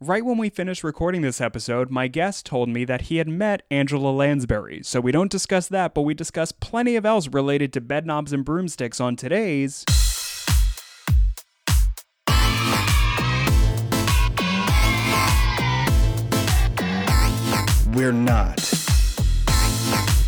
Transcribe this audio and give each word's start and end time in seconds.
Right 0.00 0.26
when 0.26 0.36
we 0.36 0.50
finished 0.50 0.84
recording 0.84 1.22
this 1.22 1.40
episode, 1.40 1.90
my 1.90 2.06
guest 2.06 2.44
told 2.44 2.68
me 2.68 2.84
that 2.84 3.02
he 3.02 3.16
had 3.16 3.26
met 3.26 3.62
Angela 3.70 4.10
Lansbury. 4.10 4.82
So 4.82 5.00
we 5.00 5.10
don't 5.10 5.30
discuss 5.30 5.68
that, 5.68 5.94
but 5.94 6.02
we 6.02 6.12
discuss 6.12 6.52
plenty 6.52 6.96
of 6.96 7.06
else 7.06 7.28
related 7.28 7.72
to 7.72 7.80
bedknobs 7.80 8.30
and 8.30 8.44
broomsticks 8.44 9.00
on 9.00 9.16
today's. 9.16 9.86
We're 17.94 18.12
not 18.12 18.60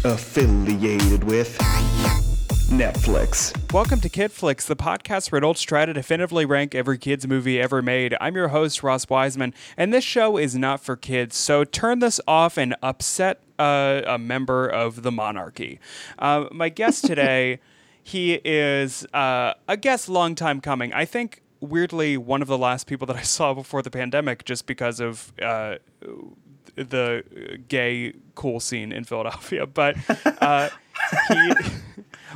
affiliated 0.03 1.25
with 1.25 1.78
Netflix. 2.69 3.57
Welcome 3.73 4.01
to 4.03 4.11
Kid 4.11 4.31
Flicks, 4.31 4.67
the 4.67 4.77
podcast 4.77 5.33
where 5.33 5.39
adults 5.39 5.63
try 5.63 5.87
to 5.87 5.95
definitively 5.95 6.45
rank 6.45 6.75
every 6.75 6.99
kid's 6.99 7.27
movie 7.27 7.59
ever 7.59 7.81
made. 7.81 8.15
I'm 8.21 8.35
your 8.35 8.49
host, 8.49 8.83
Ross 8.83 9.09
Wiseman, 9.09 9.55
and 9.79 9.93
this 9.93 10.05
show 10.05 10.37
is 10.37 10.55
not 10.55 10.81
for 10.81 10.95
kids, 10.95 11.35
so 11.35 11.65
turn 11.65 12.01
this 12.01 12.21
off 12.29 12.59
and 12.59 12.77
upset 12.83 13.41
uh, 13.59 14.03
a 14.07 14.19
member 14.19 14.69
of 14.69 15.03
the 15.03 15.11
monarchy. 15.11 15.81
Uh, 16.19 16.45
my 16.53 16.69
guest 16.69 17.05
today, 17.07 17.61
he 18.03 18.35
is 18.45 19.07
uh, 19.15 19.55
a 19.67 19.79
guest 19.79 20.11
long 20.11 20.35
time 20.35 20.61
coming. 20.61 20.93
I 20.93 21.07
think, 21.07 21.41
weirdly, 21.61 22.19
one 22.19 22.43
of 22.43 22.49
the 22.49 22.59
last 22.59 22.87
people 22.87 23.07
that 23.07 23.17
I 23.17 23.23
saw 23.23 23.55
before 23.55 23.81
the 23.81 23.91
pandemic 23.91 24.45
just 24.45 24.67
because 24.67 25.01
of 25.01 25.33
uh, 25.41 25.77
the 26.77 27.63
gay 27.67 28.13
cool 28.35 28.61
scene 28.61 28.93
in 28.93 29.05
Philadelphia. 29.05 29.67
But 29.67 29.97
uh, 30.43 30.69
he. 31.29 31.53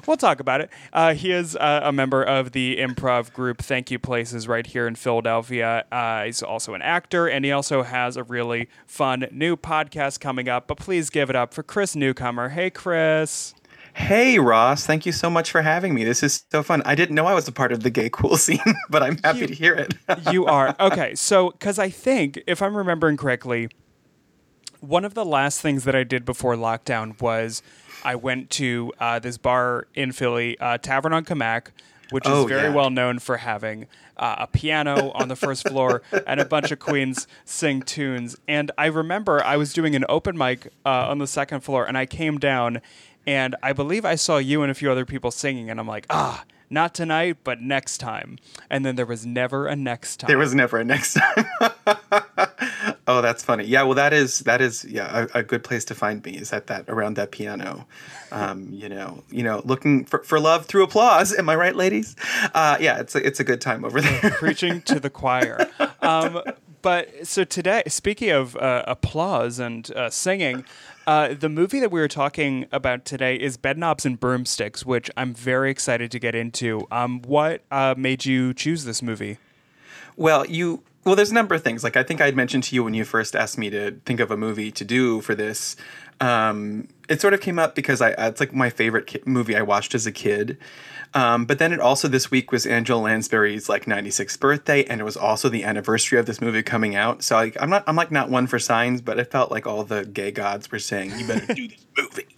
We'll 0.07 0.17
talk 0.17 0.41
about 0.41 0.61
it. 0.61 0.71
Uh, 0.93 1.15
he 1.15 1.31
is 1.33 1.57
uh, 1.57 1.81
a 1.85 1.93
member 1.93 2.23
of 2.23 2.53
the 2.53 2.77
improv 2.79 3.33
group 3.33 3.63
Thank 3.63 3.91
You 3.91 3.99
Places 3.99 4.49
right 4.49 4.67
here 4.67 4.87
in 4.87 4.95
Philadelphia. 4.95 5.85
Uh, 5.93 6.25
he's 6.25 6.43
also 6.43 6.75
an 6.75 6.83
actor, 6.83 7.27
and 7.29 7.45
he 7.45 7.53
also 7.53 7.83
has 7.83 8.17
a 8.17 8.25
really 8.25 8.69
fun 8.87 9.27
new 9.31 9.57
podcast 9.57 10.21
coming 10.21 10.49
up. 10.49 10.67
But 10.67 10.79
please 10.79 11.11
give 11.11 11.31
it 11.31 11.37
up 11.37 11.55
for 11.55 11.63
Chris 11.63 11.95
Newcomer. 11.97 12.51
Hey, 12.51 12.71
Chris. 12.71 13.55
Hey, 13.95 14.39
Ross. 14.39 14.87
Thank 14.87 15.05
you 15.05 15.13
so 15.13 15.29
much 15.29 15.51
for 15.51 15.61
having 15.61 15.93
me. 15.93 16.03
This 16.05 16.23
is 16.23 16.45
so 16.51 16.63
fun. 16.63 16.81
I 16.87 16.95
didn't 16.95 17.15
know 17.15 17.27
I 17.27 17.35
was 17.35 17.47
a 17.47 17.53
part 17.53 17.73
of 17.73 17.83
the 17.83 17.91
gay 17.91 18.09
cool 18.11 18.37
scene, 18.39 18.59
but 18.89 19.03
I'm 19.03 19.19
happy 19.23 19.41
You- 19.41 19.47
to 19.49 19.55
hear 19.55 19.75
it. 19.75 19.95
you 20.33 20.47
are. 20.47 20.75
Okay, 20.81 21.15
so, 21.15 21.51
because 21.51 21.79
I 21.79 21.91
think, 21.91 22.43
if 22.47 22.63
I'm 22.63 22.75
remembering 22.75 23.19
correctly, 23.19 23.69
one 24.83 25.05
of 25.05 25.15
the 25.15 25.25
last 25.25 25.61
things 25.61 25.85
that 25.85 25.95
I 25.95 26.05
did 26.05 26.25
before 26.25 26.55
lockdown 26.57 27.19
was 27.21 27.63
I 28.05 28.15
went 28.17 28.51
to 28.51 28.93
uh, 29.01 29.19
this 29.21 29.39
bar 29.39 29.87
in 29.95 30.13
Philly, 30.13 30.59
uh, 30.59 30.77
Tavern 30.79 31.13
on 31.13 31.25
Camac, 31.25 31.69
which 32.11 32.27
is 32.27 32.33
Oh, 32.33 32.47
very 32.47 32.69
yeah. 32.69 32.75
well 32.75 32.91
known 32.91 33.19
for 33.21 33.39
having 33.39 33.87
uh, 34.17 34.37
a 34.41 34.47
piano 34.47 35.11
on 35.13 35.29
the 35.29 35.37
first 35.37 35.67
floor 35.69 36.03
and 36.27 36.41
a 36.41 36.45
bunch 36.45 36.71
of 36.73 36.79
queens 36.79 37.27
sing 37.45 37.81
tunes. 37.81 38.37
And 38.49 38.71
I 38.77 38.87
remember 38.87 39.43
I 39.43 39.57
was 39.57 39.73
doing 39.73 39.95
an 39.95 40.05
open 40.09 40.37
mic 40.37 40.67
uh, 40.85 41.09
on 41.09 41.19
the 41.19 41.27
second 41.27 41.61
floor, 41.61 41.87
and 41.87 41.97
I 41.97 42.05
came 42.05 42.39
down, 42.39 42.81
and 43.27 43.55
I 43.63 43.73
believe 43.73 44.05
I 44.05 44.17
saw 44.17 44.37
you 44.39 44.63
and 44.63 44.71
a 44.71 44.75
few 44.75 44.91
other 44.91 45.07
people 45.07 45.31
singing, 45.31 45.71
and 45.71 45.79
I'm 45.81 45.89
like, 45.89 46.07
ah. 46.11 46.45
Not 46.71 46.95
tonight, 46.95 47.37
but 47.45 47.61
next 47.61 47.99
time. 47.99 48.39
And 48.71 48.83
then 48.83 48.97
there 48.97 49.05
was 49.05 49.27
never 49.27 49.67
a 49.67 49.77
next 49.77 50.17
time. 50.21 50.29
there 50.29 50.39
was 50.39 50.55
never 50.55 50.79
a 50.79 50.85
next 50.85 51.13
time. 51.21 51.45
oh, 53.07 53.21
that's 53.21 53.43
funny. 53.43 53.65
Yeah, 53.65 53.83
well, 53.83 53.95
that 53.95 54.13
is 54.13 54.41
that 54.41 54.61
is 54.61 54.85
yeah 54.85 55.27
a, 55.35 55.39
a 55.39 55.43
good 55.43 55.65
place 55.65 55.85
to 55.87 55.95
find 55.95 56.25
me 56.25 56.37
is 56.37 56.53
at 56.53 56.67
that 56.69 56.85
around 56.89 57.15
that 57.17 57.31
piano. 57.31 57.87
Um, 58.31 58.69
you 58.73 58.89
know, 58.89 59.23
you 59.31 59.43
know, 59.43 59.63
looking 59.65 60.05
for, 60.05 60.23
for 60.23 60.41
love 60.41 60.67
through 60.67 60.85
applause. 60.85 61.37
Am 61.37 61.49
I 61.49 61.57
right, 61.57 61.77
ladies? 61.77 62.17
Uh, 62.55 62.79
yeah, 62.81 62.99
it's 62.99 63.15
a, 63.15 63.27
it's 63.27 63.41
a 63.41 63.45
good 63.45 63.61
time 63.61 63.85
over 63.85 64.01
there. 64.01 64.31
preaching 64.39 64.81
to 64.83 64.99
the 64.99 65.11
choir. 65.11 65.69
Um, 66.01 66.43
but 66.83 67.27
so 67.27 67.45
today, 67.45 67.83
speaking 67.87 68.31
of 68.31 68.57
uh, 68.57 68.83
applause 68.87 69.59
and 69.59 69.91
uh, 69.93 70.11
singing, 70.11 70.65
uh, 71.07 71.35
the 71.35 71.49
movie 71.49 71.81
that 71.81 71.91
we 71.91 72.01
were 72.01 72.09
talking 72.09 72.67
about 72.73 73.05
today 73.05 73.37
is 73.37 73.57
Bedknobs 73.57 74.05
and 74.05 74.19
Broomsticks, 74.19 74.85
which 74.85 75.11
I'm 75.17 75.35
very 75.35 75.71
excited 75.71 76.11
to 76.11 76.19
get 76.19 76.35
into. 76.35 76.87
Um, 76.91 77.23
what 77.23 77.63
uh, 77.71 77.95
made 77.97 78.25
you 78.25 78.53
choose 78.53 78.85
this 78.85 79.03
movie? 79.03 79.39
Well, 80.17 80.47
you 80.47 80.83
well, 81.05 81.17
there's 81.17 81.31
a 81.31 81.35
number 81.35 81.55
of 81.55 81.63
things. 81.65 81.83
Like 81.83 81.97
I 81.97 82.03
think 82.03 82.21
I'd 82.21 82.37
mentioned 82.37 82.65
to 82.65 82.75
you 82.75 82.85
when 82.85 82.95
you 82.95 83.05
first 83.05 83.35
asked 83.35 83.59
me 83.59 83.71
to 83.71 83.93
think 84.05 84.21
of 84.21 84.31
a 84.31 84.37
movie 84.37 84.71
to 84.73 84.85
do 84.85 85.21
for 85.21 85.35
this. 85.35 85.77
Um, 86.21 86.89
it 87.09 87.21
sort 87.21 87.35
of 87.35 87.41
came 87.41 87.59
up 87.59 87.75
because 87.75 88.01
I 88.01 88.11
it's 88.11 88.39
like 88.41 88.55
my 88.55 88.71
favorite 88.71 89.07
ki- 89.07 89.23
movie 89.27 89.57
I 89.57 89.63
watched 89.63 89.95
as 89.95 90.07
a 90.07 90.13
kid. 90.13 90.59
Um, 91.15 91.45
but 91.45 91.59
then 91.59 91.73
it 91.75 91.81
also 91.81 92.09
this 92.09 92.31
week 92.31 92.53
was 92.53 92.65
Angela 92.65 93.01
Lansbury's 93.01 93.69
like 93.69 93.85
96th 93.85 94.41
birthday, 94.41 94.85
and 94.85 94.99
it 94.99 95.05
was 95.05 95.17
also 95.17 95.51
the 95.51 95.63
anniversary 95.63 96.19
of 96.19 96.25
this 96.25 96.41
movie 96.41 96.63
coming 96.63 96.95
out. 96.97 97.23
So 97.23 97.35
like, 97.35 97.57
I'm 97.61 97.69
not 97.69 97.85
I'm 97.87 97.97
like 97.97 98.11
not 98.11 98.31
one 98.31 98.47
for 98.47 98.59
signs, 98.59 99.01
but 99.03 99.19
it 99.19 99.31
felt 99.31 99.51
like 99.51 99.67
all 99.67 99.85
the 99.85 100.05
gay 100.07 100.31
gods 100.31 100.71
were 100.71 100.79
saying 100.79 101.13
you 101.19 101.27
better 101.27 101.53
do 101.53 101.69
this 101.69 101.85
movie. 101.99 102.29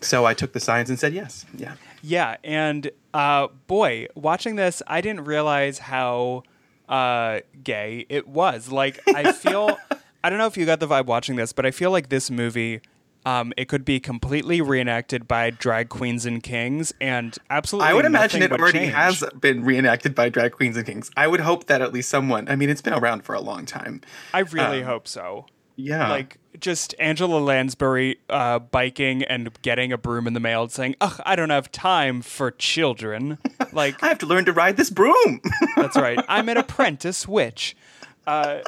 So 0.00 0.26
I 0.26 0.34
took 0.34 0.52
the 0.52 0.60
signs 0.60 0.90
and 0.90 0.98
said 0.98 1.12
yes. 1.14 1.46
Yeah. 1.56 1.74
Yeah, 2.02 2.36
and 2.44 2.90
uh, 3.12 3.48
boy, 3.66 4.06
watching 4.14 4.56
this, 4.56 4.82
I 4.86 5.00
didn't 5.00 5.24
realize 5.24 5.78
how 5.78 6.44
uh, 6.90 7.40
gay 7.62 8.04
it 8.08 8.28
was. 8.28 8.70
Like, 8.70 9.00
I 9.08 9.32
feel, 9.32 9.78
I 10.24 10.28
don't 10.28 10.38
know 10.38 10.46
if 10.46 10.56
you 10.56 10.66
got 10.66 10.80
the 10.80 10.88
vibe 10.88 11.06
watching 11.06 11.36
this, 11.36 11.52
but 11.52 11.64
I 11.64 11.70
feel 11.70 11.90
like 11.90 12.10
this 12.10 12.30
movie, 12.30 12.80
um, 13.24 13.52
it 13.56 13.68
could 13.68 13.84
be 13.84 14.00
completely 14.00 14.60
reenacted 14.60 15.28
by 15.28 15.50
drag 15.50 15.88
queens 15.88 16.26
and 16.26 16.42
kings, 16.42 16.92
and 17.00 17.36
absolutely. 17.48 17.90
I 17.90 17.94
would 17.94 18.04
imagine 18.04 18.42
it 18.42 18.50
would 18.50 18.60
already 18.60 18.80
change. 18.80 18.94
has 18.94 19.24
been 19.40 19.64
reenacted 19.64 20.14
by 20.14 20.28
drag 20.28 20.52
queens 20.52 20.76
and 20.76 20.84
kings. 20.84 21.10
I 21.16 21.26
would 21.26 21.40
hope 21.40 21.66
that 21.66 21.80
at 21.80 21.92
least 21.92 22.08
someone. 22.08 22.48
I 22.48 22.56
mean, 22.56 22.70
it's 22.70 22.82
been 22.82 22.94
around 22.94 23.22
for 23.24 23.34
a 23.34 23.40
long 23.40 23.66
time. 23.66 24.00
I 24.34 24.40
really 24.40 24.80
um, 24.80 24.86
hope 24.86 25.06
so. 25.08 25.46
Yeah. 25.76 26.08
Like 26.08 26.38
just 26.58 26.94
Angela 26.98 27.38
Lansbury 27.38 28.18
uh, 28.28 28.58
biking 28.58 29.22
and 29.24 29.50
getting 29.62 29.92
a 29.92 29.98
broom 29.98 30.26
in 30.26 30.34
the 30.34 30.40
mail 30.40 30.62
and 30.62 30.72
saying, 30.72 30.96
"Ugh, 31.00 31.20
I 31.24 31.36
don't 31.36 31.50
have 31.50 31.70
time 31.72 32.22
for 32.22 32.50
children." 32.50 33.38
Like 33.72 34.02
I 34.02 34.08
have 34.08 34.18
to 34.18 34.26
learn 34.26 34.46
to 34.46 34.52
ride 34.52 34.76
this 34.76 34.90
broom. 34.90 35.40
That's 35.76 35.96
right. 35.96 36.18
I'm 36.28 36.48
an 36.48 36.56
apprentice 36.56 37.28
witch. 37.28 37.76
Uh, 38.26 38.62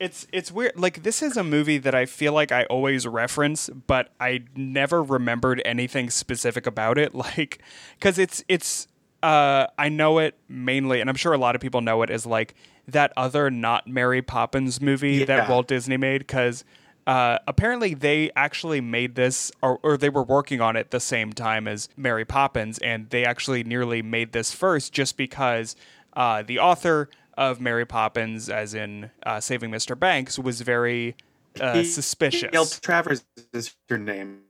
it's 0.00 0.26
it's 0.32 0.50
weird. 0.50 0.72
Like 0.76 1.04
this 1.04 1.22
is 1.22 1.36
a 1.36 1.44
movie 1.44 1.78
that 1.78 1.94
I 1.94 2.04
feel 2.04 2.32
like 2.32 2.50
I 2.50 2.64
always 2.64 3.06
reference, 3.06 3.68
but 3.68 4.10
I 4.18 4.42
never 4.56 5.04
remembered 5.04 5.62
anything 5.64 6.10
specific 6.10 6.66
about 6.66 6.98
it. 6.98 7.14
Like 7.18 7.62
because 7.94 8.18
it's 8.18 8.42
it's 8.48 8.88
uh, 9.22 9.66
I 9.78 9.88
know 9.88 10.18
it 10.18 10.36
mainly, 10.48 11.00
and 11.00 11.08
I'm 11.08 11.16
sure 11.16 11.32
a 11.32 11.38
lot 11.38 11.54
of 11.54 11.60
people 11.60 11.80
know 11.80 12.02
it 12.02 12.10
as 12.10 12.26
like 12.26 12.54
that 12.88 13.12
other 13.16 13.50
not 13.50 13.86
Mary 13.86 14.22
Poppins 14.22 14.80
movie 14.80 15.24
that 15.24 15.48
Walt 15.48 15.68
Disney 15.68 15.96
made 15.96 16.18
because. 16.18 16.64
Uh, 17.06 17.38
apparently, 17.46 17.94
they 17.94 18.30
actually 18.36 18.82
made 18.82 19.14
this, 19.14 19.50
or, 19.62 19.80
or 19.82 19.96
they 19.96 20.10
were 20.10 20.22
working 20.22 20.60
on 20.60 20.76
it 20.76 20.90
the 20.90 21.00
same 21.00 21.32
time 21.32 21.66
as 21.66 21.88
Mary 21.96 22.26
Poppins, 22.26 22.76
and 22.80 23.08
they 23.08 23.24
actually 23.24 23.64
nearly 23.64 24.02
made 24.02 24.32
this 24.32 24.52
first 24.52 24.92
just 24.92 25.16
because 25.16 25.74
uh, 26.12 26.42
the 26.42 26.58
author 26.58 27.08
of 27.38 27.62
Mary 27.62 27.86
Poppins, 27.86 28.50
as 28.50 28.74
in 28.74 29.10
uh, 29.22 29.40
Saving 29.40 29.70
Mr. 29.70 29.98
Banks, 29.98 30.38
was 30.38 30.60
very 30.60 31.16
uh, 31.60 31.82
suspicious. 31.82 32.50
P.L. 32.50 32.66
Travers 32.66 33.24
is 33.54 33.74
your 33.88 33.98
name. 33.98 34.40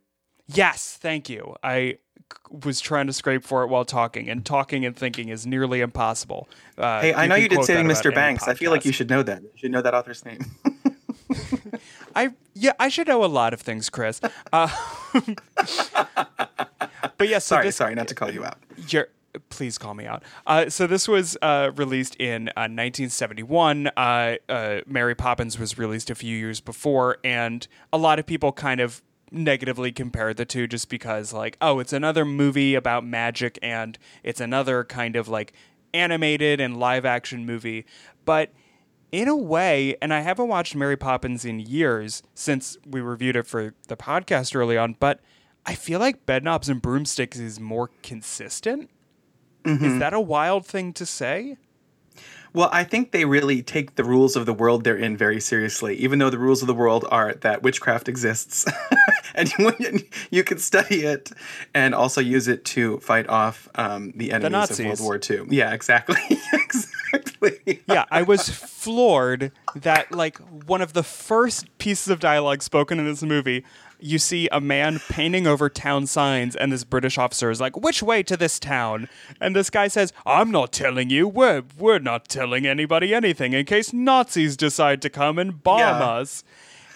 Yes, 0.48 0.98
thank 1.00 1.28
you. 1.28 1.54
I 1.62 1.98
was 2.64 2.80
trying 2.80 3.06
to 3.06 3.12
scrape 3.12 3.44
for 3.44 3.62
it 3.62 3.68
while 3.68 3.84
talking, 3.84 4.28
and 4.28 4.44
talking 4.44 4.84
and 4.84 4.96
thinking 4.96 5.28
is 5.28 5.46
nearly 5.46 5.80
impossible. 5.80 6.48
Uh, 6.76 7.00
Hey, 7.00 7.14
I 7.14 7.26
know 7.26 7.34
you 7.34 7.48
did 7.48 7.64
Saving 7.64 7.86
Mr. 7.86 8.14
Banks. 8.14 8.48
I 8.48 8.54
feel 8.54 8.70
like 8.70 8.84
you 8.84 8.92
should 8.92 9.10
know 9.10 9.22
that. 9.22 9.42
You 9.42 9.50
should 9.56 9.70
know 9.70 9.82
that 9.82 9.94
author's 9.94 10.24
name. 10.24 10.40
I 12.16 12.30
yeah, 12.54 12.72
I 12.80 12.88
should 12.88 13.06
know 13.06 13.22
a 13.24 13.26
lot 13.26 13.52
of 13.52 13.60
things, 13.60 13.90
Chris. 13.90 14.20
Uh, 14.52 14.68
but 17.18 17.28
yeah, 17.28 17.38
so 17.38 17.54
sorry, 17.56 17.66
this, 17.66 17.76
sorry, 17.76 17.94
not 17.94 18.08
to 18.08 18.14
call 18.14 18.30
you 18.30 18.44
out. 18.44 18.56
You're, 18.88 19.08
please 19.50 19.78
call 19.78 19.94
me 19.94 20.06
out. 20.06 20.22
Uh, 20.46 20.68
so 20.70 20.86
this 20.86 21.06
was 21.06 21.36
uh, 21.42 21.70
released 21.76 22.16
in 22.16 22.48
uh, 22.48 22.66
1971. 22.66 23.88
Uh, 23.88 24.36
uh, 24.48 24.80
Mary 24.86 25.14
Poppins 25.14 25.58
was 25.58 25.78
released 25.78 26.10
a 26.10 26.14
few 26.14 26.36
years 26.36 26.60
before, 26.60 27.18
and 27.22 27.68
a 27.92 27.98
lot 27.98 28.18
of 28.18 28.26
people 28.26 28.52
kind 28.52 28.80
of 28.80 29.02
negatively 29.30 29.92
compare 29.92 30.34
the 30.34 30.44
two 30.44 30.66
just 30.66 30.88
because, 30.88 31.32
like, 31.32 31.56
oh, 31.60 31.78
it's 31.78 31.92
another 31.92 32.24
movie 32.24 32.74
about 32.74 33.04
magic, 33.04 33.58
and 33.62 33.98
it's 34.22 34.40
another 34.40 34.84
kind 34.84 35.16
of 35.16 35.28
like 35.28 35.52
animated 35.94 36.60
and 36.60 36.76
live 36.76 37.04
action 37.04 37.46
movie, 37.46 37.86
but 38.24 38.52
in 39.10 39.28
a 39.28 39.36
way, 39.36 39.96
and 40.02 40.12
I 40.12 40.20
haven't 40.20 40.48
watched 40.48 40.74
Mary 40.74 40.96
Poppins 40.96 41.44
in 41.44 41.60
years 41.60 42.22
since 42.34 42.76
we 42.86 43.00
reviewed 43.00 43.36
it 43.36 43.46
for 43.46 43.74
the 43.88 43.96
podcast 43.96 44.54
early 44.54 44.76
on, 44.76 44.96
but 45.00 45.20
I 45.64 45.74
feel 45.74 45.98
like 45.98 46.26
Bedknobs 46.26 46.68
and 46.68 46.82
Broomsticks 46.82 47.38
is 47.38 47.58
more 47.58 47.90
consistent. 48.02 48.90
Is 49.64 49.78
mm-hmm. 49.78 49.98
that 49.98 50.14
a 50.14 50.20
wild 50.20 50.66
thing 50.66 50.92
to 50.94 51.06
say? 51.06 51.56
Well, 52.52 52.70
I 52.72 52.84
think 52.84 53.12
they 53.12 53.24
really 53.24 53.62
take 53.62 53.96
the 53.96 54.04
rules 54.04 54.36
of 54.36 54.46
the 54.46 54.54
world 54.54 54.84
they're 54.84 54.96
in 54.96 55.16
very 55.16 55.40
seriously, 55.40 55.96
even 55.96 56.18
though 56.18 56.30
the 56.30 56.38
rules 56.38 56.62
of 56.62 56.68
the 56.68 56.74
world 56.74 57.04
are 57.10 57.34
that 57.34 57.62
witchcraft 57.62 58.08
exists. 58.08 58.66
and 59.34 59.52
you, 59.58 60.00
you 60.30 60.44
can 60.44 60.58
study 60.58 61.04
it 61.04 61.30
and 61.74 61.94
also 61.94 62.20
use 62.20 62.48
it 62.48 62.64
to 62.64 62.98
fight 62.98 63.28
off 63.28 63.68
um, 63.74 64.12
the 64.16 64.32
enemies 64.32 64.46
of 64.46 64.52
Nazis. 64.52 65.00
World 65.00 65.00
War 65.00 65.20
II. 65.30 65.46
Yeah, 65.50 65.72
exactly. 65.72 66.20
exactly. 66.52 67.82
yeah, 67.86 68.04
I 68.10 68.22
was 68.22 68.48
floored 68.48 69.52
that 69.76 70.12
like 70.12 70.38
one 70.66 70.80
of 70.80 70.92
the 70.92 71.02
first 71.02 71.66
pieces 71.78 72.08
of 72.08 72.20
dialogue 72.20 72.62
spoken 72.62 72.98
in 72.98 73.04
this 73.04 73.22
movie, 73.22 73.64
you 74.00 74.18
see 74.18 74.48
a 74.52 74.60
man 74.60 75.00
painting 75.08 75.46
over 75.46 75.68
town 75.68 76.06
signs, 76.06 76.54
and 76.56 76.70
this 76.72 76.84
British 76.84 77.18
officer 77.18 77.50
is 77.50 77.60
like, 77.60 77.76
"Which 77.76 78.02
way 78.02 78.22
to 78.22 78.36
this 78.36 78.58
town?" 78.58 79.08
And 79.40 79.54
this 79.56 79.70
guy 79.70 79.88
says, 79.88 80.12
"I'm 80.24 80.50
not 80.50 80.72
telling 80.72 81.10
you. 81.10 81.26
We're 81.26 81.62
we're 81.78 81.98
not 81.98 82.28
telling 82.28 82.66
anybody 82.66 83.14
anything 83.14 83.52
in 83.52 83.64
case 83.66 83.92
Nazis 83.92 84.56
decide 84.56 85.02
to 85.02 85.10
come 85.10 85.38
and 85.38 85.62
bomb 85.62 85.78
Yeah. 85.80 85.98
us." 86.06 86.44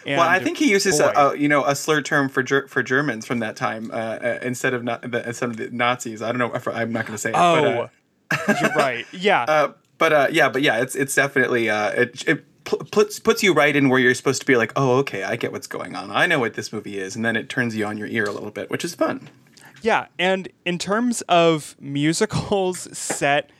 And 0.05 0.19
Well, 0.19 0.29
I 0.29 0.41
think 0.41 0.59
he 0.59 0.69
uses 0.71 0.99
a, 0.99 1.13
a 1.15 1.37
you 1.37 1.49
know 1.49 1.65
a 1.65 1.77
slur 1.77 2.03
term 2.03 2.29
for 2.29 2.43
ger- 2.43 2.67
for 2.69 2.83
Germans 2.83 3.25
from 3.25 3.39
that 3.39 3.55
time 3.57 3.91
uh, 3.93 3.95
uh, 3.95 4.39
instead 4.43 4.75
of 4.75 4.83
not 4.83 5.09
the, 5.09 5.27
instead 5.27 5.51
of 5.51 5.57
the 5.57 5.71
Nazis. 5.71 6.23
I 6.23 6.33
don't 6.33 6.39
know. 6.39 6.53
I'm 6.73 6.93
not 6.93 7.07
going 7.07 7.15
to 7.15 7.19
say 7.19 7.31
it. 7.31 7.37
oh, 7.37 7.89
But, 8.29 8.49
uh, 8.49 8.55
you're 8.61 8.75
right. 8.75 9.07
Yeah, 9.13 9.43
uh, 9.49 9.73
but 9.99 10.13
uh, 10.13 10.27
yeah, 10.33 10.49
but 10.49 10.63
yeah, 10.63 10.81
it's 10.81 10.97
it's 10.97 11.15
definitely 11.15 11.71
uh, 11.71 11.91
it, 11.91 12.29
it 12.29 12.45
puts 12.65 13.19
puts 13.19 13.43
you 13.43 13.53
right 13.53 13.75
in 13.75 13.89
where 13.89 13.99
you're 14.01 14.15
supposed 14.15 14.41
to 14.41 14.47
be 14.47 14.57
like, 14.57 14.73
oh, 14.77 14.99
okay, 14.99 15.25
I 15.25 15.37
get 15.37 15.53
what's 15.53 15.67
going 15.67 15.95
on. 15.95 16.11
I 16.11 16.27
know 16.27 16.39
what 16.39 16.55
this 16.55 16.73
movie 16.73 16.99
is, 16.99 17.17
and 17.17 17.25
then 17.25 17.37
it 17.37 17.49
turns 17.49 17.77
you 17.77 17.85
on 17.87 17.99
your 17.99 18.09
ear 18.09 18.25
a 18.25 18.33
little 18.33 18.51
bit, 18.51 18.71
which 18.71 18.85
is 18.85 18.95
fun. 18.95 19.29
Yeah, 19.83 20.07
and 20.19 20.49
in 20.65 20.79
terms 20.79 21.23
of 21.23 21.77
musicals 21.81 22.89
set 22.97 23.51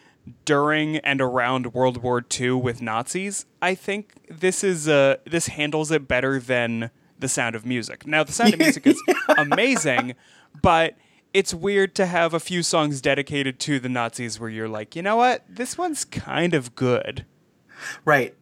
during 0.45 0.99
and 0.99 1.21
around 1.21 1.75
World 1.75 1.99
War 2.03 2.25
II 2.39 2.53
with 2.53 2.81
Nazis, 2.81 3.47
I 3.61 3.75
think 3.75 4.15
this 4.29 4.63
is 4.63 4.89
uh 4.89 5.17
this 5.25 5.49
handles 5.49 5.91
it 5.91 6.07
better 6.07 6.39
than 6.39 6.91
The 7.19 7.29
Sound 7.29 7.55
of 7.55 7.67
Music. 7.67 8.07
Now, 8.07 8.25
The 8.25 8.33
Sound 8.33 8.55
of 8.55 8.61
Music 8.61 8.87
is 8.87 9.03
amazing, 9.37 10.15
but 10.63 10.95
it's 11.35 11.55
weird 11.55 11.95
to 11.97 12.07
have 12.07 12.35
a 12.35 12.41
few 12.41 12.63
songs 12.63 13.01
dedicated 13.01 13.59
to 13.61 13.81
the 13.81 13.89
Nazis 13.89 14.39
where 14.39 14.51
you're 14.51 14.69
like, 14.69 14.95
you 14.95 15.03
know 15.03 15.17
what, 15.17 15.45
this 15.49 15.79
one's 15.79 16.05
kind 16.05 16.55
of 16.55 16.75
good. 16.75 17.25
Right. 18.05 18.35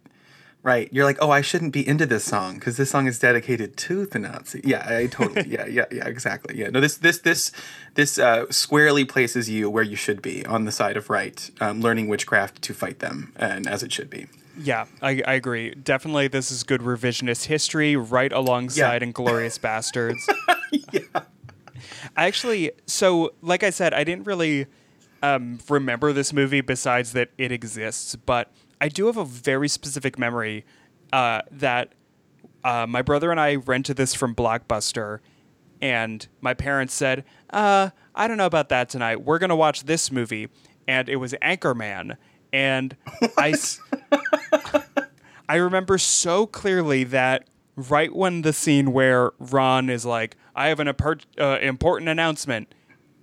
Right. 0.62 0.90
You're 0.92 1.06
like, 1.06 1.16
oh, 1.20 1.30
I 1.30 1.40
shouldn't 1.40 1.72
be 1.72 1.86
into 1.86 2.04
this 2.04 2.24
song 2.24 2.54
because 2.56 2.76
this 2.76 2.90
song 2.90 3.06
is 3.06 3.18
dedicated 3.18 3.78
to 3.78 4.04
the 4.04 4.18
Nazi. 4.18 4.60
Yeah, 4.62 4.86
I 4.86 5.06
totally. 5.06 5.48
yeah, 5.48 5.66
yeah, 5.66 5.86
yeah, 5.90 6.06
exactly. 6.06 6.58
Yeah. 6.58 6.68
No, 6.68 6.80
this, 6.80 6.98
this, 6.98 7.18
this, 7.20 7.50
this 7.94 8.18
uh, 8.18 8.44
squarely 8.50 9.06
places 9.06 9.48
you 9.48 9.70
where 9.70 9.82
you 9.82 9.96
should 9.96 10.20
be 10.20 10.44
on 10.44 10.66
the 10.66 10.72
side 10.72 10.98
of 10.98 11.08
right, 11.08 11.50
um, 11.62 11.80
learning 11.80 12.08
witchcraft 12.08 12.60
to 12.62 12.74
fight 12.74 12.98
them, 12.98 13.32
and 13.36 13.66
as 13.66 13.82
it 13.82 13.90
should 13.90 14.10
be. 14.10 14.26
Yeah, 14.58 14.84
I, 15.00 15.22
I 15.26 15.34
agree. 15.34 15.70
Definitely, 15.74 16.28
this 16.28 16.50
is 16.50 16.62
good 16.62 16.82
revisionist 16.82 17.46
history, 17.46 17.96
right 17.96 18.30
alongside 18.30 19.00
Yeah. 19.02 19.08
Inglourious 19.08 19.58
Basterds. 19.58 20.20
I 22.16 22.26
actually, 22.26 22.72
so 22.86 23.32
like 23.40 23.62
I 23.62 23.70
said, 23.70 23.94
I 23.94 24.04
didn't 24.04 24.26
really 24.26 24.66
um, 25.22 25.58
remember 25.68 26.12
this 26.12 26.32
movie 26.32 26.60
besides 26.60 27.12
that 27.12 27.30
it 27.38 27.52
exists, 27.52 28.16
but 28.16 28.50
I 28.80 28.88
do 28.88 29.06
have 29.06 29.16
a 29.16 29.24
very 29.24 29.68
specific 29.68 30.18
memory 30.18 30.64
uh, 31.12 31.42
that 31.50 31.92
uh, 32.64 32.86
my 32.88 33.02
brother 33.02 33.30
and 33.30 33.40
I 33.40 33.56
rented 33.56 33.96
this 33.96 34.14
from 34.14 34.34
Blockbuster, 34.34 35.20
and 35.80 36.26
my 36.40 36.54
parents 36.54 36.94
said, 36.94 37.24
uh, 37.50 37.90
I 38.14 38.28
don't 38.28 38.36
know 38.36 38.46
about 38.46 38.68
that 38.68 38.88
tonight. 38.88 39.22
We're 39.22 39.38
going 39.38 39.50
to 39.50 39.56
watch 39.56 39.84
this 39.84 40.10
movie. 40.10 40.48
And 40.86 41.08
it 41.08 41.16
was 41.16 41.32
Anchorman. 41.42 42.16
And 42.52 42.96
I, 43.38 43.54
I 45.48 45.56
remember 45.56 45.98
so 45.98 46.46
clearly 46.46 47.04
that 47.04 47.48
right 47.76 48.14
when 48.14 48.42
the 48.42 48.52
scene 48.52 48.92
where 48.92 49.30
Ron 49.38 49.88
is 49.88 50.04
like, 50.04 50.36
I 50.54 50.68
have 50.68 50.80
an 50.80 50.88
uh, 50.88 51.58
important 51.62 52.08
announcement, 52.10 52.74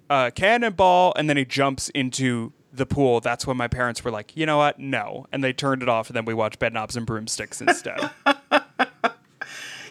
uh, 0.09 0.31
cannonball, 0.31 1.13
and 1.15 1.30
then 1.30 1.38
he 1.38 1.45
jumps 1.45 1.89
into 1.89 2.54
the 2.78 2.86
pool, 2.86 3.20
that's 3.20 3.46
when 3.46 3.58
my 3.58 3.68
parents 3.68 4.04
were 4.04 4.12
like, 4.12 4.36
you 4.38 4.46
know 4.46 4.58
what? 4.58 4.80
No. 4.80 5.26
And 5.32 5.44
they 5.44 5.54
turned 5.54 5.82
it 5.82 5.90
off, 5.90 6.10
and 6.10 6.16
then 6.16 6.26
we 6.26 6.34
watched 6.34 6.60
Bed 6.60 6.74
Knobs 6.74 6.96
and 6.96 7.06
Broomsticks 7.06 7.62
instead. 7.62 8.10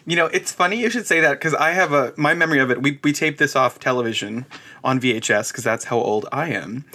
You 0.07 0.15
know, 0.15 0.27
it's 0.27 0.53
funny 0.53 0.79
you 0.79 0.89
should 0.89 1.05
say 1.05 1.19
that 1.19 1.33
because 1.33 1.53
I 1.53 1.71
have 1.71 1.91
a 1.91 2.13
my 2.15 2.33
memory 2.33 2.59
of 2.59 2.71
it. 2.71 2.81
We 2.81 2.97
we 3.03 3.11
taped 3.11 3.39
this 3.39 3.57
off 3.57 3.77
television 3.77 4.45
on 4.81 5.01
VHS 5.01 5.51
because 5.51 5.65
that's 5.65 5.83
how 5.83 5.97
old 5.97 6.25
I 6.31 6.47
am, 6.47 6.85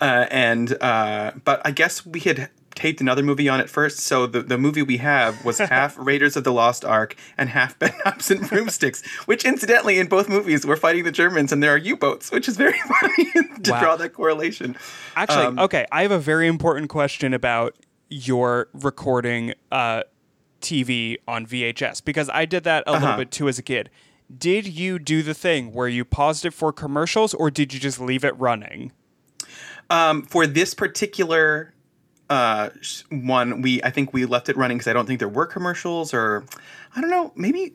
uh, 0.00 0.24
and 0.30 0.82
uh, 0.82 1.32
but 1.44 1.60
I 1.66 1.70
guess 1.70 2.06
we 2.06 2.20
had 2.20 2.48
taped 2.74 3.00
another 3.00 3.22
movie 3.22 3.48
on 3.48 3.60
it 3.60 3.68
first. 3.70 3.98
So 4.00 4.26
the 4.26 4.42
the 4.42 4.58
movie 4.58 4.82
we 4.82 4.96
have 4.98 5.44
was 5.44 5.58
half 5.76 5.96
Raiders 5.98 6.36
of 6.36 6.44
the 6.44 6.52
Lost 6.52 6.84
Ark 6.84 7.14
and 7.38 7.48
half 7.50 7.78
Bed 7.78 7.94
Knobs 8.04 8.30
and 8.30 8.48
Broomsticks, 8.48 9.02
which 9.26 9.44
incidentally 9.44 9.98
in 9.98 10.06
both 10.08 10.28
movies 10.28 10.66
we're 10.66 10.76
fighting 10.76 11.04
the 11.04 11.12
Germans 11.12 11.52
and 11.52 11.62
there 11.62 11.72
are 11.72 11.76
U-boats, 11.78 12.30
which 12.30 12.48
is 12.48 12.56
very 12.56 12.78
funny 13.00 13.24
to 13.62 13.70
Wow. 13.72 13.80
draw 13.80 13.96
that 13.96 14.10
correlation. 14.14 14.76
Actually, 15.16 15.46
Um, 15.46 15.58
okay, 15.58 15.86
I 15.92 16.02
have 16.02 16.10
a 16.12 16.18
very 16.18 16.46
important 16.48 16.88
question 16.88 17.32
about 17.34 17.76
your 18.08 18.68
recording 18.72 19.54
uh, 19.70 20.02
TV 20.60 21.16
on 21.26 21.46
VHS 21.46 22.04
because 22.04 22.28
I 22.32 22.44
did 22.44 22.64
that 22.64 22.84
a 22.86 22.92
little 22.92 23.08
Uh-huh. 23.08 23.18
bit 23.18 23.30
too 23.30 23.48
as 23.48 23.58
a 23.58 23.62
kid. 23.62 23.90
Did 24.36 24.66
you 24.66 24.98
do 24.98 25.22
the 25.22 25.34
thing 25.34 25.72
where 25.72 25.88
you 25.88 26.04
paused 26.04 26.44
it 26.46 26.52
for 26.52 26.72
commercials 26.72 27.34
or 27.34 27.50
did 27.50 27.74
you 27.74 27.80
just 27.80 28.00
leave 28.00 28.24
it 28.24 28.38
running? 28.38 28.92
Um, 29.90 30.22
for 30.22 30.46
this 30.46 30.72
particular 30.72 31.74
uh, 32.30 32.70
one, 33.10 33.62
we 33.62 33.82
I 33.82 33.90
think 33.90 34.12
we 34.12 34.24
left 34.24 34.48
it 34.48 34.56
running 34.56 34.78
because 34.78 34.88
I 34.88 34.92
don't 34.92 35.06
think 35.06 35.18
there 35.18 35.28
were 35.28 35.46
commercials, 35.46 36.14
or 36.14 36.44
I 36.94 37.00
don't 37.00 37.10
know. 37.10 37.32
Maybe 37.34 37.74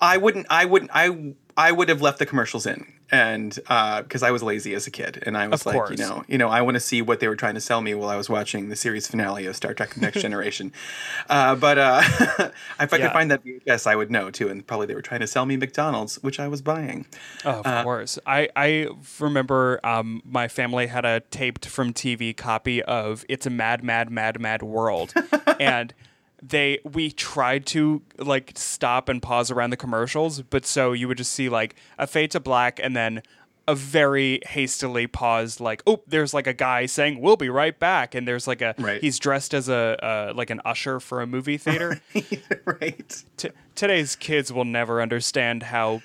I 0.00 0.16
wouldn't. 0.16 0.46
I 0.50 0.64
wouldn't. 0.64 0.90
I 0.94 1.34
I 1.56 1.72
would 1.72 1.88
have 1.88 2.02
left 2.02 2.18
the 2.18 2.26
commercials 2.26 2.66
in, 2.66 2.86
and 3.10 3.54
because 3.54 4.22
I 4.22 4.30
was 4.30 4.42
lazy 4.42 4.74
as 4.74 4.86
a 4.86 4.90
kid, 4.90 5.22
and 5.26 5.36
I 5.36 5.48
was 5.48 5.60
Of 5.62 5.66
like, 5.66 5.74
course. 5.76 5.90
you 5.90 5.96
know, 5.96 6.24
you 6.28 6.38
know, 6.38 6.48
I 6.48 6.60
want 6.62 6.74
to 6.74 6.80
see 6.80 7.00
what 7.02 7.20
they 7.20 7.28
were 7.28 7.36
trying 7.36 7.54
to 7.54 7.60
sell 7.60 7.80
me 7.80 7.94
while 7.94 8.08
I 8.08 8.16
was 8.16 8.28
watching 8.28 8.68
the 8.68 8.76
series 8.76 9.06
finale 9.06 9.46
of 9.46 9.56
Star 9.56 9.74
Trek: 9.74 9.96
Next 9.96 10.20
Generation. 10.22 10.72
Uh, 11.28 11.54
but 11.54 11.78
uh, 11.78 12.00
if 12.80 12.92
I 12.92 12.96
Yeah. 12.98 13.06
could 13.06 13.12
find 13.12 13.30
that 13.30 13.44
VHS, 13.44 13.86
I 13.86 13.96
would 13.96 14.10
know 14.10 14.30
too, 14.30 14.48
and 14.48 14.66
probably 14.66 14.86
they 14.86 14.94
were 14.94 15.02
trying 15.02 15.20
to 15.20 15.26
sell 15.26 15.46
me 15.46 15.56
McDonald's, 15.56 16.16
which 16.22 16.38
I 16.40 16.48
was 16.48 16.62
buying. 16.62 17.06
Oh, 17.44 17.60
of 17.60 17.66
Uh, 17.66 17.82
course. 17.82 18.18
I, 18.26 18.48
I 18.56 18.88
remember 19.20 19.80
um, 19.84 20.22
my 20.24 20.48
family 20.48 20.86
had 20.86 21.04
a 21.04 21.20
taped 21.30 21.66
from 21.66 21.92
TV 21.92 22.36
copy 22.36 22.82
of 22.82 23.24
It's 23.28 23.46
a 23.46 23.50
Mad, 23.50 23.82
Mad, 23.82 24.10
Mad, 24.10 24.40
Mad 24.40 24.62
World. 24.62 25.12
and 25.60 25.94
they 26.42 26.78
we 26.84 27.10
tried 27.10 27.66
to 27.66 28.02
like 28.18 28.52
stop 28.56 29.08
and 29.08 29.20
pause 29.22 29.50
around 29.50 29.70
the 29.70 29.76
commercials, 29.76 30.42
but 30.42 30.64
so 30.66 30.92
you 30.92 31.08
would 31.08 31.18
just 31.18 31.32
see 31.32 31.48
like 31.48 31.74
a 31.98 32.06
fade 32.06 32.30
to 32.32 32.40
black 32.40 32.78
and 32.82 32.94
then 32.96 33.22
a 33.66 33.74
very 33.74 34.40
hastily 34.46 35.06
paused 35.06 35.60
like 35.60 35.82
oh 35.86 36.00
there's 36.06 36.32
like 36.32 36.46
a 36.46 36.54
guy 36.54 36.86
saying 36.86 37.20
we'll 37.20 37.36
be 37.36 37.50
right 37.50 37.78
back 37.78 38.14
and 38.14 38.26
there's 38.26 38.46
like 38.46 38.62
a 38.62 38.74
Right. 38.78 38.98
he's 38.98 39.18
dressed 39.18 39.52
as 39.52 39.68
a 39.68 39.98
uh, 40.02 40.32
like 40.34 40.48
an 40.48 40.62
usher 40.64 40.98
for 41.00 41.20
a 41.20 41.26
movie 41.26 41.58
theater 41.58 42.00
right. 42.64 43.24
t- 43.36 43.50
today's 43.74 44.16
kids 44.16 44.50
will 44.50 44.64
never 44.64 45.02
understand 45.02 45.64
how 45.64 46.00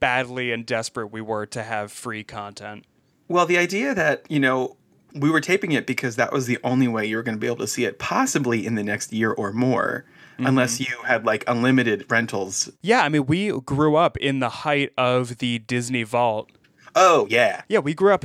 badly 0.00 0.50
and 0.50 0.66
desperate 0.66 1.12
we 1.12 1.20
were 1.20 1.46
to 1.46 1.62
have 1.62 1.92
free 1.92 2.24
content. 2.24 2.84
Well, 3.28 3.46
the 3.46 3.58
idea 3.58 3.94
that, 3.94 4.28
you 4.28 4.40
know, 4.40 4.76
we 5.14 5.30
were 5.30 5.40
taping 5.40 5.72
it 5.72 5.86
because 5.86 6.16
that 6.16 6.32
was 6.32 6.46
the 6.46 6.58
only 6.64 6.88
way 6.88 7.06
you 7.06 7.16
were 7.16 7.22
going 7.22 7.36
to 7.36 7.40
be 7.40 7.46
able 7.46 7.56
to 7.58 7.66
see 7.66 7.84
it, 7.84 7.98
possibly 7.98 8.66
in 8.66 8.74
the 8.74 8.82
next 8.82 9.12
year 9.12 9.32
or 9.32 9.52
more, 9.52 10.04
mm-hmm. 10.34 10.46
unless 10.46 10.80
you 10.80 10.96
had 11.04 11.24
like 11.24 11.44
unlimited 11.46 12.04
rentals. 12.08 12.70
Yeah, 12.82 13.02
I 13.02 13.08
mean, 13.08 13.26
we 13.26 13.50
grew 13.60 13.96
up 13.96 14.16
in 14.16 14.40
the 14.40 14.48
height 14.48 14.92
of 14.96 15.38
the 15.38 15.58
Disney 15.60 16.02
Vault. 16.02 16.50
Oh, 16.94 17.26
yeah. 17.30 17.62
Yeah, 17.68 17.78
we 17.78 17.94
grew 17.94 18.12
up. 18.12 18.24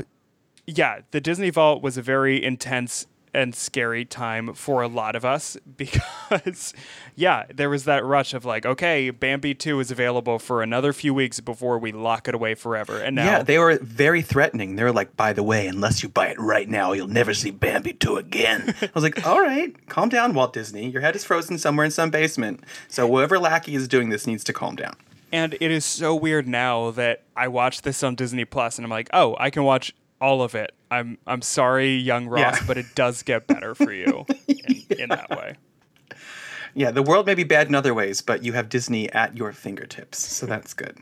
Yeah, 0.68 1.02
the 1.12 1.22
Disney 1.22 1.52
Vault 1.52 1.84
was 1.84 1.98
a 1.98 2.02
very 2.02 2.44
intense 2.44 3.06
and 3.36 3.54
scary 3.54 4.06
time 4.06 4.54
for 4.54 4.82
a 4.82 4.88
lot 4.88 5.16
of 5.16 5.26
us 5.26 5.58
because, 5.78 6.74
yeah, 7.16 7.44
there 7.54 7.70
was 7.70 7.84
that 7.84 8.04
rush 8.04 8.34
of 8.34 8.46
like, 8.46 8.66
okay, 8.66 9.10
Bambi 9.10 9.54
2 9.54 9.80
is 9.80 9.92
available 9.92 10.40
for 10.40 10.64
another 10.64 10.94
few 10.94 11.14
weeks 11.14 11.40
before 11.40 11.78
we 11.78 11.92
lock 11.92 12.28
it 12.28 12.34
away 12.34 12.56
forever. 12.56 13.00
And 13.00 13.16
now, 13.18 13.26
Yeah, 13.26 13.44
they 13.44 13.60
were 13.60 13.78
very 13.82 14.22
threatening. 14.22 14.76
They 14.76 14.84
were 14.84 14.94
like, 14.94 15.16
by 15.16 15.34
the 15.34 15.44
way, 15.44 15.68
unless 15.68 16.02
you 16.02 16.10
buy 16.10 16.28
it 16.28 16.40
right 16.40 16.68
now, 16.68 16.94
you'll 16.94 17.08
never 17.08 17.34
see 17.34 17.52
Bambi 17.52 17.94
2 17.94 18.18
again. 18.18 18.74
I 18.82 18.90
was 18.94 19.04
like, 19.04 19.26
all 19.28 19.42
right, 19.42 19.76
calm 19.88 20.10
down, 20.10 20.34
Walt 20.34 20.54
Disney. 20.54 20.90
Your 20.90 21.02
head 21.02 21.16
is 21.16 21.24
frozen 21.24 21.58
somewhere 21.58 21.86
in 21.86 21.92
some 21.92 22.10
basement. 22.10 22.64
So 22.88 23.08
whoever 23.08 23.38
lackey 23.38 23.76
is 23.76 23.88
doing 23.88 24.10
this 24.10 24.26
needs 24.26 24.44
to 24.46 24.54
calm 24.54 24.76
down. 24.76 24.96
And 25.32 25.56
it 25.60 25.72
is 25.72 25.84
so 25.84 26.16
weird 26.16 26.48
now 26.48 26.92
that 26.92 27.24
I 27.36 27.50
watch 27.50 27.82
this 27.82 28.04
on 28.04 28.16
Disney 28.16 28.46
Plus 28.46 28.78
and 28.78 28.86
I'm 28.86 28.92
like, 28.92 29.10
oh, 29.12 29.36
I 29.38 29.50
can 29.50 29.64
watch 29.64 29.94
all 30.22 30.42
of 30.42 30.56
it. 30.56 30.72
I'm 30.96 31.18
I'm 31.28 31.42
sorry, 31.42 31.96
young 31.96 32.28
Ross, 32.28 32.60
Yeah. 32.60 32.64
but 32.68 32.78
it 32.78 32.88
does 32.96 33.24
get 33.24 33.48
better 33.48 33.76
for 33.76 33.92
you 33.92 34.26
in, 34.48 34.84
in 35.00 35.10
that 35.10 35.30
way. 35.30 35.56
Yeah, 36.74 36.92
the 36.92 37.04
world 37.04 37.26
may 37.26 37.36
be 37.36 37.44
bad 37.46 37.68
in 37.68 37.76
other 37.76 37.94
ways, 37.94 38.22
but 38.22 38.44
you 38.44 38.54
have 38.54 38.68
Disney 38.70 39.10
at 39.12 39.38
your 39.38 39.52
fingertips. 39.54 40.18
So 40.20 40.46
that's 40.46 40.74
good. 40.74 40.98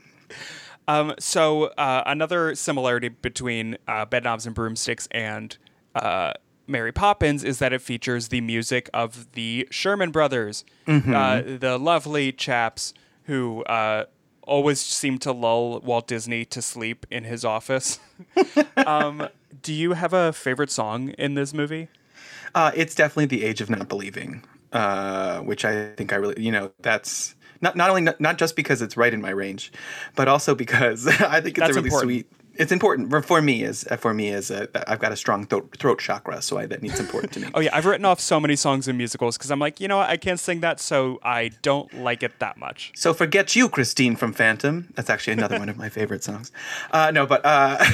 Um, 0.86 1.14
so 1.18 1.64
uh, 1.78 2.02
another 2.06 2.54
similarity 2.54 3.08
between 3.08 3.76
uh, 3.88 4.06
Bedknobs 4.06 4.46
and 4.46 4.54
Broomsticks 4.54 5.08
and 5.10 5.56
uh, 5.94 6.34
Mary 6.66 6.92
Poppins 6.92 7.42
is 7.42 7.58
that 7.58 7.72
it 7.72 7.80
features 7.82 8.28
the 8.28 8.40
music 8.40 8.88
of 8.94 9.32
the 9.32 9.66
Sherman 9.70 10.10
Brothers, 10.10 10.64
uh, 10.86 11.42
the 11.42 11.78
lovely 11.80 12.30
chaps 12.32 12.94
who 13.24 13.64
uh, 13.64 14.04
always 14.42 14.78
seem 14.80 15.18
to 15.18 15.32
lull 15.32 15.80
Walt 15.80 16.06
Disney 16.06 16.44
to 16.44 16.60
sleep 16.62 17.06
in 17.10 17.24
his 17.24 17.44
office. 17.44 17.98
um, 18.76 19.28
do 19.62 19.72
you 19.72 19.92
have 19.92 20.12
a 20.12 20.32
favorite 20.32 20.70
song 20.70 21.10
in 21.10 21.34
this 21.34 21.54
movie? 21.54 21.88
Uh, 22.54 22.70
it's 22.74 22.94
definitely 22.94 23.26
the 23.26 23.44
age 23.44 23.60
of 23.60 23.68
not 23.68 23.88
believing, 23.88 24.44
uh, 24.72 25.40
which 25.40 25.64
I 25.64 25.92
think 25.96 26.12
I 26.12 26.16
really, 26.16 26.42
you 26.42 26.52
know, 26.52 26.70
that's 26.82 27.34
not 27.60 27.76
not 27.76 27.90
only 27.90 28.02
not, 28.02 28.20
not 28.20 28.38
just 28.38 28.54
because 28.56 28.82
it's 28.82 28.96
right 28.96 29.12
in 29.12 29.20
my 29.20 29.30
range, 29.30 29.72
but 30.14 30.28
also 30.28 30.54
because 30.54 31.06
I 31.20 31.40
think 31.40 31.58
it's 31.58 31.66
That's 31.66 31.70
a 31.70 31.74
really 31.74 31.88
important. 31.88 32.10
sweet. 32.10 32.26
It's 32.56 32.70
important 32.70 33.10
for, 33.10 33.20
for 33.20 33.42
me 33.42 33.64
as 33.64 33.82
for 33.98 34.14
me 34.14 34.30
as 34.30 34.48
a, 34.52 34.68
I've 34.88 35.00
got 35.00 35.10
a 35.10 35.16
strong 35.16 35.44
throat, 35.44 35.76
throat 35.76 35.98
chakra, 35.98 36.40
so 36.40 36.56
I, 36.56 36.66
that 36.66 36.82
needs 36.82 37.00
important 37.00 37.32
to 37.32 37.40
me. 37.40 37.48
Oh 37.54 37.58
yeah, 37.58 37.70
I've 37.72 37.84
written 37.84 38.04
off 38.04 38.20
so 38.20 38.38
many 38.38 38.54
songs 38.54 38.86
and 38.86 38.96
musicals 38.96 39.36
because 39.36 39.50
I'm 39.50 39.58
like, 39.58 39.80
you 39.80 39.88
know 39.88 39.96
what, 39.96 40.08
I 40.08 40.16
can't 40.16 40.38
sing 40.38 40.60
that, 40.60 40.78
so 40.78 41.18
I 41.24 41.50
don't 41.62 41.92
like 41.94 42.22
it 42.22 42.38
that 42.38 42.56
much. 42.56 42.92
So 42.94 43.12
forget 43.12 43.56
you, 43.56 43.68
Christine 43.68 44.14
from 44.14 44.32
Phantom. 44.32 44.92
That's 44.94 45.10
actually 45.10 45.32
another 45.32 45.58
one 45.64 45.68
of 45.68 45.76
my 45.76 45.88
favorite 45.88 46.22
songs. 46.22 46.52
Uh, 46.92 47.10
no, 47.12 47.26
but 47.26 47.40
uh, 47.44 47.84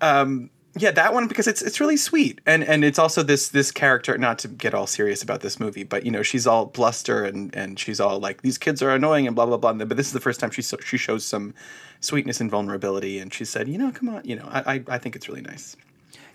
um, 0.00 0.50
yeah, 0.76 0.92
that 0.92 1.12
one 1.12 1.26
because 1.26 1.48
it's 1.48 1.62
it's 1.62 1.80
really 1.80 1.96
sweet, 1.96 2.40
and 2.46 2.62
and 2.62 2.84
it's 2.84 2.98
also 2.98 3.22
this 3.22 3.48
this 3.48 3.72
character. 3.72 4.16
Not 4.16 4.38
to 4.40 4.48
get 4.48 4.72
all 4.72 4.86
serious 4.86 5.22
about 5.22 5.40
this 5.40 5.58
movie, 5.58 5.82
but 5.82 6.04
you 6.04 6.12
know 6.12 6.22
she's 6.22 6.46
all 6.46 6.66
bluster 6.66 7.24
and 7.24 7.54
and 7.56 7.78
she's 7.78 7.98
all 7.98 8.20
like 8.20 8.42
these 8.42 8.56
kids 8.56 8.80
are 8.80 8.90
annoying 8.90 9.26
and 9.26 9.34
blah 9.34 9.46
blah 9.46 9.56
blah. 9.56 9.72
But 9.72 9.96
this 9.96 10.06
is 10.06 10.12
the 10.12 10.20
first 10.20 10.38
time 10.38 10.50
she 10.50 10.62
so, 10.62 10.76
she 10.84 10.96
shows 10.96 11.24
some 11.24 11.54
sweetness 12.00 12.40
and 12.40 12.50
vulnerability, 12.50 13.18
and 13.18 13.34
she 13.34 13.44
said, 13.44 13.68
you 13.68 13.78
know, 13.78 13.90
come 13.90 14.08
on, 14.08 14.22
you 14.24 14.36
know, 14.36 14.48
I 14.48 14.74
I, 14.74 14.84
I 14.88 14.98
think 14.98 15.16
it's 15.16 15.28
really 15.28 15.42
nice. 15.42 15.76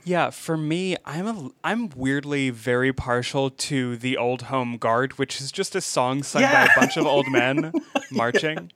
Yeah, 0.03 0.29
for 0.29 0.57
me, 0.57 0.97
I'm 1.05 1.27
a 1.27 1.49
I'm 1.63 1.89
weirdly 1.95 2.49
very 2.49 2.91
partial 2.91 3.49
to 3.49 3.95
the 3.95 4.17
Old 4.17 4.43
Home 4.43 4.77
Guard, 4.77 5.17
which 5.17 5.39
is 5.39 5.51
just 5.51 5.75
a 5.75 5.81
song 5.81 6.23
sung 6.23 6.41
by 6.41 6.65
a 6.65 6.79
bunch 6.79 6.97
of 6.97 7.05
old 7.07 7.27
men 7.31 7.71
marching. 8.11 8.71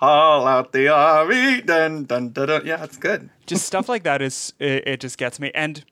All 0.00 0.46
out 0.46 0.72
the 0.72 0.88
army, 0.88 1.62
dun 1.62 2.04
dun 2.04 2.30
dun. 2.30 2.48
dun. 2.48 2.66
Yeah, 2.66 2.82
it's 2.84 2.96
good. 2.96 3.30
just 3.46 3.64
stuff 3.66 3.88
like 3.88 4.02
that 4.02 4.20
is 4.20 4.52
it, 4.58 4.86
it 4.86 5.00
just 5.00 5.18
gets 5.18 5.38
me 5.40 5.50
and 5.54 5.84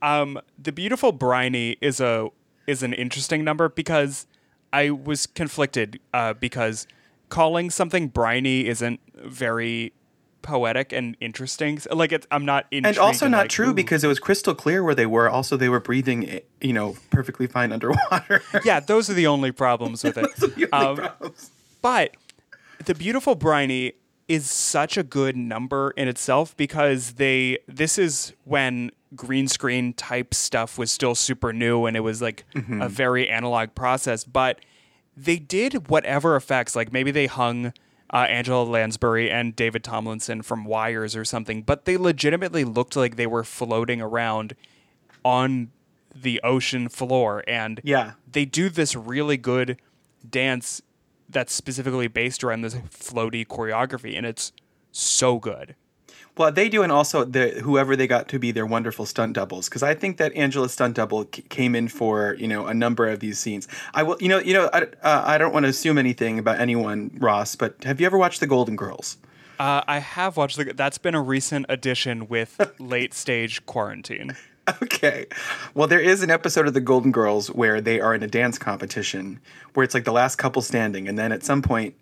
um 0.00 0.38
the 0.58 0.72
beautiful 0.72 1.12
briny 1.12 1.76
is 1.80 2.00
a 2.00 2.28
is 2.66 2.82
an 2.82 2.92
interesting 2.92 3.44
number 3.44 3.68
because 3.68 4.26
i 4.72 4.90
was 4.90 5.26
conflicted 5.26 5.98
uh 6.14 6.32
because 6.34 6.86
calling 7.28 7.70
something 7.70 8.08
briny 8.08 8.66
isn't 8.66 9.00
very 9.16 9.92
poetic 10.42 10.92
and 10.92 11.16
interesting 11.20 11.80
like 11.92 12.10
it's 12.12 12.26
i'm 12.30 12.44
not 12.44 12.66
and 12.72 12.86
also 12.98 13.28
not 13.28 13.42
like, 13.42 13.48
true 13.50 13.70
ooh. 13.70 13.74
because 13.74 14.02
it 14.04 14.08
was 14.08 14.18
crystal 14.18 14.54
clear 14.54 14.82
where 14.82 14.94
they 14.94 15.06
were. 15.06 15.28
Also, 15.30 15.56
they 15.56 15.68
were 15.68 15.78
breathing, 15.80 16.40
you 16.60 16.72
know, 16.72 16.96
perfectly 17.10 17.46
fine 17.46 17.70
underwater. 17.76 18.42
yeah 18.64 18.80
those 18.80 19.08
are 19.08 19.14
the 19.14 19.26
only 19.26 19.52
problems 19.52 20.02
with 20.04 20.18
it 20.18 20.26
Um, 20.72 20.96
problems. 20.96 21.50
But 21.80 22.16
the 22.86 22.94
beautiful 22.94 23.34
briny 23.34 23.92
is 24.28 24.48
such 24.50 24.96
a 24.96 25.02
good 25.02 25.36
number 25.36 25.90
in 25.96 26.08
itself 26.08 26.56
because 26.56 27.14
they 27.14 27.58
this 27.66 27.98
is 27.98 28.32
when 28.44 28.90
green 29.14 29.46
screen 29.48 29.92
type 29.92 30.32
stuff 30.32 30.78
was 30.78 30.90
still 30.90 31.14
super 31.14 31.52
new 31.52 31.84
and 31.86 31.96
it 31.96 32.00
was 32.00 32.22
like 32.22 32.44
a 32.80 32.88
very 32.88 33.28
analog 33.28 33.74
process 33.74 34.24
but 34.24 34.58
they 35.16 35.36
did 35.36 35.88
whatever 35.90 36.34
effects 36.36 36.74
like 36.74 36.92
maybe 36.92 37.10
they 37.10 37.26
hung 37.26 37.72
uh, 38.14 38.26
Angela 38.28 38.62
Lansbury 38.62 39.30
and 39.30 39.54
David 39.56 39.82
Tomlinson 39.84 40.40
from 40.42 40.64
wires 40.64 41.14
or 41.16 41.24
something 41.24 41.62
but 41.62 41.84
they 41.84 41.96
legitimately 41.98 42.64
looked 42.64 42.96
like 42.96 43.16
they 43.16 43.26
were 43.26 43.44
floating 43.44 44.00
around 44.00 44.54
on 45.24 45.70
the 46.14 46.40
ocean 46.42 46.88
floor 46.88 47.42
and 47.46 47.80
Yeah. 47.84 48.12
they 48.30 48.44
do 48.46 48.68
this 48.70 48.94
really 48.96 49.36
good 49.36 49.78
dance 50.28 50.80
that's 51.32 51.52
specifically 51.52 52.08
based 52.08 52.44
around 52.44 52.62
this 52.62 52.74
floaty 52.74 53.46
choreography 53.46 54.16
and 54.16 54.26
it's 54.26 54.52
so 54.92 55.38
good 55.38 55.74
Well, 56.36 56.50
they 56.50 56.68
do, 56.70 56.82
and 56.82 56.90
also 56.90 57.24
the 57.24 57.60
whoever 57.62 57.94
they 57.94 58.06
got 58.06 58.26
to 58.28 58.38
be 58.38 58.52
their 58.52 58.64
wonderful 58.64 59.04
stunt 59.04 59.34
doubles, 59.34 59.68
because 59.68 59.82
I 59.82 59.94
think 59.94 60.16
that 60.16 60.32
Angela's 60.34 60.72
stunt 60.72 60.96
double 60.96 61.28
c- 61.34 61.42
came 61.48 61.74
in 61.74 61.88
for 61.88 62.36
you 62.38 62.48
know 62.48 62.66
a 62.66 62.72
number 62.74 63.06
of 63.06 63.20
these 63.20 63.38
scenes. 63.38 63.68
I 63.92 64.02
will, 64.02 64.16
you 64.18 64.30
know, 64.30 64.38
you 64.38 64.54
know, 64.54 64.70
I, 64.72 64.78
uh, 65.02 65.22
I 65.26 65.36
don't 65.36 65.52
want 65.52 65.64
to 65.64 65.68
assume 65.68 65.98
anything 65.98 66.38
about 66.38 66.58
anyone, 66.58 67.10
Ross, 67.20 67.54
but 67.54 67.84
have 67.84 68.00
you 68.00 68.06
ever 68.06 68.16
watched 68.16 68.40
The 68.40 68.46
Golden 68.46 68.76
Girls? 68.76 69.18
uh, 69.60 69.82
i 69.86 69.98
have 69.98 70.38
watched 70.38 70.56
the, 70.56 70.64
that's 70.72 70.96
been 70.98 71.14
a 71.14 71.20
recent 71.20 71.66
addition 71.68 72.26
with 72.28 72.58
late 72.80 73.12
stage 73.14 73.64
quarantine 73.66 74.34
Okay. 74.82 75.26
Well, 75.74 75.88
there 75.88 76.00
is 76.00 76.22
an 76.22 76.30
episode 76.30 76.66
of 76.68 76.74
The 76.74 76.80
Golden 76.80 77.10
Girls 77.10 77.48
where 77.48 77.80
they 77.80 78.00
are 78.00 78.14
in 78.14 78.22
a 78.22 78.28
dance 78.28 78.58
competition 78.58 79.40
where 79.74 79.82
it's 79.84 79.94
like 79.94 80.04
the 80.04 80.12
last 80.12 80.36
couple 80.36 80.62
standing, 80.62 81.08
and 81.08 81.18
then 81.18 81.32
at 81.32 81.42
some 81.42 81.62
point, 81.62 81.94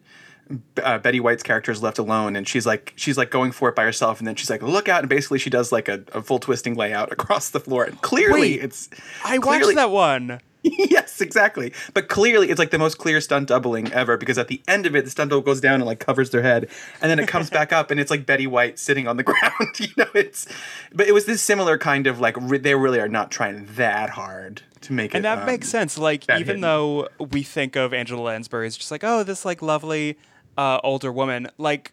uh, 0.83 0.99
Betty 0.99 1.21
White's 1.21 1.43
character 1.43 1.73
is 1.73 1.83
left 1.83 1.99
alone, 1.99 2.37
and 2.37 2.47
she's 2.47 2.67
like 2.67 2.93
she's 2.97 3.17
like 3.17 3.31
going 3.31 3.53
for 3.53 3.69
it 3.71 3.75
by 3.77 3.85
herself, 3.85 4.19
and 4.19 4.27
then 4.29 4.35
she's 4.35 4.51
like, 4.51 4.63
"Look 4.63 4.89
out!" 4.89 5.01
And 5.01 5.09
basically, 5.09 5.39
she 5.39 5.49
does 5.49 5.73
like 5.73 5.89
a, 5.89 6.05
a 6.13 6.21
full 6.23 6.39
twisting 6.39 6.75
layout 6.75 7.11
across 7.17 7.49
the 7.51 7.61
floor, 7.61 7.85
and 7.85 8.01
clearly, 8.03 8.41
Wait, 8.41 8.63
it's 8.63 8.91
i 9.25 9.39
clearly- 9.39 9.75
watched 9.75 9.77
that 9.77 9.91
one 9.91 10.41
yes, 10.91 11.21
exactly. 11.21 11.73
But 11.95 12.09
clearly, 12.09 12.51
it's 12.51 12.59
like 12.59 12.71
the 12.71 12.79
most 12.79 12.99
clear 12.99 13.21
stunt 13.21 13.49
doubling 13.49 13.93
ever 13.93 14.17
because 14.17 14.39
at 14.39 14.49
the 14.49 14.61
end 14.69 14.87
of 14.87 14.95
it, 14.95 15.05
the 15.05 15.11
stunt 15.11 15.31
double 15.31 15.43
goes 15.43 15.61
down 15.61 15.75
and 15.75 15.87
like 15.87 16.01
covers 16.01 16.31
their 16.31 16.43
head, 16.43 16.69
and 17.01 17.11
then 17.11 17.19
it 17.19 17.29
comes 17.29 17.51
back 17.59 17.73
up, 17.73 17.91
and 17.91 17.99
it's 17.99 18.11
like 18.11 18.27
Betty 18.27 18.47
White 18.47 18.79
sitting 18.79 19.09
on 19.09 19.17
the 19.17 19.23
ground. 19.25 19.79
you 19.79 19.89
know, 19.97 20.09
it's. 20.15 20.47
But 20.93 21.09
it 21.09 21.13
was 21.13 21.25
this 21.25 21.41
similar 21.43 21.79
kind 21.79 22.07
of 22.07 22.21
like 22.21 22.37
re- 22.39 22.59
they 22.59 22.75
really 22.75 23.01
are 23.01 23.09
not 23.09 23.31
trying 23.31 23.67
that 23.77 24.11
hard 24.11 24.63
to 24.83 24.93
make 24.93 25.15
it. 25.15 25.19
and 25.19 25.25
that 25.25 25.41
um, 25.41 25.47
makes 25.47 25.69
sense 25.69 25.99
like 25.99 26.25
even 26.31 26.47
hidden. 26.47 26.61
though 26.63 27.07
we 27.31 27.43
think 27.43 27.77
of 27.77 27.93
angela 27.93 28.23
lansbury 28.23 28.67
as 28.67 28.79
just 28.79 28.91
like 28.91 29.05
oh 29.05 29.23
this 29.23 29.45
like 29.45 29.61
lovely 29.61 30.17
uh, 30.57 30.81
older 30.83 31.13
woman 31.13 31.47
like 31.59 31.93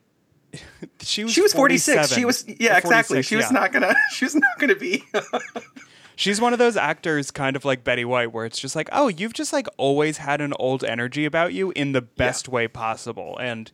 she 1.02 1.24
was 1.24 1.34
She 1.34 1.42
was 1.42 1.54
forty 1.54 1.78
six. 1.78 2.12
She 2.14 2.26
was 2.26 2.46
yeah, 2.48 2.78
exactly. 2.78 3.22
She 3.22 3.36
was 3.36 3.46
yeah. 3.46 3.60
not 3.60 3.72
gonna. 3.72 3.94
She 4.12 4.26
was 4.26 4.36
not 4.36 4.58
gonna 4.60 4.76
be. 4.76 5.04
She's 6.18 6.42
one 6.42 6.52
of 6.52 6.58
those 6.60 6.76
actors, 6.76 7.30
kind 7.30 7.56
of 7.56 7.64
like 7.64 7.84
Betty 7.84 8.04
White, 8.04 8.34
where 8.34 8.44
it's 8.44 8.58
just 8.58 8.76
like, 8.76 8.90
oh, 8.92 9.08
you've 9.08 9.34
just 9.34 9.54
like 9.54 9.68
always 9.78 10.18
had 10.18 10.42
an 10.42 10.52
old 10.60 10.84
energy 10.84 11.26
about 11.26 11.54
you 11.54 11.72
in 11.76 11.92
the 11.92 12.02
best 12.02 12.50
way 12.50 12.68
possible, 12.68 13.38
and 13.40 13.72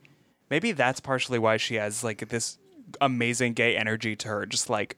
maybe 0.49 0.73
that's 0.73 0.99
partially 0.99 1.39
why 1.39 1.55
she 1.55 1.75
has 1.75 2.03
like 2.03 2.27
this 2.27 2.57
amazing 2.99 3.53
gay 3.53 3.77
energy 3.77 4.15
to 4.17 4.27
her. 4.27 4.45
Just 4.45 4.69
like, 4.69 4.97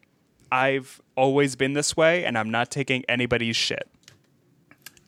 I've 0.52 1.00
always 1.16 1.56
been 1.56 1.74
this 1.74 1.96
way, 1.96 2.26
and 2.26 2.36
I'm 2.36 2.50
not 2.50 2.72
taking 2.72 3.06
anybody's 3.08 3.56
shit. 3.56 3.88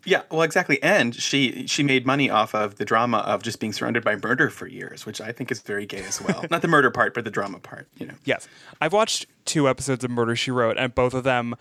yeah, 0.06 0.22
well, 0.30 0.44
exactly. 0.44 0.82
And 0.84 1.16
she 1.16 1.66
she 1.66 1.82
made 1.82 2.06
money 2.06 2.30
off 2.30 2.54
of 2.54 2.76
the 2.76 2.86
drama 2.86 3.18
of 3.18 3.42
just 3.42 3.60
being 3.60 3.74
surrounded 3.74 4.04
by 4.04 4.16
murder 4.16 4.52
for 4.52 4.68
years, 4.68 5.08
which 5.08 5.20
I 5.20 5.32
think 5.32 5.52
is 5.52 5.62
very 5.62 5.88
gay 5.88 6.04
as 6.04 6.22
well. 6.22 6.46
not 6.52 6.62
the 6.62 6.68
murder 6.68 6.92
part, 6.92 7.16
but 7.16 7.24
the 7.24 7.32
drama 7.32 7.60
part. 7.60 7.88
You 7.98 8.06
know. 8.06 8.16
Yes, 8.26 8.48
I've 8.80 8.94
watched 8.94 9.26
two 9.46 9.68
episodes 9.68 10.04
of 10.04 10.12
Murder 10.12 10.36
She 10.36 10.52
Wrote, 10.52 10.78
and 10.78 10.94
both 10.94 11.16
of 11.16 11.24
them, 11.24 11.56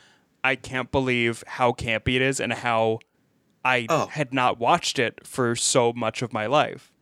I 0.46 0.54
can't 0.56 0.90
believe 0.92 1.42
how 1.46 1.72
campy 1.72 2.14
it 2.14 2.22
is 2.22 2.38
and 2.40 2.52
how 2.52 3.00
I 3.64 3.86
Oh. 3.88 4.06
had 4.06 4.32
not 4.32 4.58
watched 4.60 4.98
it 4.98 5.26
for 5.26 5.56
so 5.56 5.92
much 5.92 6.22
of 6.22 6.32
my 6.32 6.46
life. 6.46 6.92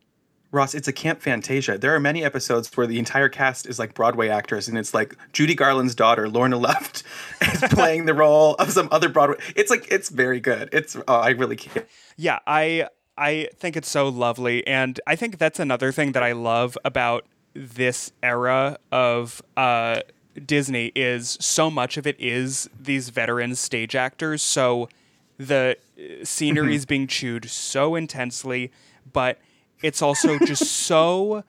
Ross, 0.51 0.73
it's 0.73 0.87
a 0.87 0.93
camp 0.93 1.21
fantasia. 1.21 1.77
There 1.77 1.93
are 1.93 1.99
many 1.99 2.23
episodes 2.23 2.71
where 2.75 2.87
the 2.87 2.97
entire 2.97 3.29
cast 3.29 3.67
is 3.67 3.77
like 3.77 3.93
Broadway 3.93 4.29
actors, 4.29 4.67
and 4.67 4.77
it's 4.77 4.93
like 4.93 5.15
Judy 5.33 5.53
Garland's 5.53 5.93
daughter, 5.95 6.29
Lorna 6.29 6.57
Luft, 6.57 7.03
is 7.41 7.61
playing 7.71 8.05
the 8.05 8.13
role 8.13 8.55
of 8.55 8.71
some 8.71 8.87
other 8.91 9.09
Broadway. 9.09 9.37
It's 9.55 9.69
like 9.69 9.87
it's 9.91 10.09
very 10.09 10.39
good. 10.39 10.69
It's 10.71 10.95
oh, 10.95 11.03
I 11.07 11.29
really 11.31 11.57
can't. 11.57 11.85
Yeah, 12.15 12.39
I 12.47 12.87
I 13.17 13.49
think 13.57 13.75
it's 13.75 13.89
so 13.89 14.07
lovely, 14.07 14.65
and 14.65 14.99
I 15.05 15.15
think 15.15 15.37
that's 15.37 15.59
another 15.59 15.91
thing 15.91 16.13
that 16.13 16.23
I 16.23 16.31
love 16.31 16.77
about 16.85 17.25
this 17.53 18.11
era 18.23 18.77
of 18.91 19.41
uh, 19.57 20.01
Disney 20.43 20.91
is 20.95 21.37
so 21.39 21.69
much 21.71 21.97
of 21.97 22.05
it 22.05 22.15
is 22.19 22.69
these 22.79 23.09
veteran 23.09 23.55
stage 23.55 23.95
actors. 23.95 24.41
So 24.41 24.89
the 25.37 25.77
uh, 25.97 26.23
scenery 26.25 26.75
is 26.75 26.85
being 26.85 27.07
chewed 27.07 27.49
so 27.49 27.95
intensely, 27.95 28.71
but 29.11 29.39
it's 29.81 30.01
also 30.01 30.39
just 30.39 30.63
so 30.71 31.43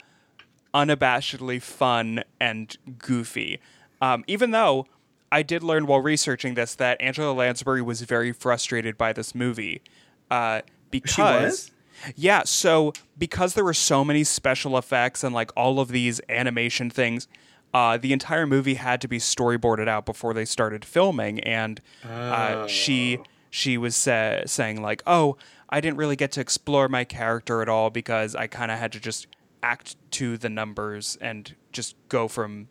unabashedly 0.73 1.61
fun 1.61 2.23
and 2.39 2.77
goofy. 2.97 3.59
Um, 4.01 4.23
even 4.27 4.51
though 4.51 4.85
I 5.31 5.43
did 5.43 5.63
learn 5.63 5.87
while 5.87 6.01
researching 6.01 6.53
this 6.53 6.75
that 6.75 7.01
Angela 7.01 7.33
Lansbury 7.33 7.81
was 7.81 8.01
very 8.01 8.31
frustrated 8.31 8.97
by 8.97 9.13
this 9.13 9.35
movie 9.35 9.81
uh, 10.29 10.61
because. 10.91 11.41
was? 11.43 11.71
Yeah, 12.15 12.43
so 12.43 12.93
because 13.17 13.55
there 13.55 13.63
were 13.63 13.73
so 13.73 14.05
many 14.05 14.23
special 14.23 14.77
effects 14.77 15.23
and 15.23 15.33
like 15.33 15.51
all 15.57 15.79
of 15.79 15.87
these 15.87 16.21
animation 16.29 16.91
things, 16.91 17.27
uh, 17.73 17.97
the 17.97 18.13
entire 18.13 18.47
movie 18.47 18.75
had 18.75 19.01
to 19.01 19.07
be 19.07 19.19
storyboarded 19.19 19.87
out 19.87 20.05
before 20.05 20.33
they 20.33 20.45
started 20.45 20.85
filming, 20.85 21.39
and 21.41 21.81
uh, 22.07 22.65
she 22.67 23.19
she 23.49 23.77
was 23.77 23.95
sa- 23.95 24.41
saying 24.45 24.81
like, 24.81 25.03
"Oh, 25.05 25.37
I 25.69 25.81
didn't 25.81 25.97
really 25.97 26.15
get 26.15 26.31
to 26.33 26.41
explore 26.41 26.87
my 26.87 27.03
character 27.03 27.61
at 27.61 27.69
all 27.69 27.89
because 27.89 28.35
I 28.35 28.47
kind 28.47 28.71
of 28.71 28.79
had 28.79 28.91
to 28.93 28.99
just 28.99 29.27
act 29.61 29.95
to 30.11 30.37
the 30.37 30.49
numbers 30.49 31.17
and 31.19 31.55
just 31.71 31.95
go 32.09 32.27
from 32.27 32.67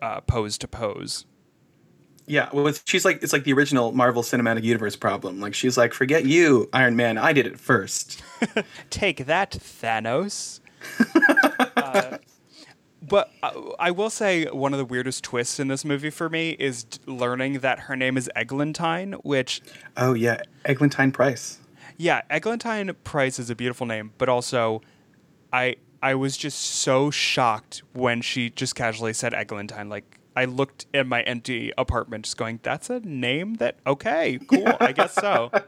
uh, 0.00 0.20
pose 0.22 0.58
to 0.58 0.68
pose." 0.68 1.26
Yeah, 2.26 2.48
well, 2.52 2.68
it's, 2.68 2.82
she's 2.84 3.04
like 3.04 3.22
it's 3.22 3.32
like 3.32 3.44
the 3.44 3.52
original 3.52 3.92
Marvel 3.92 4.22
Cinematic 4.22 4.62
Universe 4.62 4.94
problem. 4.94 5.40
Like 5.40 5.54
she's 5.54 5.76
like, 5.76 5.92
forget 5.92 6.24
you, 6.24 6.68
Iron 6.72 6.94
Man. 6.94 7.18
I 7.18 7.32
did 7.32 7.46
it 7.46 7.58
first. 7.58 8.22
Take 8.90 9.26
that, 9.26 9.50
Thanos. 9.52 10.60
Uh, 11.74 12.18
But 13.02 13.30
uh, 13.42 13.52
I 13.80 13.90
will 13.90 14.10
say 14.10 14.44
one 14.46 14.72
of 14.72 14.78
the 14.78 14.84
weirdest 14.84 15.24
twists 15.24 15.58
in 15.58 15.68
this 15.68 15.84
movie 15.84 16.10
for 16.10 16.28
me 16.28 16.50
is 16.50 16.84
d- 16.84 16.98
learning 17.06 17.58
that 17.60 17.80
her 17.80 17.96
name 17.96 18.16
is 18.16 18.30
Eglantine, 18.36 19.14
which 19.24 19.60
Oh 19.96 20.14
yeah, 20.14 20.40
Eglantine 20.64 21.12
Price. 21.12 21.58
yeah, 21.96 22.22
Eglantine 22.30 22.94
Price 23.02 23.38
is 23.38 23.50
a 23.50 23.56
beautiful 23.56 23.86
name, 23.86 24.12
but 24.18 24.28
also 24.28 24.82
I 25.52 25.76
I 26.00 26.14
was 26.14 26.36
just 26.36 26.58
so 26.60 27.10
shocked 27.10 27.82
when 27.92 28.22
she 28.22 28.50
just 28.50 28.74
casually 28.74 29.12
said 29.12 29.32
Eglantine. 29.32 29.88
Like 29.88 30.18
I 30.36 30.44
looked 30.46 30.86
in 30.94 31.08
my 31.08 31.22
empty 31.22 31.72
apartment 31.76 32.24
just 32.24 32.36
going, 32.36 32.60
That's 32.62 32.88
a 32.88 33.00
name 33.00 33.54
that 33.54 33.78
okay, 33.86 34.38
cool, 34.48 34.76
I 34.80 34.92
guess 34.92 35.14
so. 35.14 35.50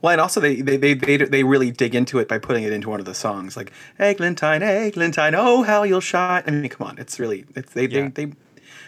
Well, 0.00 0.12
and 0.12 0.20
also 0.20 0.40
they, 0.40 0.60
they 0.60 0.76
they 0.76 0.94
they 0.94 1.16
they 1.16 1.44
really 1.44 1.70
dig 1.70 1.94
into 1.94 2.18
it 2.18 2.28
by 2.28 2.38
putting 2.38 2.64
it 2.64 2.72
into 2.72 2.88
one 2.88 3.00
of 3.00 3.06
the 3.06 3.14
songs, 3.14 3.56
like 3.56 3.72
Eglantine, 3.98 4.60
Eglantine, 4.62 5.34
oh 5.36 5.62
how 5.62 5.82
you'll 5.82 6.00
shine. 6.00 6.42
I 6.46 6.50
mean, 6.50 6.68
come 6.68 6.86
on, 6.86 6.98
it's 6.98 7.18
really 7.20 7.44
it's 7.54 7.72
they 7.72 7.86
Yeah. 7.86 8.08
they, 8.14 8.26
they 8.26 8.32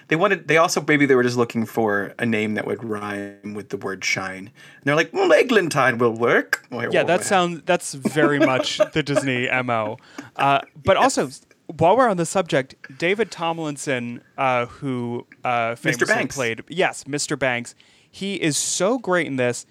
they 0.09 0.16
wanted 0.16 0.49
they 0.49 0.59
also 0.59 0.85
maybe 0.87 1.07
they 1.07 1.14
were 1.14 1.23
just 1.23 1.37
looking 1.37 1.64
for 1.64 2.12
a 2.19 2.26
name 2.26 2.54
that 2.54 2.66
would 2.66 2.85
rhyme 2.85 3.54
with 3.54 3.71
the 3.71 3.76
word 3.78 4.04
shine. 4.04 4.38
And 4.49 4.85
they're 4.85 4.97
like, 4.97 5.12
well, 5.14 5.31
Eglantine 5.31 5.99
will 5.99 6.12
work. 6.12 6.66
Or- 6.71 6.90
Yeah, 6.90 7.04
that 7.04 7.25
sounds 7.25 7.62
that's 7.64 7.95
very 7.95 8.38
much 8.38 8.78
the 8.93 9.02
Disney 9.02 9.49
mo. 9.64 9.97
Uh, 10.37 10.61
but 10.85 10.97
also, 10.99 11.31
while 11.78 11.97
we're 11.97 12.09
on 12.11 12.19
the 12.19 12.26
subject, 12.26 12.75
David 12.99 13.31
Tomlinson, 13.31 14.21
uh, 14.37 14.66
who 14.66 15.26
uh, 15.43 15.75
famously 15.76 16.07
Banks. 16.07 16.35
played 16.37 16.62
yes, 16.69 17.04
Mr. 17.04 17.38
Banks, 17.38 17.75
he 18.11 18.35
is 18.35 18.59
so 18.59 18.99
great 18.99 19.26
in 19.26 19.37
this, 19.37 19.64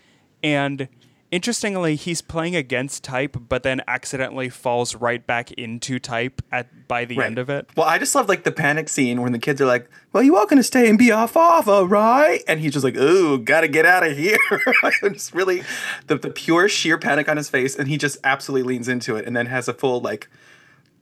and 0.43 0.87
interestingly, 1.31 1.95
he's 1.95 2.21
playing 2.21 2.55
against 2.55 3.03
type, 3.03 3.35
but 3.49 3.63
then 3.63 3.81
accidentally 3.87 4.49
falls 4.49 4.93
right 4.95 5.25
back 5.25 5.51
into 5.53 5.97
type 5.97 6.41
at 6.51 6.87
by 6.87 7.05
the 7.05 7.15
Right. 7.17 7.25
end 7.25 7.39
of 7.39 7.49
it. 7.49 7.67
Well, 7.75 7.87
I 7.87 7.97
just 7.97 8.13
love 8.13 8.29
like 8.29 8.43
the 8.43 8.51
panic 8.51 8.87
scene 8.87 9.21
when 9.21 9.31
the 9.31 9.39
kids 9.39 9.59
are 9.59 9.65
like, 9.65 9.89
"Well, 10.11 10.21
you 10.21 10.37
all 10.37 10.45
to 10.45 10.61
stay 10.61 10.87
and 10.87 10.97
be 10.99 11.11
our 11.11 11.27
father, 11.27 11.85
right?" 11.85 12.43
And 12.47 12.59
he's 12.59 12.73
just 12.73 12.83
like, 12.83 12.95
"Ooh, 12.97 13.39
gotta 13.39 13.67
get 13.67 13.85
out 13.87 14.05
of 14.05 14.15
here." 14.15 14.37
it's 15.01 15.33
really 15.33 15.63
the 16.05 16.17
the 16.17 16.29
pure 16.29 16.69
sheer 16.69 16.99
panic 16.99 17.27
on 17.27 17.37
his 17.37 17.49
face, 17.49 17.75
and 17.75 17.87
he 17.87 17.97
just 17.97 18.17
absolutely 18.23 18.73
leans 18.73 18.87
into 18.87 19.15
it, 19.15 19.25
and 19.25 19.35
then 19.35 19.47
has 19.47 19.67
a 19.67 19.73
full 19.73 20.01
like 20.01 20.27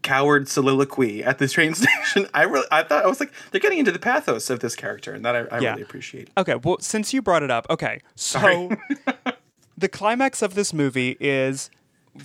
coward 0.02 0.48
soliloquy 0.48 1.24
at 1.24 1.38
this 1.38 1.52
train 1.54 1.74
station. 1.76 2.28
I 2.34 2.44
really, 2.44 2.66
I 2.72 2.84
thought 2.84 3.04
I 3.06 3.08
was 3.08 3.20
like, 3.20 3.32
they're 3.52 3.62
getting 3.62 3.80
into 3.80 3.92
the 3.92 4.00
pathos 4.00 4.50
of 4.50 4.60
this 4.60 4.76
character, 4.76 5.14
and 5.14 5.24
that 5.26 5.36
I, 5.36 5.40
I 5.56 5.60
Yeah. 5.60 5.70
really 5.72 5.84
appreciate. 5.84 6.30
Okay, 6.38 6.56
well, 6.56 6.78
since 6.80 7.14
you 7.14 7.22
brought 7.22 7.44
it 7.44 7.52
up, 7.52 7.68
okay, 7.70 8.00
so 8.16 8.72
the 9.78 9.88
climax 9.90 10.42
of 10.42 10.56
this 10.56 10.74
movie 10.74 11.18
is 11.20 11.70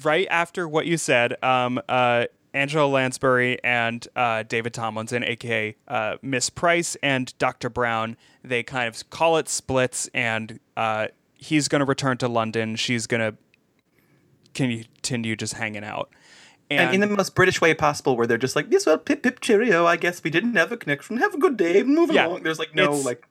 right 0.02 0.26
after 0.30 0.66
what 0.68 0.86
you 0.86 0.96
said. 0.96 1.42
Um, 1.44 1.80
uh, 1.88 2.26
Angela 2.54 2.86
Lansbury 2.86 3.62
and 3.62 4.08
uh, 4.16 4.42
David 4.42 4.72
Tomlinson, 4.72 5.22
aka 5.22 5.76
uh, 5.88 6.16
Miss 6.22 6.48
Price 6.48 6.96
and 7.02 7.36
Dr. 7.38 7.68
Brown, 7.68 8.16
they 8.42 8.62
kind 8.62 8.88
of 8.88 9.10
call 9.10 9.36
it 9.36 9.46
splits, 9.48 10.08
and 10.14 10.58
uh, 10.76 11.08
he's 11.34 11.68
going 11.68 11.80
to 11.80 11.84
return 11.84 12.16
to 12.18 12.28
London. 12.28 12.74
She's 12.76 13.06
going 13.06 13.20
to 13.32 13.36
continue 14.54 15.36
just 15.36 15.54
hanging 15.54 15.84
out. 15.84 16.10
And 16.70 16.94
in 16.94 17.00
the 17.00 17.06
most 17.06 17.34
British 17.34 17.60
way 17.60 17.74
possible, 17.74 18.16
where 18.16 18.26
they're 18.26 18.38
just 18.38 18.56
like, 18.56 18.66
"Yes, 18.70 18.86
well, 18.86 18.98
pip 18.98 19.22
pip 19.22 19.40
cheerio. 19.40 19.86
I 19.86 19.96
guess 19.96 20.22
we 20.24 20.30
didn't 20.30 20.56
have 20.56 20.72
a 20.72 20.76
connection. 20.76 21.18
Have 21.18 21.34
a 21.34 21.38
good 21.38 21.56
day. 21.56 21.82
Move 21.84 22.10
Yeah. 22.10 22.26
along." 22.26 22.42
There's 22.42 22.58
like 22.58 22.74
no 22.74 22.84
It's- 22.84 23.04
like 23.04 23.26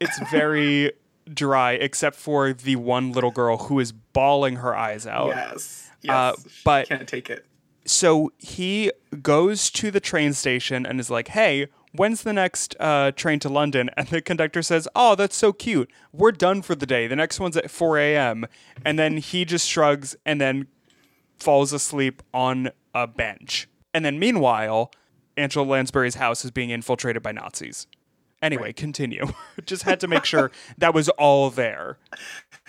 it's 0.00 0.18
very 0.30 0.92
dry, 1.32 1.72
except 1.72 2.16
for 2.16 2.52
the 2.52 2.74
one 2.76 3.12
little 3.12 3.30
girl 3.30 3.56
who 3.58 3.78
is 3.78 3.92
bawling 3.92 4.56
her 4.56 4.74
eyes 4.76 5.06
out. 5.06 5.28
yes, 5.28 5.90
yes. 6.02 6.12
Uh, 6.12 6.32
but- 6.64 6.88
can't 6.88 7.06
take 7.08 7.30
it. 7.30 7.46
so 7.86 8.32
he 8.38 8.90
goes 9.22 9.70
to 9.70 9.90
the 9.90 10.00
train 10.00 10.32
station 10.32 10.84
and 10.84 10.98
is 10.98 11.10
like, 11.10 11.28
"Hey, 11.28 11.68
when's 11.92 12.22
the 12.22 12.32
next 12.32 12.74
uh, 12.80 13.12
train 13.12 13.38
to 13.40 13.48
London?" 13.48 13.88
And 13.96 14.08
the 14.08 14.20
conductor 14.20 14.62
says, 14.62 14.88
"Oh, 14.96 15.14
that's 15.14 15.36
so 15.36 15.52
cute. 15.52 15.88
We're 16.12 16.32
done 16.32 16.62
for 16.62 16.74
the 16.74 16.86
day. 16.86 17.06
The 17.06 17.16
next 17.16 17.38
one's 17.38 17.56
at 17.56 17.70
4 17.70 17.98
a.m." 17.98 18.46
And 18.84 18.98
then 18.98 19.18
he 19.18 19.44
just 19.44 19.68
shrugs 19.68 20.16
and 20.26 20.40
then 20.40 20.66
falls 21.38 21.72
asleep 21.72 22.22
on 22.34 22.70
a 22.94 23.06
bench. 23.06 23.68
And 23.94 24.04
then 24.04 24.18
meanwhile, 24.18 24.90
Angela 25.36 25.64
Lansbury's 25.64 26.16
house 26.16 26.44
is 26.44 26.50
being 26.50 26.70
infiltrated 26.70 27.22
by 27.22 27.32
Nazis. 27.32 27.86
Anyway, 28.42 28.72
continue. 28.72 29.26
just 29.66 29.82
had 29.82 30.00
to 30.00 30.08
make 30.08 30.24
sure 30.24 30.50
that 30.78 30.94
was 30.94 31.08
all 31.10 31.50
there. 31.50 31.98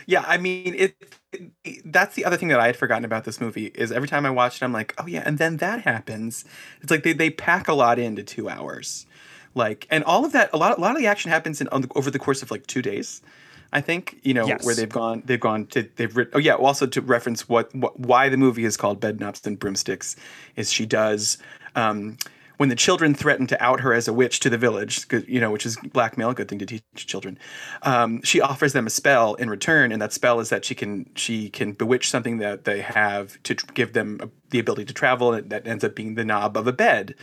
Yeah, 0.05 0.25
I 0.27 0.38
mean, 0.38 0.75
it, 0.75 0.95
it- 1.31 1.81
That's 1.86 2.15
the 2.15 2.25
other 2.25 2.36
thing 2.36 2.49
that 2.49 2.60
I 2.60 2.65
had 2.65 2.75
forgotten 2.75 3.05
about 3.05 3.23
this 3.23 3.39
movie 3.39 3.67
is 3.67 3.89
every 3.91 4.07
time 4.10 4.25
I 4.25 4.31
watch 4.31 4.57
it, 4.62 4.65
I'm 4.65 4.73
like, 4.73 4.93
oh 4.97 5.07
yeah, 5.07 5.23
and 5.25 5.38
then 5.38 5.57
that 5.57 5.84
happens. 5.84 6.43
It's 6.81 6.91
like 6.91 7.03
they, 7.03 7.13
they 7.13 7.29
pack 7.29 7.69
a 7.69 7.73
lot 7.73 7.99
into 7.99 8.21
two 8.21 8.49
hours, 8.49 9.05
like, 9.55 9.88
and 9.89 10.03
all 10.03 10.25
of 10.25 10.34
that. 10.34 10.49
A 10.51 10.57
lot 10.57 10.77
a 10.77 10.81
lot 10.81 10.91
of 10.91 10.97
the 10.97 11.07
action 11.07 11.31
happens 11.31 11.62
in 11.62 11.69
on 11.69 11.84
the, 11.84 11.88
over 11.95 12.12
the 12.12 12.19
course 12.19 12.41
of 12.41 12.51
like 12.51 12.67
two 12.67 12.81
days. 12.81 13.21
I 13.73 13.81
think 13.81 14.19
you 14.23 14.34
know 14.34 14.45
Yes. 14.47 14.65
where 14.65 14.75
they've 14.75 14.89
gone. 14.89 15.23
They've 15.25 15.39
gone 15.39 15.65
to 15.67 15.88
they've 15.95 16.15
written. 16.15 16.34
Oh 16.36 16.39
yeah, 16.39 16.55
also 16.55 16.86
to 16.88 17.01
reference 17.01 17.47
what, 17.47 17.73
what 17.73 17.99
why 17.99 18.27
the 18.29 18.38
movie 18.38 18.65
is 18.65 18.75
called 18.77 18.99
Bedknobs 18.99 19.45
and 19.47 19.57
Broomsticks 19.57 20.15
is 20.55 20.71
she 20.71 20.86
does. 20.86 21.38
Um, 21.75 22.17
when 22.57 22.69
the 22.69 22.75
children 22.75 23.13
threaten 23.13 23.47
to 23.47 23.63
out 23.63 23.81
her 23.81 23.93
as 23.93 24.07
a 24.07 24.13
witch 24.13 24.39
to 24.41 24.49
the 24.49 24.57
village, 24.57 25.05
you 25.27 25.39
know, 25.39 25.51
which 25.51 25.65
is 25.65 25.77
blackmail, 25.77 26.29
a 26.29 26.33
good 26.33 26.47
thing 26.47 26.59
to 26.59 26.65
teach 26.65 26.83
children, 26.95 27.37
um, 27.83 28.21
she 28.23 28.39
offers 28.39 28.73
them 28.73 28.87
a 28.87 28.89
spell 28.89 29.33
in 29.35 29.49
return, 29.49 29.91
and 29.91 30.01
that 30.01 30.13
spell 30.13 30.39
is 30.39 30.49
that 30.49 30.63
she 30.65 30.75
can 30.75 31.09
she 31.15 31.49
can 31.49 31.73
bewitch 31.73 32.09
something 32.09 32.37
that 32.37 32.65
they 32.65 32.81
have 32.81 33.41
to 33.43 33.55
tr- 33.55 33.65
give 33.73 33.93
them 33.93 34.19
a, 34.21 34.29
the 34.49 34.59
ability 34.59 34.85
to 34.85 34.93
travel, 34.93 35.33
and 35.33 35.49
that 35.49 35.65
ends 35.65 35.83
up 35.83 35.95
being 35.95 36.15
the 36.15 36.25
knob 36.25 36.55
of 36.57 36.67
a 36.67 36.73
bed. 36.73 37.15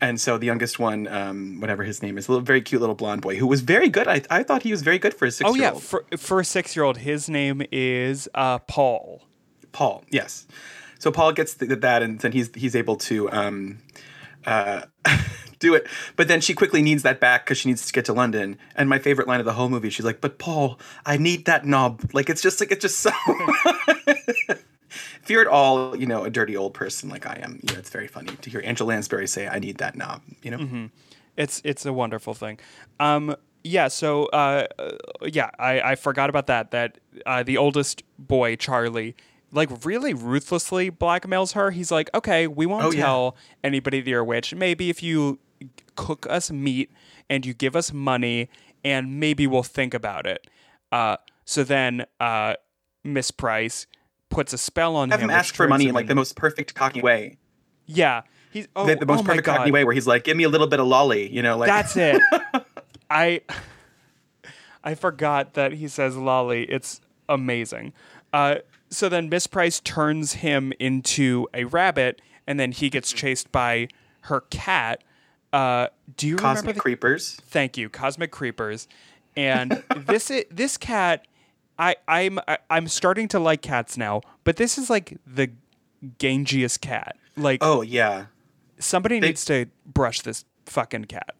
And 0.00 0.20
so 0.20 0.38
the 0.38 0.46
youngest 0.46 0.78
one, 0.78 1.06
um, 1.08 1.60
whatever 1.60 1.82
his 1.84 2.02
name 2.02 2.18
is, 2.18 2.28
a 2.28 2.32
little 2.32 2.44
very 2.44 2.60
cute 2.60 2.80
little 2.80 2.94
blonde 2.94 3.22
boy 3.22 3.36
who 3.36 3.46
was 3.46 3.60
very 3.60 3.88
good. 3.88 4.08
I, 4.08 4.22
I 4.30 4.42
thought 4.42 4.62
he 4.62 4.70
was 4.70 4.82
very 4.82 4.98
good 4.98 5.14
for 5.14 5.26
a 5.26 5.30
six 5.30 5.48
Oh 5.48 5.54
yeah, 5.54 5.72
for 5.72 6.04
for 6.16 6.40
a 6.40 6.44
six 6.44 6.76
year 6.76 6.84
old, 6.84 6.98
his 6.98 7.28
name 7.28 7.62
is 7.72 8.28
uh, 8.34 8.58
Paul. 8.58 9.22
Paul, 9.72 10.04
yes. 10.10 10.46
So 10.98 11.10
Paul 11.10 11.32
gets 11.32 11.54
th- 11.54 11.80
that, 11.80 12.02
and 12.02 12.18
then 12.20 12.32
he's 12.32 12.50
he's 12.54 12.74
able 12.74 12.96
to 12.96 13.30
um, 13.30 13.78
uh, 14.46 14.82
do 15.58 15.74
it. 15.74 15.86
But 16.16 16.28
then 16.28 16.40
she 16.40 16.54
quickly 16.54 16.82
needs 16.82 17.02
that 17.02 17.20
back 17.20 17.44
because 17.44 17.58
she 17.58 17.68
needs 17.68 17.86
to 17.86 17.92
get 17.92 18.04
to 18.06 18.12
London. 18.12 18.58
And 18.74 18.88
my 18.88 18.98
favorite 18.98 19.28
line 19.28 19.40
of 19.40 19.46
the 19.46 19.54
whole 19.54 19.68
movie, 19.68 19.90
she's 19.90 20.04
like, 20.04 20.20
"But 20.20 20.38
Paul, 20.38 20.78
I 21.06 21.16
need 21.16 21.46
that 21.46 21.66
knob." 21.66 22.10
Like 22.12 22.28
it's 22.30 22.42
just 22.42 22.60
like 22.60 22.70
it's 22.70 22.82
just 22.82 22.98
so. 22.98 23.10
if 24.48 25.28
you're 25.28 25.42
at 25.42 25.46
all, 25.46 25.96
you 25.96 26.06
know, 26.06 26.24
a 26.24 26.30
dirty 26.30 26.56
old 26.56 26.74
person 26.74 27.08
like 27.08 27.26
I 27.26 27.40
am, 27.42 27.60
you 27.62 27.74
know, 27.74 27.78
it's 27.78 27.90
very 27.90 28.08
funny 28.08 28.34
to 28.36 28.50
hear 28.50 28.62
Angela 28.64 28.88
Lansbury 28.88 29.26
say, 29.26 29.48
"I 29.48 29.58
need 29.58 29.78
that 29.78 29.96
knob." 29.96 30.22
You 30.42 30.50
know. 30.50 30.90
It's 31.36 31.60
it's 31.64 31.84
a 31.84 31.92
wonderful 31.92 32.34
thing. 32.34 32.58
Um, 33.00 33.34
yeah. 33.62 33.88
So 33.88 34.26
uh, 34.26 34.66
uh, 34.78 34.90
yeah, 35.22 35.50
I, 35.58 35.80
I 35.80 35.94
forgot 35.96 36.30
about 36.30 36.46
that. 36.46 36.70
That 36.70 36.98
uh, 37.26 37.42
the 37.42 37.56
oldest 37.56 38.02
boy 38.18 38.56
Charlie, 38.56 39.16
like 39.54 39.70
really 39.84 40.12
ruthlessly 40.14 40.90
blackmails 40.90 41.52
her. 41.54 41.70
He's 41.70 41.90
like, 41.90 42.10
okay, 42.14 42.46
we 42.46 42.66
won't 42.66 42.84
Oh, 42.84 42.90
yeah. 42.90 43.02
tell 43.02 43.36
anybody 43.62 44.00
that 44.00 44.08
you're 44.10 44.20
a 44.20 44.24
witch. 44.24 44.54
Maybe 44.54 44.90
if 44.90 45.02
you 45.02 45.38
cook 45.96 46.26
us 46.28 46.50
meat 46.50 46.90
and 47.30 47.46
you 47.46 47.54
give 47.54 47.74
us 47.76 47.92
money, 47.92 48.48
and 48.84 49.18
maybe 49.18 49.46
we'll 49.46 49.62
think 49.62 49.94
about 49.94 50.26
it. 50.26 50.46
Uh, 50.92 51.16
so 51.46 51.64
then 51.64 52.04
uh, 52.20 52.54
Miss 53.02 53.30
Price 53.30 53.86
puts 54.28 54.52
a 54.52 54.58
spell 54.58 54.96
on 54.96 55.10
Have 55.10 55.20
him. 55.20 55.30
him 55.30 55.36
ask 55.36 55.54
for 55.54 55.66
money 55.68 55.88
in 55.88 55.94
like 55.94 56.06
the 56.08 56.14
most 56.14 56.36
perfect 56.36 56.74
cocky 56.74 57.00
way. 57.00 57.38
yeah. 57.86 58.22
He's 58.50 58.68
oh, 58.76 58.86
the, 58.86 58.94
the 58.94 59.06
most 59.06 59.20
oh 59.20 59.24
perfect 59.24 59.46
cocky 59.46 59.72
way 59.72 59.82
where 59.84 59.92
he's 59.94 60.06
like, 60.06 60.22
"Give 60.22 60.36
me 60.36 60.44
a 60.44 60.48
little 60.48 60.68
bit 60.68 60.78
of 60.78 60.86
lolly," 60.86 61.28
you 61.28 61.42
know, 61.42 61.56
like 61.58 61.66
That's 61.66 61.96
it. 61.96 62.22
I 63.10 63.40
I 64.84 64.94
forgot 64.94 65.54
that 65.54 65.72
he 65.72 65.88
says 65.88 66.16
lolly. 66.16 66.64
It's 66.64 67.00
amazing. 67.28 67.92
Uh, 68.32 68.56
so 68.94 69.08
then 69.08 69.28
Miss 69.28 69.46
Price 69.46 69.80
turns 69.80 70.34
him 70.34 70.72
into 70.78 71.46
a 71.54 71.64
rabbit, 71.64 72.20
and 72.46 72.58
then 72.60 72.72
he 72.72 72.90
gets 72.90 73.12
chased 73.12 73.50
by 73.52 73.88
her 74.22 74.42
cat. 74.50 75.02
Uh, 75.52 75.88
do 76.16 76.26
you 76.26 76.36
remember 76.36 76.72
the 76.72 76.80
creepers. 76.80 77.34
Thank 77.46 77.76
you, 77.76 77.88
Cosmic 77.88 78.30
Creepers. 78.32 78.88
And 79.36 79.82
this 79.96 80.30
i- 80.30 80.44
this 80.50 80.76
cat, 80.76 81.26
I 81.78 81.96
I'm 82.08 82.38
I, 82.48 82.58
I'm 82.70 82.88
starting 82.88 83.28
to 83.28 83.38
like 83.38 83.62
cats 83.62 83.96
now, 83.96 84.20
but 84.44 84.56
this 84.56 84.78
is 84.78 84.90
like 84.90 85.16
the 85.26 85.50
gangiest 86.18 86.80
cat. 86.80 87.16
Like 87.36 87.58
Oh 87.62 87.82
yeah. 87.82 88.26
somebody 88.78 89.20
needs 89.20 89.44
to 89.46 89.66
brush 89.86 90.20
this 90.22 90.44
fucking 90.66 91.06
cat. 91.06 91.34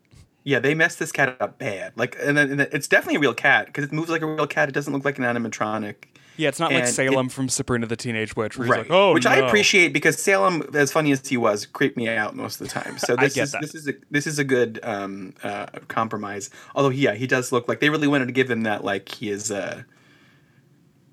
Yeah, 0.44 0.58
they 0.58 0.74
messed 0.74 0.98
this 0.98 1.10
cat 1.10 1.36
up 1.40 1.58
bad. 1.58 1.92
Like, 1.96 2.16
and 2.20 2.36
then, 2.36 2.50
and 2.50 2.60
then 2.60 2.68
it's 2.70 2.86
definitely 2.86 3.16
a 3.16 3.20
real 3.20 3.32
cat 3.34 3.66
because 3.66 3.84
it 3.84 3.92
moves 3.92 4.10
like 4.10 4.20
a 4.22 4.26
real 4.26 4.46
cat. 4.46 4.68
It 4.68 4.72
doesn't 4.72 4.92
look 4.92 5.04
like 5.04 5.18
an 5.18 5.24
animatronic. 5.24 5.94
Yeah, 6.36 6.48
it's 6.48 6.58
not 6.58 6.72
like 6.72 6.80
And 6.80 6.88
it- 6.88 6.92
Salem 6.92 7.28
from 7.28 7.48
Sabrina 7.48 7.86
the 7.86 7.96
Teenage 7.96 8.34
Witch, 8.34 8.58
where 8.58 8.66
he's 8.66 8.70
Right. 8.70 8.78
like, 8.82 8.90
"Oh 8.90 9.12
Which 9.14 9.24
I 9.26 9.36
appreciate 9.36 9.92
because 9.92 10.20
Salem, 10.20 10.68
as 10.74 10.90
funny 10.90 11.12
as 11.12 11.26
he 11.28 11.36
was, 11.36 11.64
creeped 11.66 11.96
me 11.96 12.08
out 12.08 12.34
most 12.34 12.60
of 12.60 12.66
the 12.66 12.72
time. 12.74 12.98
So 12.98 13.14
this 13.20 13.36
is 13.36 13.52
that. 13.52 13.60
this 13.60 13.74
is 13.74 13.86
a 13.88 13.94
this 14.10 14.26
is 14.26 14.38
a 14.40 14.44
good 14.44 14.80
um, 14.82 15.34
uh, 15.44 15.66
compromise. 15.88 16.50
Although, 16.74 16.88
yeah, 16.90 17.14
he 17.14 17.26
does 17.28 17.52
look 17.52 17.68
like 17.68 17.78
they 17.80 17.88
really 17.90 18.08
wanted 18.08 18.26
to 18.26 18.32
give 18.32 18.50
him 18.50 18.62
that 18.64 18.84
like 18.84 19.08
he 19.08 19.30
is 19.30 19.50
a 19.52 19.86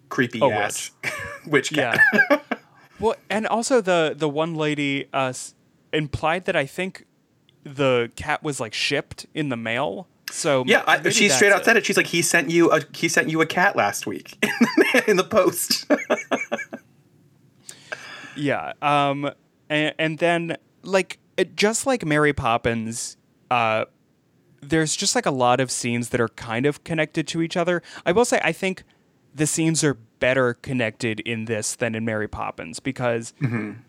creepy 0.10 0.40
A 0.42 0.48
ass 0.50 0.92
witch 1.46 1.72
cat. 1.74 2.00
Yeah. 2.14 2.40
well, 3.00 3.16
and 3.30 3.46
also 3.48 3.80
the 3.82 4.14
the 4.18 4.28
one 4.30 4.56
lady 4.56 5.08
uh, 5.14 5.34
implied 5.94 6.46
that 6.46 6.56
I 6.56 6.66
think 6.66 7.06
the 7.64 8.12
cat 8.16 8.42
was 8.44 8.60
like 8.60 8.74
shipped 8.74 9.28
in 9.36 9.50
the 9.50 9.58
mail. 9.58 10.08
So 10.32 10.64
Yeah, 10.66 10.84
I, 10.88 11.10
she 11.10 11.30
straight 11.30 11.52
out 11.52 11.62
it. 11.62 11.66
said 11.66 11.78
it. 11.78 11.86
She's 11.86 11.98
like, 11.98 12.08
he 12.08 12.22
sent 12.22 12.50
you 12.50 12.72
a 12.72 12.82
he 12.94 13.08
sent 13.08 13.30
you 13.30 13.42
a 13.42 13.46
cat 13.46 13.76
last 13.76 14.06
week 14.08 14.38
in 15.08 15.18
the 15.18 15.24
post. 15.24 15.86
Yeah. 18.36 18.74
Um. 18.82 19.32
And, 19.70 19.94
and 20.00 20.18
then 20.20 20.58
like 20.84 21.20
it, 21.38 21.56
just 21.56 21.86
like 21.86 22.06
Mary 22.06 22.34
Poppins, 22.34 23.18
uh, 23.50 23.86
there's 24.62 24.96
just 24.96 25.16
like 25.16 25.26
a 25.26 25.32
lot 25.32 25.60
of 25.60 25.72
scenes 25.72 26.10
that 26.10 26.22
are 26.22 26.30
kind 26.30 26.66
of 26.66 26.84
connected 26.84 27.28
to 27.30 27.42
each 27.42 27.58
other. 27.58 27.82
I 28.06 28.12
will 28.12 28.26
say 28.26 28.40
I 28.44 28.52
think 28.52 28.84
the 29.34 29.48
scenes 29.48 29.84
are 29.84 29.96
better 30.20 30.54
connected 30.56 31.20
in 31.22 31.46
this 31.46 31.76
than 31.76 31.96
in 31.96 32.06
Mary 32.06 32.28
Poppins 32.28 32.80
because 32.80 33.34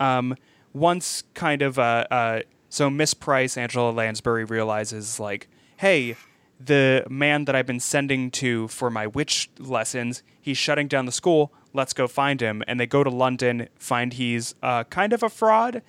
um, 0.01 0.37
once 0.73 1.25
kind 1.35 1.63
of 1.63 1.79
uh, 1.79 2.07
uh, 2.11 2.41
so 2.69 2.89
Miss 2.89 3.13
Price, 3.13 3.57
Angela 3.57 3.91
Lansbury 3.91 4.45
realizes 4.45 5.19
like, 5.21 5.49
hey, 5.79 6.17
the 6.67 7.05
man 7.09 7.45
that 7.47 7.55
I've 7.55 7.67
been 7.67 7.81
sending 7.81 8.31
to 8.33 8.69
for 8.69 8.91
my 8.91 9.07
witch 9.07 9.51
lessons, 9.59 10.23
he's 10.41 10.59
shutting 10.59 10.89
down 10.89 11.07
the 11.07 11.13
school. 11.13 11.53
Let's 11.73 11.93
go 11.93 12.07
find 12.07 12.41
him. 12.41 12.63
And 12.67 12.79
they 12.79 12.87
go 12.87 13.03
to 13.03 13.11
London, 13.11 13.69
find 13.79 14.13
he's 14.13 14.55
uh, 14.63 14.85
kind 14.85 15.13
of 15.13 15.23
a 15.23 15.29
fraud, 15.29 15.83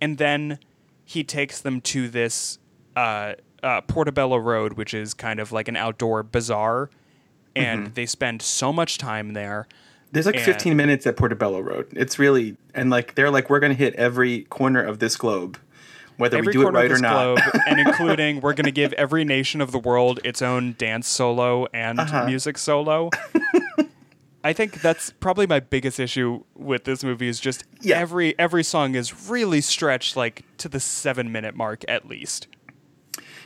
and 0.00 0.18
then 0.18 0.58
he 1.04 1.22
takes 1.24 1.60
them 1.60 1.80
to 1.82 2.08
this 2.08 2.58
uh, 2.96 3.34
uh, 3.62 3.82
Portobello 3.82 4.36
Road, 4.38 4.74
which 4.74 4.94
is 4.94 5.14
kind 5.14 5.38
of 5.40 5.52
like 5.52 5.68
an 5.68 5.76
outdoor 5.76 6.22
bazaar, 6.22 6.90
and 7.54 7.94
they 7.94 8.06
spend 8.06 8.42
so 8.42 8.72
much 8.72 8.98
time 8.98 9.32
there. 9.32 9.66
There's 10.12 10.26
like 10.26 10.36
And- 10.36 10.44
15 10.44 10.76
minutes 10.76 11.06
at 11.06 11.16
Portobello 11.16 11.60
Road. 11.60 11.86
It's 11.92 12.18
really 12.18 12.56
and 12.74 12.90
like 12.90 13.14
they're 13.14 13.30
like 13.30 13.50
we're 13.50 13.60
gonna 13.60 13.74
hit 13.74 13.94
every 13.94 14.44
corner 14.44 14.82
of 14.82 14.98
this 14.98 15.16
globe, 15.16 15.58
whether 16.16 16.38
every 16.38 16.48
we 16.48 16.52
do 16.52 16.68
it 16.68 16.72
right 16.72 16.90
of 16.90 16.98
or 16.98 17.00
not. 17.00 17.12
globe, 17.36 17.60
and 17.66 17.80
including 17.80 18.40
we're 18.40 18.54
going 18.54 18.64
to 18.66 18.72
give 18.72 18.92
every 18.94 19.24
nation 19.24 19.60
of 19.60 19.72
the 19.72 19.78
world 19.78 20.20
its 20.24 20.40
own 20.42 20.74
dance 20.78 21.06
solo 21.08 21.66
and 21.72 22.00
Uh-huh. 22.00 22.26
music 22.26 22.58
solo. 22.58 23.10
I 24.44 24.52
think 24.52 24.80
that's 24.80 25.10
probably 25.10 25.46
my 25.48 25.58
biggest 25.58 25.98
issue 25.98 26.44
with 26.54 26.84
this 26.84 27.02
movie 27.02 27.26
is 27.26 27.40
just 27.40 27.64
Yeah. 27.80 27.98
every 27.98 28.38
every 28.38 28.62
song 28.62 28.94
is 28.94 29.28
really 29.28 29.60
stretched 29.60 30.16
like 30.16 30.44
to 30.58 30.68
the 30.68 30.78
seven 30.78 31.32
minute 31.32 31.56
mark 31.56 31.84
at 31.88 32.06
least. 32.08 32.46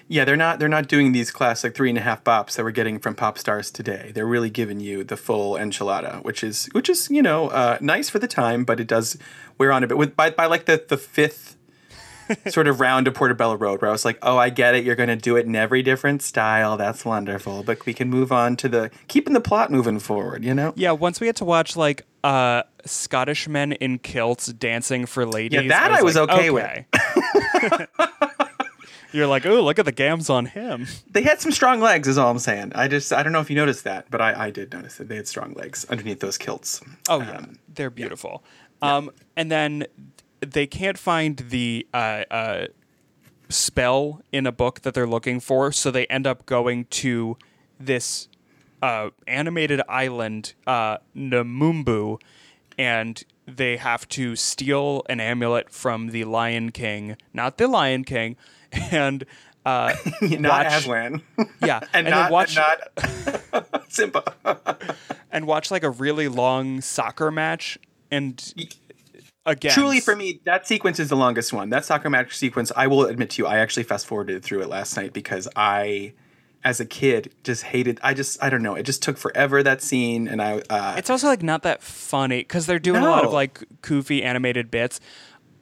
Yeah, 0.08 0.24
they're 0.26 0.36
not 0.36 0.58
they're 0.58 0.68
not 0.68 0.88
doing 0.88 1.12
these 1.12 1.30
classic 1.30 1.74
three 1.74 1.88
and 1.88 1.96
a 1.96 2.02
half 2.02 2.22
bops 2.22 2.56
that 2.56 2.64
we're 2.64 2.70
getting 2.72 2.98
from 2.98 3.14
pop 3.14 3.38
stars 3.38 3.70
today. 3.70 4.10
They're 4.14 4.26
really 4.26 4.50
giving 4.50 4.80
you 4.80 5.04
the 5.04 5.16
full 5.16 5.54
enchilada, 5.54 6.22
which 6.24 6.44
is 6.44 6.68
which 6.72 6.90
is 6.90 7.08
you 7.10 7.22
know 7.22 7.48
uh, 7.48 7.78
nice 7.80 8.10
for 8.10 8.18
the 8.18 8.28
time, 8.28 8.64
but 8.64 8.78
it 8.80 8.88
does 8.88 9.16
wear 9.56 9.72
on 9.72 9.82
a 9.84 9.86
bit. 9.86 9.96
With 9.96 10.16
by 10.16 10.28
by 10.30 10.46
like 10.46 10.66
the 10.66 10.84
the 10.86 10.98
fifth 10.98 11.56
sort 12.48 12.66
of 12.68 12.80
round 12.80 13.08
of 13.08 13.14
Portobello 13.14 13.56
Road, 13.56 13.80
where 13.80 13.88
I 13.88 13.92
was 13.92 14.04
like, 14.04 14.18
oh, 14.22 14.36
I 14.36 14.50
get 14.50 14.74
it. 14.74 14.84
You're 14.84 14.96
going 14.96 15.08
to 15.08 15.16
do 15.16 15.36
it 15.36 15.46
in 15.46 15.54
every 15.56 15.82
different 15.82 16.22
style. 16.22 16.76
That's 16.76 17.04
wonderful. 17.04 17.62
But 17.62 17.84
we 17.86 17.94
can 17.94 18.08
move 18.08 18.32
on 18.32 18.56
to 18.56 18.68
the 18.68 18.90
keeping 19.08 19.32
the 19.32 19.40
plot 19.40 19.70
moving 19.70 19.98
forward. 19.98 20.44
You 20.44 20.54
know. 20.54 20.72
Yeah, 20.76 20.92
once 20.92 21.20
we 21.20 21.26
get 21.26 21.36
to 21.36 21.44
watch 21.44 21.76
like 21.76 22.06
uh 22.22 22.62
Scottish 22.84 23.48
men 23.48 23.72
in 23.72 23.98
kilts 23.98 24.46
dancing 24.48 25.06
for 25.06 25.26
ladies. 25.26 25.62
Yeah, 25.62 25.68
that 25.68 25.92
I 25.92 26.02
was 26.02 26.16
like, 26.16 26.30
okay 26.30 26.50
with. 26.50 26.84
You're 29.12 29.26
like, 29.26 29.44
oh, 29.44 29.60
look 29.62 29.78
at 29.80 29.84
the 29.84 29.92
gams 29.92 30.30
on 30.30 30.46
him. 30.46 30.86
They 31.10 31.22
had 31.22 31.40
some 31.40 31.50
strong 31.50 31.80
legs, 31.80 32.06
is 32.06 32.16
all 32.16 32.30
I'm 32.30 32.38
saying. 32.38 32.72
I 32.74 32.86
just 32.86 33.12
I 33.12 33.22
don't 33.22 33.32
know 33.32 33.40
if 33.40 33.50
you 33.50 33.56
noticed 33.56 33.84
that, 33.84 34.06
but 34.10 34.20
I, 34.20 34.46
I 34.46 34.50
did 34.50 34.72
notice 34.72 34.96
that 34.96 35.08
they 35.08 35.16
had 35.16 35.26
strong 35.26 35.52
legs 35.54 35.84
underneath 35.86 36.20
those 36.20 36.38
kilts. 36.38 36.80
Oh 37.08 37.20
yeah, 37.20 37.44
they're 37.74 37.90
beautiful. 37.90 38.44
Um, 38.82 39.10
and 39.36 39.50
then 39.50 39.86
they 40.40 40.66
can't 40.66 40.98
find 40.98 41.36
the 41.36 41.86
uh, 41.92 42.24
uh, 42.30 42.66
spell 43.48 44.22
in 44.32 44.46
a 44.46 44.52
book 44.52 44.80
that 44.82 44.94
they're 44.94 45.06
looking 45.06 45.40
for, 45.40 45.72
so 45.72 45.90
they 45.90 46.06
end 46.06 46.26
up 46.26 46.46
going 46.46 46.84
to 46.86 47.36
this 47.78 48.28
uh, 48.82 49.10
animated 49.26 49.82
island, 49.88 50.54
uh, 50.66 50.98
Naboombu, 51.14 52.20
and 52.78 53.22
they 53.46 53.76
have 53.76 54.08
to 54.08 54.36
steal 54.36 55.02
an 55.08 55.20
amulet 55.20 55.70
from 55.70 56.08
the 56.08 56.24
Lion 56.24 56.70
King, 56.70 57.16
not 57.32 57.58
the 57.58 57.68
Lion 57.68 58.04
King, 58.04 58.36
and 58.72 59.24
uh, 59.66 59.94
not 60.22 60.64
watch- 60.64 60.72
Aslan. 60.72 61.22
yeah, 61.64 61.80
and, 61.92 62.06
then 62.06 62.12
not, 62.12 62.30
watch 62.30 62.56
and 62.56 62.78
not 63.52 63.90
Simba. 63.90 64.34
and 65.30 65.46
watch 65.46 65.70
like 65.70 65.82
a 65.82 65.90
really 65.90 66.28
long 66.28 66.80
soccer 66.80 67.30
match, 67.30 67.78
and 68.10 68.54
again, 69.46 69.72
Truly, 69.72 70.00
for 70.00 70.16
me, 70.16 70.40
that 70.44 70.66
sequence 70.66 70.98
is 70.98 71.08
the 71.08 71.16
longest 71.16 71.52
one. 71.52 71.70
That 71.70 71.84
soccer 71.84 72.10
match 72.10 72.36
sequence, 72.36 72.72
I 72.76 72.86
will 72.86 73.04
admit 73.06 73.30
to 73.30 73.42
you, 73.42 73.46
I 73.46 73.58
actually 73.58 73.84
fast 73.84 74.06
forwarded 74.06 74.42
through 74.42 74.62
it 74.62 74.68
last 74.68 74.96
night 74.96 75.12
because 75.12 75.48
I, 75.56 76.14
as 76.64 76.80
a 76.80 76.86
kid, 76.86 77.32
just 77.44 77.64
hated. 77.64 78.00
I 78.02 78.14
just, 78.14 78.42
I 78.42 78.50
don't 78.50 78.62
know, 78.62 78.74
it 78.74 78.84
just 78.84 79.02
took 79.02 79.16
forever 79.16 79.62
that 79.62 79.82
scene, 79.82 80.28
and 80.28 80.40
I. 80.42 80.62
Uh, 80.70 80.94
It's 80.96 81.10
also 81.10 81.26
like 81.26 81.42
not 81.42 81.62
that 81.62 81.82
funny 81.82 82.40
because 82.40 82.66
they're 82.66 82.78
doing 82.78 83.02
a 83.02 83.08
lot 83.08 83.24
of 83.24 83.32
like 83.32 83.64
goofy 83.82 84.22
animated 84.22 84.70
bits. 84.70 85.00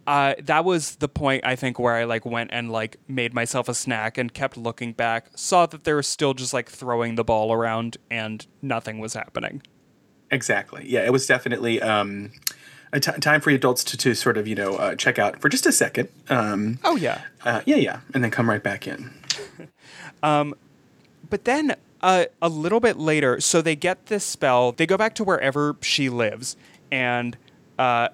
Uh, 0.07 0.35
that 0.43 0.65
was 0.65 0.97
the 0.97 1.09
point 1.09 1.45
I 1.45 1.55
think 1.55 1.79
where 1.79 1.95
I 1.95 2.05
like 2.05 2.25
went 2.25 2.49
and 2.51 2.73
like 2.73 2.97
made 3.09 3.35
myself 3.35 3.69
a 3.69 3.75
snack 3.75 4.17
and 4.17 4.33
kept 4.33 4.57
looking 4.57 4.95
back, 4.95 5.29
saw 5.37 5.67
that 5.67 5.85
they 5.85 5.93
were 5.93 6.03
still 6.03 6.33
just 6.33 6.55
like 6.55 6.71
throwing 6.71 7.17
the 7.17 7.25
ball 7.25 7.53
around 7.53 7.99
and 8.11 8.47
nothing 8.63 9.01
was 9.01 9.13
happening. 9.13 9.61
Exactly. 10.31 10.89
Yeah, 10.89 11.05
it 11.05 11.13
was 11.13 11.27
definitely 11.27 11.83
um, 11.83 12.33
a 12.93 13.01
t- 13.01 13.13
time 13.21 13.41
for 13.41 13.51
adults 13.51 13.85
to, 13.85 13.97
to 13.97 14.15
sort 14.15 14.37
of 14.37 14.47
you 14.47 14.55
know 14.55 14.77
uh, 14.77 14.95
check 14.95 15.19
out 15.19 15.41
for 15.41 15.49
just 15.49 15.67
a 15.67 15.73
second. 15.73 16.09
Um, 16.29 16.79
Oh 16.85 16.97
yeah, 16.97 17.23
uh, 17.45 17.63
yeah, 17.67 17.77
yeah, 17.77 18.01
and 18.15 18.23
then 18.23 18.31
come 18.31 18.49
right 18.49 18.63
back 18.63 18.87
in. 18.87 19.11
but 20.23 21.45
then 21.45 21.77
uh, 22.01 22.27
a 22.41 22.49
little 22.49 22.81
bit 22.81 22.97
later, 22.97 23.41
so 23.41 23.61
they 23.61 23.77
get 23.77 24.07
this 24.07 24.25
spell. 24.25 24.73
They 24.73 24.87
go 24.87 24.97
back 24.97 25.15
to 25.17 25.25
wherever 25.25 25.77
she 25.81 26.09
lives, 26.09 26.57
and 26.91 27.37
uh, 27.79 28.09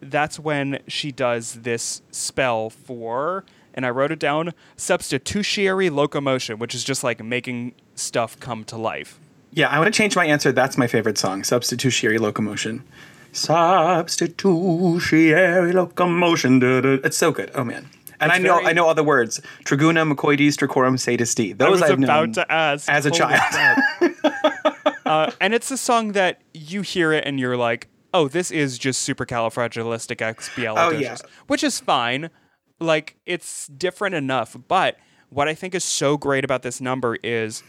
that's 0.00 0.38
when 0.38 0.80
she 0.86 1.12
does 1.12 1.54
this 1.54 2.02
spell 2.10 2.70
for. 2.70 3.44
And 3.72 3.86
I 3.86 3.90
wrote 3.90 4.10
it 4.10 4.18
down: 4.18 4.52
substitutionary 4.76 5.90
locomotion, 5.90 6.58
which 6.58 6.74
is 6.74 6.84
just 6.84 7.04
like 7.04 7.22
making 7.22 7.74
stuff 7.94 8.38
come 8.40 8.64
to 8.64 8.76
life. 8.76 9.18
Yeah, 9.52 9.68
I 9.68 9.78
want 9.78 9.92
to 9.92 9.96
change 9.96 10.14
my 10.14 10.26
answer. 10.26 10.52
That's 10.52 10.78
my 10.78 10.86
favorite 10.86 11.18
song, 11.18 11.42
Substitutionary 11.42 12.18
Locomotion. 12.18 12.84
Substitutionary 13.32 15.72
Locomotion. 15.72 16.60
It's 17.04 17.16
so 17.16 17.30
good. 17.32 17.50
Oh 17.54 17.64
man. 17.64 17.88
And 18.22 18.30
It's 18.30 18.38
I 18.38 18.42
know 18.42 18.54
very- 18.56 18.66
I 18.66 18.72
know 18.72 18.86
all 18.86 18.94
the 18.94 19.04
words. 19.04 19.40
Treguna, 19.64 20.04
Mekoides, 20.10 20.56
Trecorum, 20.56 20.98
Satis 20.98 21.34
Dee. 21.34 21.52
I 21.52 21.54
Those 21.54 21.80
was 21.80 21.82
I've 21.82 21.90
about 22.02 22.06
known 22.06 22.32
to 22.34 22.52
ask 22.52 22.88
as 22.90 23.06
a 23.06 23.10
child. 23.10 23.40
uh, 25.06 25.30
and 25.40 25.54
it's 25.54 25.70
a 25.70 25.76
song 25.78 26.12
that 26.12 26.42
you 26.52 26.82
hear 26.82 27.12
it 27.12 27.24
and 27.26 27.40
you're 27.40 27.56
like, 27.56 27.88
"Oh, 28.12 28.28
this 28.28 28.50
is 28.50 28.76
just 28.78 29.08
supercalifragilisticexpialidocious," 29.08 30.74
Oh, 30.76 30.90
yeah. 30.90 31.16
which 31.46 31.64
is 31.64 31.80
fine. 31.80 32.28
Like 32.78 33.16
it's 33.26 33.66
different 33.68 34.14
enough. 34.14 34.54
But 34.68 34.98
what 35.30 35.48
I 35.48 35.54
think 35.54 35.74
is 35.74 35.84
so 35.84 36.16
great 36.18 36.44
about 36.44 36.60
this 36.62 36.78
number 36.80 37.16
is, 37.22 37.62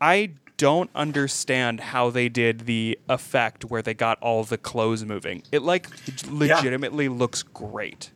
I 0.00 0.32
don't 0.60 0.90
understand 0.94 1.80
how 1.80 2.10
they 2.10 2.28
did 2.28 2.66
the 2.66 2.98
effect 3.08 3.64
where 3.64 3.80
they 3.80 3.94
got 3.94 4.18
all 4.20 4.44
the 4.44 4.58
clothes 4.58 5.06
moving. 5.06 5.42
It 5.50 5.62
like 5.62 5.88
legitimately 6.30 7.08
looks 7.08 7.42
great. 7.42 8.10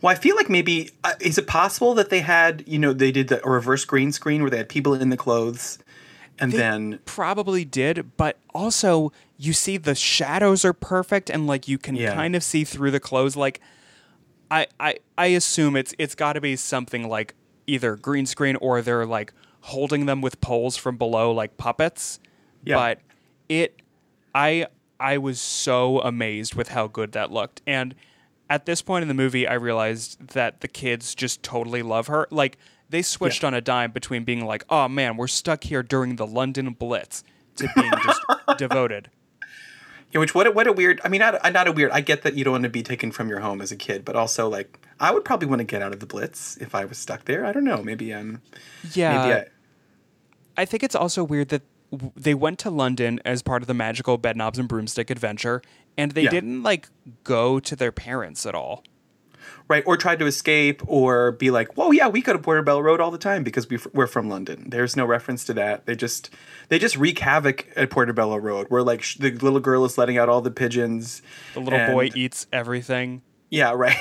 Well, 0.00 0.10
I 0.10 0.14
feel 0.18 0.34
like 0.34 0.48
maybe 0.48 0.88
uh, 1.04 1.12
is 1.20 1.36
it 1.36 1.46
possible 1.46 1.92
that 1.94 2.08
they 2.08 2.20
had, 2.20 2.64
you 2.66 2.78
know, 2.78 2.94
they 2.94 3.12
did 3.12 3.28
the 3.28 3.46
a 3.46 3.50
reverse 3.50 3.84
green 3.84 4.12
screen 4.12 4.40
where 4.40 4.50
they 4.50 4.56
had 4.56 4.70
people 4.70 4.94
in 4.94 5.10
the 5.10 5.16
clothes 5.18 5.78
and 6.38 6.52
then 6.52 7.00
probably 7.04 7.66
did, 7.66 8.16
but 8.16 8.38
also 8.54 9.12
you 9.36 9.52
see 9.52 9.76
the 9.76 9.94
shadows 9.94 10.64
are 10.64 10.72
perfect 10.72 11.28
and 11.28 11.46
like 11.46 11.68
you 11.68 11.76
can 11.76 11.96
Yeah. 11.96 12.14
kind 12.14 12.34
of 12.34 12.42
see 12.42 12.64
through 12.64 12.92
the 12.92 12.98
clothes. 13.00 13.36
Like 13.36 13.60
I 14.50 14.68
I 14.80 14.96
I 15.18 15.26
assume 15.26 15.76
it's 15.76 15.94
it's 15.98 16.14
got 16.14 16.32
to 16.32 16.40
be 16.40 16.56
something 16.56 17.06
like 17.10 17.34
either 17.66 17.94
green 17.96 18.24
screen 18.24 18.56
or 18.56 18.80
they're 18.80 19.04
like 19.04 19.34
holding 19.62 20.06
them 20.06 20.20
with 20.20 20.40
poles 20.40 20.76
from 20.76 20.96
below 20.96 21.32
like 21.32 21.56
puppets. 21.56 22.20
Yeah. 22.64 22.76
But 22.76 23.00
it 23.48 23.80
I 24.34 24.66
I 25.00 25.18
was 25.18 25.40
so 25.40 26.00
amazed 26.00 26.54
with 26.54 26.68
how 26.68 26.86
good 26.86 27.12
that 27.12 27.30
looked. 27.30 27.62
And 27.66 27.94
at 28.50 28.66
this 28.66 28.82
point 28.82 29.02
in 29.02 29.08
the 29.08 29.14
movie 29.14 29.46
I 29.46 29.54
realized 29.54 30.28
that 30.28 30.60
the 30.60 30.68
kids 30.68 31.14
just 31.14 31.42
totally 31.42 31.82
love 31.82 32.08
her. 32.08 32.28
Like 32.30 32.58
they 32.88 33.02
switched 33.02 33.42
on 33.42 33.54
a 33.54 33.60
dime 33.60 33.90
between 33.90 34.24
being 34.24 34.44
like, 34.44 34.64
"Oh 34.68 34.86
man, 34.86 35.16
we're 35.16 35.26
stuck 35.26 35.64
here 35.64 35.82
during 35.82 36.16
the 36.16 36.26
London 36.26 36.74
Blitz," 36.74 37.24
to 37.56 37.68
being 37.74 37.92
just 38.04 38.20
devoted. 38.58 39.10
Yeah, 40.12 40.20
which 40.20 40.34
what 40.34 40.46
a, 40.46 40.50
what 40.50 40.66
a 40.66 40.72
weird. 40.72 41.00
I 41.04 41.08
mean, 41.08 41.20
not 41.20 41.40
not 41.52 41.66
a 41.66 41.72
weird. 41.72 41.90
I 41.92 42.00
get 42.02 42.22
that 42.22 42.34
you 42.34 42.44
don't 42.44 42.52
want 42.52 42.64
to 42.64 42.70
be 42.70 42.82
taken 42.82 43.12
from 43.12 43.28
your 43.28 43.40
home 43.40 43.60
as 43.62 43.72
a 43.72 43.76
kid, 43.76 44.04
but 44.04 44.14
also 44.14 44.48
like 44.48 44.78
I 45.00 45.10
would 45.10 45.24
probably 45.24 45.48
want 45.48 45.60
to 45.60 45.64
get 45.64 45.80
out 45.82 45.92
of 45.92 46.00
the 46.00 46.06
Blitz 46.06 46.56
if 46.58 46.74
I 46.74 46.84
was 46.84 46.98
stuck 46.98 47.24
there. 47.24 47.44
I 47.46 47.52
don't 47.52 47.64
know. 47.64 47.82
Maybe 47.82 48.12
um 48.12 48.42
Yeah. 48.92 49.16
maybe 49.26 49.34
I, 49.34 50.62
I 50.62 50.64
think 50.66 50.82
it's 50.82 50.94
also 50.94 51.24
weird 51.24 51.48
that 51.48 51.62
w- 51.90 52.12
they 52.14 52.34
went 52.34 52.58
to 52.60 52.70
London 52.70 53.20
as 53.24 53.42
part 53.42 53.62
of 53.62 53.68
the 53.68 53.74
magical 53.74 54.18
Bedknobs 54.18 54.58
and 54.58 54.68
broomstick 54.68 55.08
adventure, 55.08 55.62
and 55.96 56.12
they 56.12 56.24
Yeah. 56.24 56.30
didn't 56.30 56.62
like 56.62 56.88
go 57.24 57.58
to 57.60 57.74
their 57.74 57.92
parents 57.92 58.44
at 58.44 58.54
all. 58.54 58.84
Right 59.68 59.82
or 59.86 59.96
tried 59.96 60.18
to 60.18 60.26
escape 60.26 60.82
or 60.86 61.32
be 61.32 61.50
like 61.50 61.76
whoa 61.76 61.90
yeah 61.90 62.08
we 62.08 62.20
go 62.20 62.32
to 62.32 62.38
portobello 62.38 62.80
road 62.80 63.00
all 63.00 63.10
the 63.10 63.18
time 63.18 63.42
because 63.42 63.68
we, 63.68 63.78
we're 63.92 64.06
from 64.06 64.28
london 64.28 64.68
there's 64.70 64.96
no 64.96 65.04
reference 65.06 65.44
to 65.44 65.54
that 65.54 65.86
they 65.86 65.94
just 65.96 66.30
they 66.68 66.78
just 66.78 66.96
wreak 66.96 67.18
havoc 67.18 67.66
at 67.76 67.90
portobello 67.90 68.36
road 68.36 68.66
where 68.68 68.82
like 68.82 69.02
sh- 69.02 69.16
the 69.16 69.30
little 69.30 69.60
girl 69.60 69.84
is 69.84 69.96
letting 69.96 70.18
out 70.18 70.28
all 70.28 70.40
the 70.40 70.50
pigeons 70.50 71.22
The 71.54 71.60
little 71.60 71.86
boy 71.92 72.10
eats 72.14 72.46
everything, 72.52 73.22
yeah 73.50 73.72
right 73.72 73.96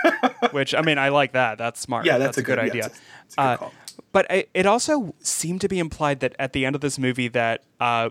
which 0.52 0.74
I 0.74 0.82
mean, 0.82 0.98
I 0.98 1.10
like 1.10 1.32
that. 1.32 1.58
That's 1.58 1.80
smart. 1.80 2.06
yeah 2.06 2.18
that's, 2.18 2.38
a 2.38 2.42
good, 2.42 2.58
yeah, 2.58 2.64
idea. 2.64 2.86
it's 3.24 3.34
a- 3.36 3.40
a 3.42 3.56
good 3.58 3.64
Uh. 3.66 3.70
But 4.12 4.26
it, 4.30 4.50
it 4.54 4.66
also 4.66 5.14
seemed 5.20 5.60
to 5.60 5.68
be 5.68 5.78
implied 5.78 6.18
that 6.20 6.34
at 6.38 6.52
the 6.52 6.64
end 6.66 6.74
of 6.74 6.80
this 6.80 6.98
movie 6.98 7.28
that 7.28 7.62
uh, 7.78 8.10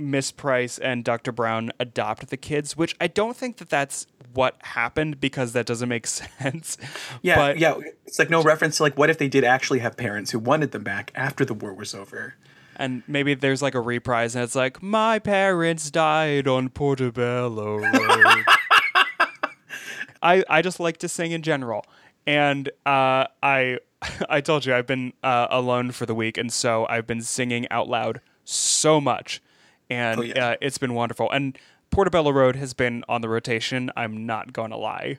Miss 0.00 0.32
Price 0.32 0.78
and 0.78 1.04
Dr. 1.04 1.32
Brown 1.32 1.70
adopt 1.78 2.28
the 2.28 2.36
kids, 2.36 2.76
which 2.76 2.96
I 3.00 3.06
don't 3.06 3.36
think 3.36 3.58
that 3.58 3.68
that's 3.68 4.06
what 4.32 4.56
happened 4.62 5.20
because 5.20 5.52
that 5.52 5.66
doesn't 5.66 5.88
make 5.88 6.06
sense. 6.40 6.78
yeah 7.22 7.34
but, 7.34 7.58
yeah 7.58 7.74
it's 8.06 8.18
like 8.18 8.30
no 8.30 8.42
reference 8.42 8.76
to 8.76 8.84
like 8.84 8.96
what 8.96 9.10
if 9.10 9.18
they 9.18 9.28
did 9.28 9.42
actually 9.42 9.80
have 9.80 9.96
parents 9.96 10.30
who 10.30 10.38
wanted 10.38 10.70
them 10.70 10.84
back 10.84 11.10
after 11.16 11.44
the 11.44 11.52
war 11.52 11.74
was 11.74 11.94
over 11.94 12.34
And 12.76 13.02
maybe 13.08 13.34
there's 13.34 13.60
like 13.60 13.74
a 13.74 13.80
reprise 13.80 14.36
and 14.36 14.44
it's 14.44 14.54
like, 14.54 14.82
my 14.82 15.18
parents 15.18 15.90
died 15.90 16.46
on 16.46 16.68
Portobello 16.68 17.76
Road. 17.78 18.44
I, 20.22 20.44
I 20.48 20.62
just 20.62 20.80
like 20.80 20.98
to 20.98 21.08
sing 21.08 21.32
in 21.32 21.42
general. 21.42 21.84
And 22.26 22.68
uh, 22.86 23.26
I 23.42 23.78
I 24.28 24.40
told 24.40 24.64
you 24.64 24.74
I've 24.74 24.86
been 24.86 25.12
uh, 25.22 25.46
alone 25.50 25.90
for 25.92 26.06
the 26.06 26.14
week, 26.14 26.38
and 26.38 26.52
so 26.52 26.86
I've 26.88 27.06
been 27.06 27.22
singing 27.22 27.66
out 27.70 27.88
loud 27.88 28.20
so 28.44 29.00
much, 29.00 29.42
and 29.90 30.20
Oh, 30.20 30.22
yeah. 30.22 30.46
uh, 30.50 30.56
it's 30.60 30.78
been 30.78 30.94
wonderful. 30.94 31.30
And 31.30 31.58
Portobello 31.90 32.30
Road 32.30 32.56
has 32.56 32.72
been 32.72 33.04
on 33.08 33.20
the 33.20 33.28
rotation. 33.28 33.90
I'm 33.96 34.24
not 34.24 34.52
going 34.52 34.70
to 34.70 34.76
lie. 34.76 35.18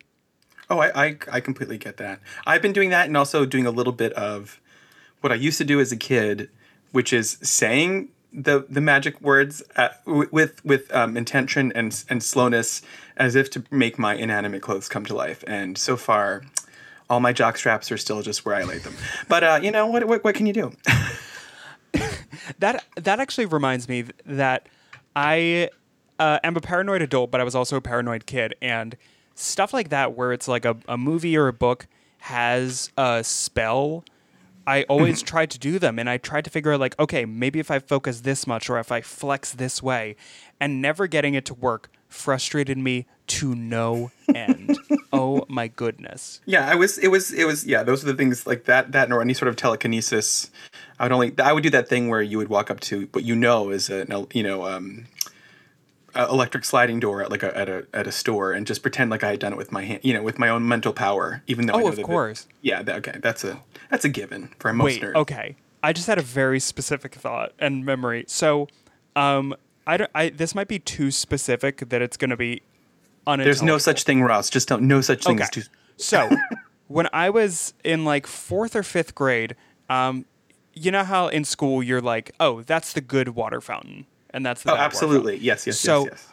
Oh, 0.69 0.79
I, 0.79 1.05
I 1.07 1.17
I 1.33 1.39
completely 1.41 1.77
get 1.77 1.97
that. 1.97 2.21
I've 2.47 2.61
been 2.61 2.71
doing 2.71 2.89
that 2.91 3.07
and 3.07 3.17
also 3.17 3.45
doing 3.45 3.65
a 3.65 3.71
little 3.71 3.91
bit 3.93 4.13
of 4.13 4.59
what 5.19 5.31
I 5.31 5.35
used 5.35 5.57
to 5.57 5.65
do 5.65 5.79
as 5.81 5.91
a 5.91 5.97
kid, 5.97 6.49
which 6.93 7.11
is 7.11 7.37
saying 7.41 8.07
the 8.31 8.65
the 8.69 8.79
magic 8.79 9.19
words 9.19 9.61
uh, 9.75 9.89
w- 10.05 10.29
with 10.31 10.63
with 10.63 10.89
um, 10.95 11.17
intention 11.17 11.73
and 11.75 12.01
and 12.09 12.23
slowness, 12.23 12.81
as 13.17 13.35
if 13.35 13.49
to 13.49 13.63
make 13.69 13.99
my 13.99 14.15
inanimate 14.15 14.61
clothes 14.61 14.87
come 14.87 15.03
to 15.07 15.13
life. 15.13 15.43
And 15.45 15.77
so 15.77 15.97
far, 15.97 16.43
all 17.09 17.19
my 17.19 17.33
jock 17.33 17.57
straps 17.57 17.91
are 17.91 17.97
still 17.97 18.21
just 18.21 18.45
where 18.45 18.55
I 18.55 18.63
laid 18.63 18.83
them. 18.83 18.95
But 19.27 19.43
uh, 19.43 19.59
you 19.61 19.71
know 19.71 19.87
what, 19.87 20.07
what? 20.07 20.23
What 20.23 20.35
can 20.35 20.45
you 20.45 20.53
do? 20.53 20.71
That 22.59 22.83
that 22.95 23.19
actually 23.19 23.45
reminds 23.45 23.87
me 23.87 24.05
that 24.25 24.67
I 25.15 25.69
uh, 26.19 26.39
am 26.43 26.55
a 26.55 26.61
paranoid 26.61 27.01
adult, 27.01 27.31
but 27.31 27.41
I 27.41 27.43
was 27.43 27.55
also 27.55 27.77
a 27.77 27.81
paranoid 27.81 28.25
kid, 28.25 28.55
and 28.61 28.95
stuff 29.35 29.73
like 29.73 29.89
that, 29.89 30.15
where 30.15 30.33
it's 30.33 30.47
like 30.47 30.65
a, 30.65 30.77
a 30.87 30.97
movie 30.97 31.35
or 31.37 31.47
a 31.47 31.53
book 31.53 31.87
has 32.19 32.91
a 32.97 33.23
spell. 33.23 34.03
I 34.67 34.83
always 34.83 35.23
tried 35.23 35.49
to 35.51 35.59
do 35.59 35.79
them, 35.79 35.97
and 35.97 36.09
I 36.09 36.17
tried 36.17 36.45
to 36.45 36.51
figure 36.51 36.71
out 36.71 36.79
like, 36.79 36.97
okay, 36.99 37.25
maybe 37.25 37.59
if 37.59 37.71
I 37.71 37.79
focus 37.79 38.21
this 38.21 38.45
much 38.45 38.69
or 38.69 38.77
if 38.79 38.91
I 38.91 39.01
flex 39.01 39.51
this 39.51 39.81
way, 39.81 40.15
and 40.59 40.81
never 40.81 41.07
getting 41.07 41.33
it 41.33 41.45
to 41.45 41.53
work 41.55 41.89
frustrated 42.07 42.77
me 42.77 43.07
to 43.25 43.55
no 43.55 44.11
end. 44.33 44.77
oh 45.13 45.45
my 45.47 45.67
goodness. 45.67 46.41
Yeah, 46.45 46.67
I 46.69 46.75
was. 46.75 46.97
It 46.97 47.09
was. 47.09 47.31
It 47.31 47.45
was. 47.45 47.65
Yeah, 47.65 47.83
those 47.83 48.03
are 48.03 48.07
the 48.07 48.13
things 48.15 48.45
like 48.47 48.65
that. 48.65 48.91
That 48.91 49.11
or 49.11 49.21
any 49.21 49.33
sort 49.33 49.49
of 49.49 49.55
telekinesis. 49.55 50.51
I 50.99 51.03
would 51.05 51.11
only. 51.11 51.33
I 51.39 51.53
would 51.53 51.63
do 51.63 51.69
that 51.71 51.87
thing 51.87 52.09
where 52.09 52.21
you 52.21 52.37
would 52.37 52.49
walk 52.49 52.69
up 52.71 52.79
to 52.81 53.07
what 53.11 53.23
you 53.23 53.35
know 53.35 53.69
is 53.69 53.89
a 53.89 54.05
you 54.33 54.43
know 54.43 54.65
um, 54.67 55.05
a 56.13 56.25
electric 56.27 56.65
sliding 56.65 56.99
door 56.99 57.21
at 57.21 57.31
like 57.31 57.43
a 57.43 57.55
at 57.57 57.69
a 57.69 57.87
at 57.93 58.07
a 58.07 58.11
store 58.11 58.51
and 58.51 58.67
just 58.67 58.81
pretend 58.81 59.09
like 59.11 59.23
I 59.23 59.31
had 59.31 59.39
done 59.39 59.53
it 59.53 59.57
with 59.57 59.71
my 59.71 59.83
hand. 59.83 59.99
You 60.03 60.13
know, 60.13 60.23
with 60.23 60.37
my 60.39 60.49
own 60.49 60.67
mental 60.67 60.93
power, 60.93 61.41
even 61.47 61.65
though. 61.67 61.73
I 61.73 61.77
Oh, 61.77 61.79
know 61.81 61.87
of 61.89 61.95
that 61.95 62.03
course. 62.05 62.47
yeah. 62.61 62.81
That, 62.83 62.97
okay. 62.97 63.19
That's 63.21 63.43
a 63.43 63.59
that's 63.89 64.05
a 64.05 64.09
given 64.09 64.49
for 64.59 64.71
most 64.73 64.85
Wait, 64.85 65.01
nerds. 65.01 65.15
okay. 65.15 65.55
I 65.83 65.93
just 65.93 66.05
had 66.07 66.17
a 66.19 66.21
very 66.21 66.59
specific 66.59 67.15
thought 67.15 67.53
and 67.57 67.83
memory. 67.83 68.25
So, 68.27 68.67
um, 69.15 69.55
I 69.87 69.97
don't. 69.97 70.11
I 70.13 70.29
this 70.29 70.53
might 70.53 70.67
be 70.67 70.77
too 70.77 71.09
specific 71.09 71.89
that 71.89 72.01
it's 72.01 72.17
going 72.17 72.29
to 72.29 72.37
be. 72.37 72.61
There's 73.27 73.61
no 73.61 73.77
such 73.77 74.03
thing, 74.03 74.21
Ross. 74.21 74.49
Just 74.49 74.67
don't. 74.67 74.83
No 74.83 75.01
such 75.01 75.23
thing 75.23 75.35
Okay. 75.35 75.43
as 75.43 75.49
too. 75.49 75.61
so, 75.97 76.29
when 76.87 77.07
I 77.13 77.29
was 77.29 77.73
in 77.83 78.03
like 78.05 78.27
fourth 78.27 78.75
or 78.75 78.83
fifth 78.83 79.15
grade, 79.15 79.55
um, 79.89 80.25
you 80.73 80.91
know 80.91 81.03
how 81.03 81.27
in 81.27 81.43
school 81.45 81.83
you're 81.83 82.01
like, 82.01 82.31
oh, 82.39 82.61
that's 82.63 82.93
the 82.93 83.01
good 83.01 83.29
water 83.29 83.61
fountain, 83.61 84.05
and 84.31 84.45
that's 84.45 84.63
the 84.63 84.71
Oh, 84.73 84.75
absolutely. 84.77 85.37
Yes. 85.37 85.67
Yes. 85.67 85.79
So- 85.79 86.05
yes. 86.05 86.11
Yes. 86.13 86.27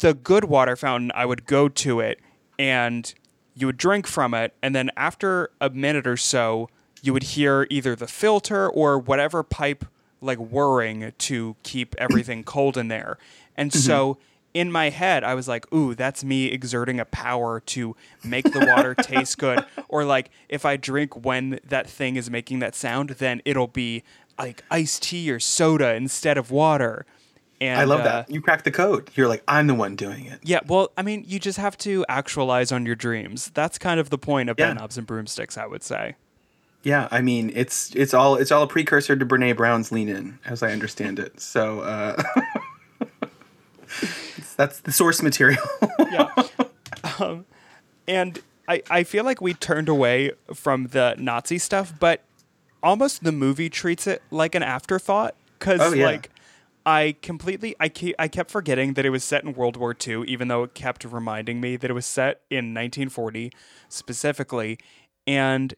the 0.00 0.14
good 0.14 0.44
water 0.44 0.76
fountain, 0.76 1.10
I 1.14 1.24
would 1.24 1.46
go 1.46 1.68
to 1.68 2.00
it 2.00 2.20
and 2.58 3.14
you 3.54 3.66
would 3.66 3.78
drink 3.78 4.06
from 4.06 4.34
it. 4.34 4.52
And 4.62 4.74
then 4.74 4.90
after 4.96 5.50
a 5.60 5.70
minute 5.70 6.06
or 6.06 6.16
so, 6.18 6.68
you 7.02 7.12
would 7.14 7.22
hear 7.22 7.66
either 7.70 7.94
the 7.96 8.06
filter 8.08 8.68
or 8.68 8.98
whatever 8.98 9.42
pipe 9.42 9.84
like 10.20 10.38
whirring 10.38 11.12
to 11.18 11.56
keep 11.62 11.94
everything 11.98 12.42
cold 12.44 12.76
in 12.76 12.88
there. 12.88 13.16
And 13.56 13.72
so 13.72 14.18
in 14.56 14.72
my 14.72 14.88
head, 14.88 15.22
I 15.22 15.34
was 15.34 15.46
like, 15.48 15.70
ooh, 15.72 15.94
that's 15.94 16.24
me 16.24 16.46
exerting 16.46 16.98
a 16.98 17.04
power 17.04 17.60
to 17.60 17.94
make 18.24 18.50
the 18.52 18.64
water 18.66 18.94
taste 19.02 19.36
good. 19.36 19.64
Or 19.88 20.04
like 20.04 20.30
if 20.48 20.64
I 20.64 20.76
drink 20.78 21.24
when 21.26 21.60
that 21.62 21.86
thing 21.88 22.16
is 22.16 22.30
making 22.30 22.60
that 22.60 22.74
sound, 22.74 23.10
then 23.10 23.42
it'll 23.44 23.66
be 23.66 24.02
like 24.38 24.64
iced 24.70 25.02
tea 25.02 25.30
or 25.30 25.38
soda 25.38 25.94
instead 25.94 26.38
of 26.38 26.50
water. 26.50 27.04
And 27.60 27.78
I 27.78 27.84
love 27.84 28.00
uh, 28.00 28.04
that. 28.04 28.30
You 28.30 28.40
cracked 28.40 28.64
the 28.64 28.70
code. 28.70 29.10
You're 29.14 29.28
like, 29.28 29.42
I'm 29.46 29.66
the 29.66 29.74
one 29.74 29.94
doing 29.96 30.24
it. 30.26 30.40
yeah, 30.42 30.60
well, 30.66 30.90
I 30.96 31.02
mean, 31.02 31.24
you 31.26 31.38
just 31.38 31.58
have 31.58 31.76
to 31.78 32.04
actualize 32.08 32.72
on 32.72 32.84
your 32.86 32.94
dreams. 32.96 33.50
That's 33.54 33.76
kind 33.78 33.98
of 34.00 34.08
the 34.10 34.18
point 34.18 34.48
of 34.50 34.58
Yeah. 34.58 34.72
Knobs 34.72 34.96
and 34.98 35.06
Broomsticks, 35.06 35.56
I 35.58 35.66
would 35.66 35.82
say. 35.82 36.16
Yeah, 36.82 37.08
I 37.10 37.20
mean 37.20 37.50
it's 37.54 37.92
it's 37.96 38.14
all 38.14 38.36
it's 38.36 38.52
all 38.52 38.62
a 38.62 38.66
precursor 38.68 39.16
to 39.16 39.26
Brene 39.26 39.56
Brown's 39.56 39.90
Lean 39.90 40.08
In, 40.08 40.38
as 40.46 40.62
I 40.62 40.70
understand 40.72 41.18
it. 41.18 41.40
So 41.40 41.80
uh, 41.80 42.22
that's 44.56 44.80
the 44.80 44.92
source 44.92 45.22
material. 45.22 45.62
Yeah. 46.10 46.30
um, 47.18 47.44
and 48.08 48.38
I, 48.68 48.82
I 48.88 49.02
feel 49.04 49.24
like 49.24 49.40
we 49.40 49.54
turned 49.54 49.88
away 49.88 50.32
from 50.54 50.88
the 50.88 51.14
Nazi 51.18 51.58
stuff, 51.58 51.92
but 51.98 52.22
almost 52.82 53.24
the 53.24 53.32
movie 53.32 53.68
treats 53.68 54.06
it 54.06 54.22
like 54.30 54.54
an 54.54 54.62
afterthought. 54.62 55.34
Because, 55.58 55.80
Oh, 55.80 55.92
yeah. 55.92 56.06
like, 56.06 56.30
I 56.86 57.16
completely, 57.22 57.74
I, 57.80 57.88
ke- 57.88 58.14
I 58.18 58.28
kept 58.28 58.50
forgetting 58.52 58.92
that 58.94 59.04
it 59.04 59.10
was 59.10 59.24
set 59.24 59.42
in 59.42 59.52
World 59.54 59.76
War 59.76 59.94
II, 60.06 60.24
even 60.28 60.46
though 60.48 60.62
it 60.62 60.74
kept 60.74 61.04
reminding 61.04 61.60
me 61.60 61.76
that 61.76 61.90
it 61.90 61.94
was 61.94 62.06
set 62.06 62.42
in 62.50 62.66
1940 62.72 63.50
specifically. 63.88 64.78
And 65.26 65.74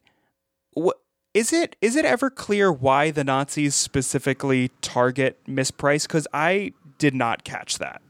what 0.75 0.99
is 1.33 1.53
it? 1.53 1.75
Is 1.81 1.97
it 1.97 2.05
ever 2.05 2.29
clear 2.29 2.71
why 2.71 3.11
the 3.11 3.25
Nazis 3.25 3.75
specifically 3.75 4.71
target 4.83 5.38
Miss 5.47 5.71
Price? 5.71 6.07
Because 6.07 6.27
I 6.35 6.73
did 6.99 7.14
not 7.14 7.45
catch 7.45 7.79
that. 7.79 8.03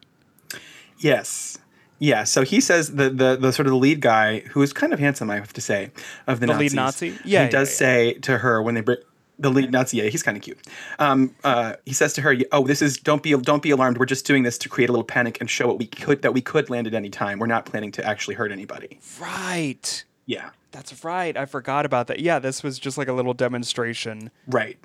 Yes, 0.98 1.58
yeah. 1.98 2.24
So 2.24 2.42
he 2.42 2.60
says 2.60 2.94
the, 2.94 3.10
the 3.10 3.36
the 3.36 3.52
sort 3.52 3.66
of 3.66 3.72
the 3.72 3.78
lead 3.78 4.00
guy, 4.00 4.40
who 4.40 4.62
is 4.62 4.72
kind 4.72 4.92
of 4.92 4.98
handsome, 4.98 5.30
I 5.30 5.36
have 5.36 5.52
to 5.54 5.60
say, 5.60 5.90
of 6.26 6.40
the, 6.40 6.46
The 6.46 6.52
Nazis. 6.52 6.72
lead 6.72 6.76
Nazi? 6.76 7.06
Yeah, 7.08 7.14
he 7.22 7.30
yeah, 7.32 7.48
does 7.48 7.70
yeah. 7.70 7.76
say 7.76 8.12
to 8.14 8.38
her 8.38 8.62
when 8.62 8.74
they 8.74 8.80
bring 8.82 8.98
the 9.40 9.50
lead 9.50 9.70
Nazi. 9.70 9.98
Yeah, 9.98 10.04
he's 10.04 10.22
kind 10.22 10.36
of 10.36 10.42
cute. 10.42 10.58
Um, 10.98 11.34
uh, 11.44 11.74
he 11.86 11.92
says 11.92 12.12
to 12.14 12.22
her, 12.22 12.36
"Oh, 12.52 12.66
this 12.66 12.82
is 12.82 12.96
don't 12.96 13.22
be 13.22 13.32
don't 13.36 13.62
be 13.62 13.70
alarmed. 13.70 13.98
We're 13.98 14.06
just 14.06 14.26
doing 14.26 14.42
this 14.42 14.58
to 14.58 14.68
create 14.68 14.88
a 14.88 14.92
little 14.92 15.04
panic 15.04 15.40
and 15.40 15.48
show 15.48 15.66
what 15.68 15.78
we 15.78 15.86
could 15.86 16.22
that 16.22 16.34
we 16.34 16.40
could 16.40 16.68
land 16.70 16.86
at 16.86 16.94
any 16.94 17.10
time. 17.10 17.38
We're 17.38 17.46
not 17.46 17.64
planning 17.64 17.92
to 17.92 18.04
actually 18.04 18.34
hurt 18.34 18.50
anybody." 18.52 18.98
Right. 19.20 20.04
Yeah. 20.26 20.50
That's 20.70 21.02
right. 21.02 21.34
I 21.36 21.46
forgot 21.46 21.86
about 21.86 22.08
that. 22.08 22.20
Yeah, 22.20 22.38
this 22.38 22.62
was 22.62 22.78
just 22.78 22.98
like 22.98 23.08
a 23.08 23.14
little 23.14 23.32
demonstration. 23.32 24.30
Right. 24.46 24.76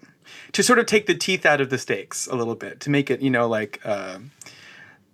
To 0.54 0.64
sort 0.64 0.80
of 0.80 0.86
take 0.86 1.08
the 1.08 1.14
teeth 1.16 1.46
out 1.46 1.60
of 1.60 1.70
the 1.70 1.78
stakes 1.78 2.26
a 2.28 2.36
little 2.36 2.56
bit, 2.56 2.80
to 2.82 2.90
make 2.90 3.12
it, 3.12 3.22
you 3.22 3.30
know, 3.30 3.50
like, 3.50 3.82
uh, 3.84 4.20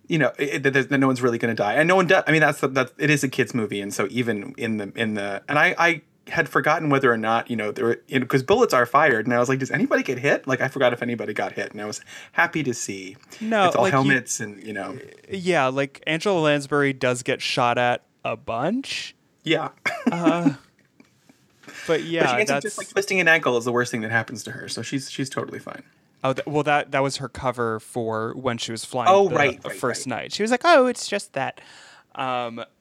you 0.10 0.18
know, 0.18 0.34
it, 0.38 0.66
it, 0.66 0.92
no 0.92 1.08
one's 1.08 1.22
really 1.22 1.38
going 1.38 1.56
to 1.56 1.64
die, 1.64 1.76
and 1.76 1.88
no 1.88 1.96
one 1.96 2.08
does. 2.08 2.24
I 2.28 2.32
mean, 2.34 2.42
that's 2.42 2.60
the, 2.60 2.68
that 2.70 2.92
it 2.98 3.10
is 3.10 3.24
a 3.24 3.30
kids 3.30 3.54
movie, 3.54 3.80
and 3.80 3.94
so 3.94 4.08
even 4.10 4.54
in 4.58 4.78
the 4.78 4.92
in 4.96 5.14
the 5.14 5.42
and 5.48 5.58
I 5.58 5.76
I 5.78 6.02
had 6.28 6.48
forgotten 6.50 6.90
whether 6.90 7.12
or 7.12 7.18
not 7.18 7.50
you 7.50 7.56
know 7.56 7.72
there 7.72 7.98
because 8.10 8.44
bullets 8.44 8.74
are 8.74 8.86
fired, 8.86 9.28
and 9.28 9.34
I 9.34 9.40
was 9.40 9.48
like, 9.50 9.60
does 9.60 9.72
anybody 9.72 10.02
get 10.04 10.18
hit? 10.20 10.48
Like 10.48 10.62
I 10.62 10.68
forgot 10.68 10.94
if 10.94 11.02
anybody 11.02 11.34
got 11.34 11.54
hit, 11.54 11.72
and 11.72 11.80
I 11.82 11.86
was 11.86 12.02
happy 12.34 12.64
to 12.64 12.74
see. 12.74 13.18
No, 13.40 13.68
it's 13.68 13.76
all 13.76 13.84
like, 13.84 13.92
you- 13.92 13.98
helmets, 13.98 14.40
and 14.40 14.62
you 14.66 14.74
know, 14.74 14.98
uh, 14.98 15.28
Yeah, 15.32 15.68
like 15.68 16.04
Angela 16.08 16.40
Lansbury 16.40 16.92
does 16.92 17.22
get 17.24 17.42
shot 17.42 17.78
at 17.78 18.04
a 18.26 18.36
bunch. 18.36 19.16
yeah. 19.44 19.70
Uh, 20.12 20.54
but 21.88 22.04
yeah, 22.04 22.24
but 22.26 22.30
she 22.34 22.40
ends 22.40 22.52
up 22.52 22.56
that's 22.56 22.64
just 22.64 22.78
like 22.80 22.90
twisting 22.90 23.20
an 23.20 23.28
ankle 23.28 23.58
is 23.58 23.66
the 23.66 23.72
worst 23.72 23.92
thing 23.92 24.02
that 24.02 24.12
happens 24.12 24.44
to 24.44 24.52
her, 24.52 24.68
so 24.68 24.82
she's 24.82 25.10
she's 25.12 25.30
totally 25.30 25.60
fine. 25.60 25.84
Oh 26.24 26.34
th- 26.34 26.46
well 26.46 26.64
that 26.64 26.92
that 26.92 27.02
was 27.04 27.18
her 27.18 27.30
cover 27.30 27.80
for 27.80 28.34
when 28.36 28.58
she 28.58 28.72
was 28.72 28.84
flying 28.86 29.10
Oh, 29.12 29.30
the 29.30 29.36
right, 29.36 29.60
right, 29.64 29.76
first 29.76 30.06
right. 30.06 30.16
night. 30.24 30.34
She 30.34 30.42
was 30.44 30.52
like, 30.52 30.62
"Oh, 30.64 30.86
it's 30.88 31.08
just 31.08 31.34
that." 31.34 31.62
Um 32.16 32.64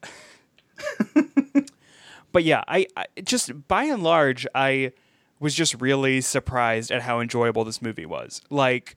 But 2.30 2.44
yeah, 2.44 2.62
I, 2.68 2.86
I 2.96 3.06
just 3.24 3.66
by 3.68 3.84
and 3.84 4.02
large 4.02 4.46
I 4.54 4.92
was 5.40 5.54
just 5.54 5.80
really 5.80 6.20
surprised 6.20 6.90
at 6.90 7.02
how 7.02 7.20
enjoyable 7.20 7.64
this 7.64 7.80
movie 7.80 8.04
was. 8.06 8.42
Like 8.50 8.96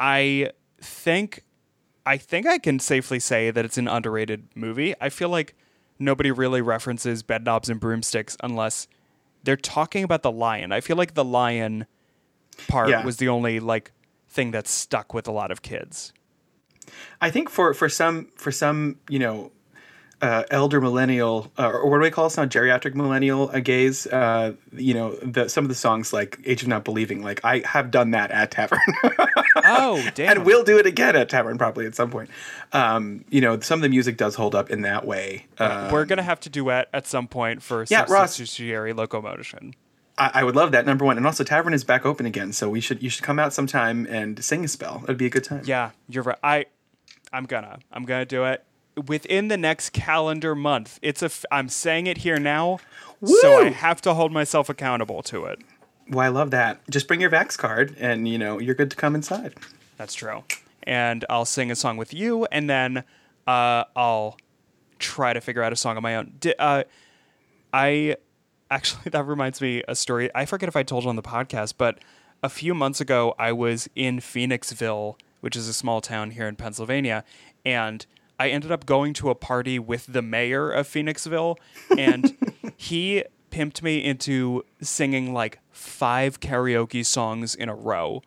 I 0.00 0.50
think 0.80 1.44
I 2.04 2.16
think 2.16 2.46
I 2.46 2.58
can 2.58 2.78
safely 2.80 3.20
say 3.20 3.50
that 3.50 3.64
it's 3.64 3.78
an 3.78 3.86
underrated 3.88 4.48
movie. 4.54 4.94
I 5.00 5.10
feel 5.10 5.28
like 5.28 5.54
nobody 5.98 6.30
really 6.32 6.60
references 6.60 7.22
bed 7.22 7.44
knobs 7.44 7.68
and 7.70 7.78
broomsticks 7.80 8.36
unless 8.42 8.88
they're 9.44 9.56
talking 9.56 10.02
about 10.02 10.22
the 10.22 10.32
lion. 10.32 10.72
I 10.72 10.80
feel 10.80 10.96
like 10.96 11.14
the 11.14 11.24
lion 11.24 11.86
part 12.68 12.88
Yeah. 12.88 13.04
was 13.04 13.16
the 13.18 13.28
only 13.28 13.60
like 13.60 13.92
thing 14.28 14.50
that 14.52 14.66
stuck 14.68 15.14
with 15.14 15.26
a 15.28 15.32
lot 15.32 15.50
of 15.50 15.62
kids. 15.62 16.12
I 17.20 17.30
think 17.30 17.48
for 17.50 17.74
for 17.74 17.88
some 17.88 18.28
for 18.36 18.52
some 18.52 18.96
you 19.08 19.18
know 19.18 19.50
uh, 20.22 20.44
elder 20.50 20.80
millennial 20.80 21.52
uh, 21.58 21.68
or 21.68 21.90
what 21.90 21.98
do 21.98 22.02
we 22.02 22.10
call 22.10 22.24
this 22.24 22.38
now 22.38 22.46
geriatric 22.46 22.94
millennial 22.94 23.50
uh, 23.52 23.60
gays 23.60 24.06
uh, 24.06 24.54
you 24.72 24.94
know 24.94 25.12
the 25.16 25.46
some 25.48 25.64
of 25.64 25.68
the 25.68 25.74
songs 25.74 26.12
like 26.12 26.38
Age 26.46 26.62
of 26.62 26.68
Not 26.68 26.84
Believing 26.84 27.22
like 27.22 27.44
I 27.44 27.58
have 27.66 27.90
done 27.90 28.12
that 28.12 28.30
at 28.30 28.50
tavern 28.50 28.78
Oh, 29.68 30.08
damn. 30.14 30.30
and 30.38 30.46
we'll 30.46 30.62
do 30.64 30.78
it 30.78 30.86
again 30.86 31.16
at 31.16 31.28
tavern 31.28 31.58
probably 31.58 31.86
at 31.86 31.94
some 31.94 32.10
point. 32.10 32.30
Um, 32.72 33.24
you 33.30 33.40
know 33.40 33.58
some 33.60 33.78
of 33.78 33.82
the 33.82 33.88
music 33.88 34.16
does 34.16 34.34
hold 34.36 34.54
up 34.54 34.70
in 34.70 34.82
that 34.82 35.04
way. 35.06 35.46
Uh, 35.58 35.90
We're 35.92 36.04
gonna 36.06 36.22
have 36.22 36.40
to 36.40 36.48
duet 36.50 36.88
at 36.94 37.06
some 37.06 37.26
point 37.28 37.62
for 37.62 37.84
Yeah, 37.88 38.06
Ross. 38.08 38.38
locomotion. 38.38 39.74
I, 40.18 40.30
I 40.34 40.44
would 40.44 40.56
love 40.56 40.72
that 40.72 40.86
number 40.86 41.04
one 41.04 41.16
and 41.16 41.26
also 41.26 41.44
tavern 41.44 41.74
is 41.74 41.84
back 41.84 42.06
open 42.06 42.26
again 42.26 42.52
so 42.52 42.68
we 42.68 42.80
should 42.80 43.02
you 43.02 43.10
should 43.10 43.24
come 43.24 43.38
out 43.38 43.52
sometime 43.52 44.06
and 44.08 44.42
sing 44.44 44.64
a 44.64 44.68
spell. 44.68 45.00
It'd 45.04 45.18
be 45.18 45.26
a 45.26 45.30
good 45.30 45.44
time. 45.44 45.62
Yeah, 45.64 45.90
you're 46.08 46.22
right. 46.22 46.38
I, 46.42 46.66
I'm 47.32 47.44
gonna, 47.44 47.78
I'm 47.92 48.04
gonna 48.04 48.24
do 48.24 48.44
it 48.44 48.64
within 49.06 49.48
the 49.48 49.56
next 49.58 49.90
calendar 49.92 50.54
month. 50.54 50.98
It's 51.02 51.22
a, 51.22 51.26
f- 51.26 51.44
I'm 51.50 51.68
saying 51.68 52.06
it 52.06 52.18
here 52.18 52.38
now, 52.38 52.78
so 53.24 53.60
I 53.66 53.68
have 53.70 54.00
to 54.02 54.14
hold 54.14 54.32
myself 54.32 54.68
accountable 54.70 55.22
to 55.24 55.44
it. 55.46 55.60
Well, 56.08 56.20
I 56.20 56.28
love 56.28 56.50
that. 56.52 56.80
Just 56.88 57.08
bring 57.08 57.20
your 57.20 57.30
Vax 57.30 57.58
card 57.58 57.94
and 57.98 58.26
you 58.28 58.38
know 58.38 58.58
you're 58.58 58.74
good 58.76 58.90
to 58.90 58.96
come 58.96 59.14
inside. 59.14 59.54
That's 59.98 60.14
true. 60.14 60.44
And 60.84 61.24
I'll 61.28 61.44
sing 61.44 61.70
a 61.70 61.74
song 61.76 61.96
with 61.96 62.14
you, 62.14 62.46
and 62.52 62.70
then 62.70 62.98
uh, 63.46 63.84
I'll 63.96 64.38
try 64.98 65.32
to 65.32 65.40
figure 65.40 65.62
out 65.62 65.72
a 65.72 65.76
song 65.76 65.96
on 65.96 66.02
my 66.02 66.14
own. 66.16 66.34
Di- 66.38 66.54
uh, 66.58 66.84
I 67.72 68.16
actually 68.70 69.10
that 69.10 69.26
reminds 69.26 69.60
me 69.60 69.82
a 69.88 69.94
story. 69.94 70.30
I 70.34 70.44
forget 70.44 70.68
if 70.68 70.76
I 70.76 70.82
told 70.82 71.04
you 71.04 71.10
on 71.10 71.16
the 71.16 71.22
podcast, 71.22 71.74
but 71.78 71.98
a 72.42 72.48
few 72.48 72.74
months 72.74 73.00
ago 73.00 73.34
I 73.38 73.52
was 73.52 73.88
in 73.94 74.18
Phoenixville, 74.18 75.16
which 75.40 75.56
is 75.56 75.68
a 75.68 75.74
small 75.74 76.00
town 76.00 76.32
here 76.32 76.48
in 76.48 76.56
Pennsylvania, 76.56 77.24
and 77.64 78.06
I 78.38 78.50
ended 78.50 78.70
up 78.70 78.84
going 78.86 79.14
to 79.14 79.30
a 79.30 79.34
party 79.34 79.78
with 79.78 80.06
the 80.06 80.22
mayor 80.22 80.70
of 80.70 80.86
Phoenixville, 80.86 81.56
and 81.96 82.36
he 82.76 83.24
pimped 83.50 83.82
me 83.82 84.04
into 84.04 84.62
singing 84.82 85.32
like 85.32 85.58
five 85.70 86.40
karaoke 86.40 87.04
songs 87.04 87.54
in 87.54 87.68
a 87.68 87.74
row. 87.74 88.22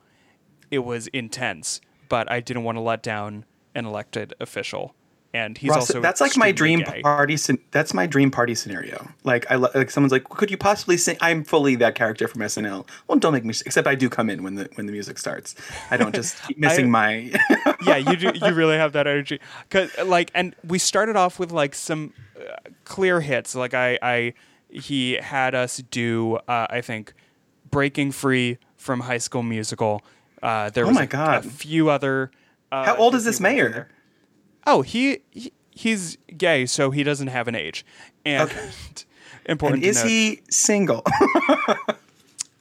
It 0.72 0.80
was 0.80 1.08
intense, 1.08 1.82
but 2.08 2.32
I 2.32 2.40
didn't 2.40 2.64
want 2.64 2.78
to 2.78 2.82
let 2.82 3.04
down 3.04 3.46
an 3.76 3.86
elected 3.86 4.34
official. 4.40 4.96
And 5.32 5.58
he's 5.58 5.70
Ross, 5.70 5.82
also 5.82 6.02
that's 6.02 6.22
like 6.22 6.36
my 6.38 6.52
dream 6.52 6.80
gay. 6.80 7.02
party. 7.02 7.38
That's 7.70 7.94
my 7.94 8.08
dream 8.08 8.32
party 8.32 8.56
scenario. 8.56 9.08
Like 9.24 9.50
I 9.52 9.56
like 9.56 9.92
someone's 9.92 10.12
like, 10.12 10.28
could 10.28 10.50
you 10.50 10.58
possibly 10.58 10.98
sing? 10.98 11.18
I'm 11.22 11.44
fully 11.44 11.76
that 11.76 11.94
character 11.94 12.28
from 12.28 12.42
SNL. 12.42 12.88
Well, 13.08 13.20
don't 13.20 13.34
make 13.34 13.46
me. 13.46 13.54
Except 13.64 13.88
I 13.88 13.94
do 13.94 14.10
come 14.10 14.32
in 14.32 14.42
when 14.42 14.56
the 14.56 14.70
when 14.74 14.88
the 14.88 14.92
music 14.92 15.20
starts. 15.20 15.54
I 15.92 15.98
don't 15.98 16.16
just 16.16 16.42
keep 16.44 16.58
missing 16.58 16.90
my. 16.90 17.32
yeah, 17.86 17.98
you 17.98 18.16
do. 18.16 18.32
You 18.34 18.54
really 18.56 18.78
have 18.78 18.94
that 18.94 19.06
energy. 19.06 19.40
Cause 19.70 19.92
like, 20.04 20.32
and 20.34 20.56
we 20.68 20.80
started 20.80 21.16
off 21.16 21.38
with 21.38 21.52
like 21.52 21.76
some 21.76 22.12
uh, 22.36 22.56
clear 22.86 23.22
hits. 23.22 23.54
Like 23.54 23.76
I, 23.76 24.00
I, 24.02 24.34
he 24.70 25.14
had 25.14 25.54
us 25.54 25.78
do. 25.92 26.38
Uh, 26.48 26.66
I 26.72 26.82
think, 26.82 27.14
"Breaking 27.70 28.12
Free" 28.12 28.58
from 28.78 29.02
High 29.02 29.20
School 29.20 29.44
Musical. 29.44 30.02
Uh, 30.42 30.72
there 30.72 30.88
was 30.88 30.96
my 30.96 31.04
a, 31.04 31.08
God. 31.08 31.46
a 31.46 31.50
few 31.50 31.90
other. 31.90 32.32
Uh, 32.72 32.86
How 32.86 32.96
old 32.96 33.14
is 33.14 33.26
this 33.26 33.40
mayor? 33.40 33.90
Oh, 34.72 34.84
he, 34.84 35.22
he 35.32 35.52
he's 35.72 36.18
gay, 36.38 36.68
so 36.68 36.92
he 36.92 37.04
doesn't 37.04 37.28
have 37.28 37.48
an 37.48 37.56
age. 37.56 37.84
And 38.24 38.52
important 39.46 39.84
And 39.84 39.90
is 39.90 40.04
note, 40.04 40.08
he 40.10 40.42
single? 40.50 41.04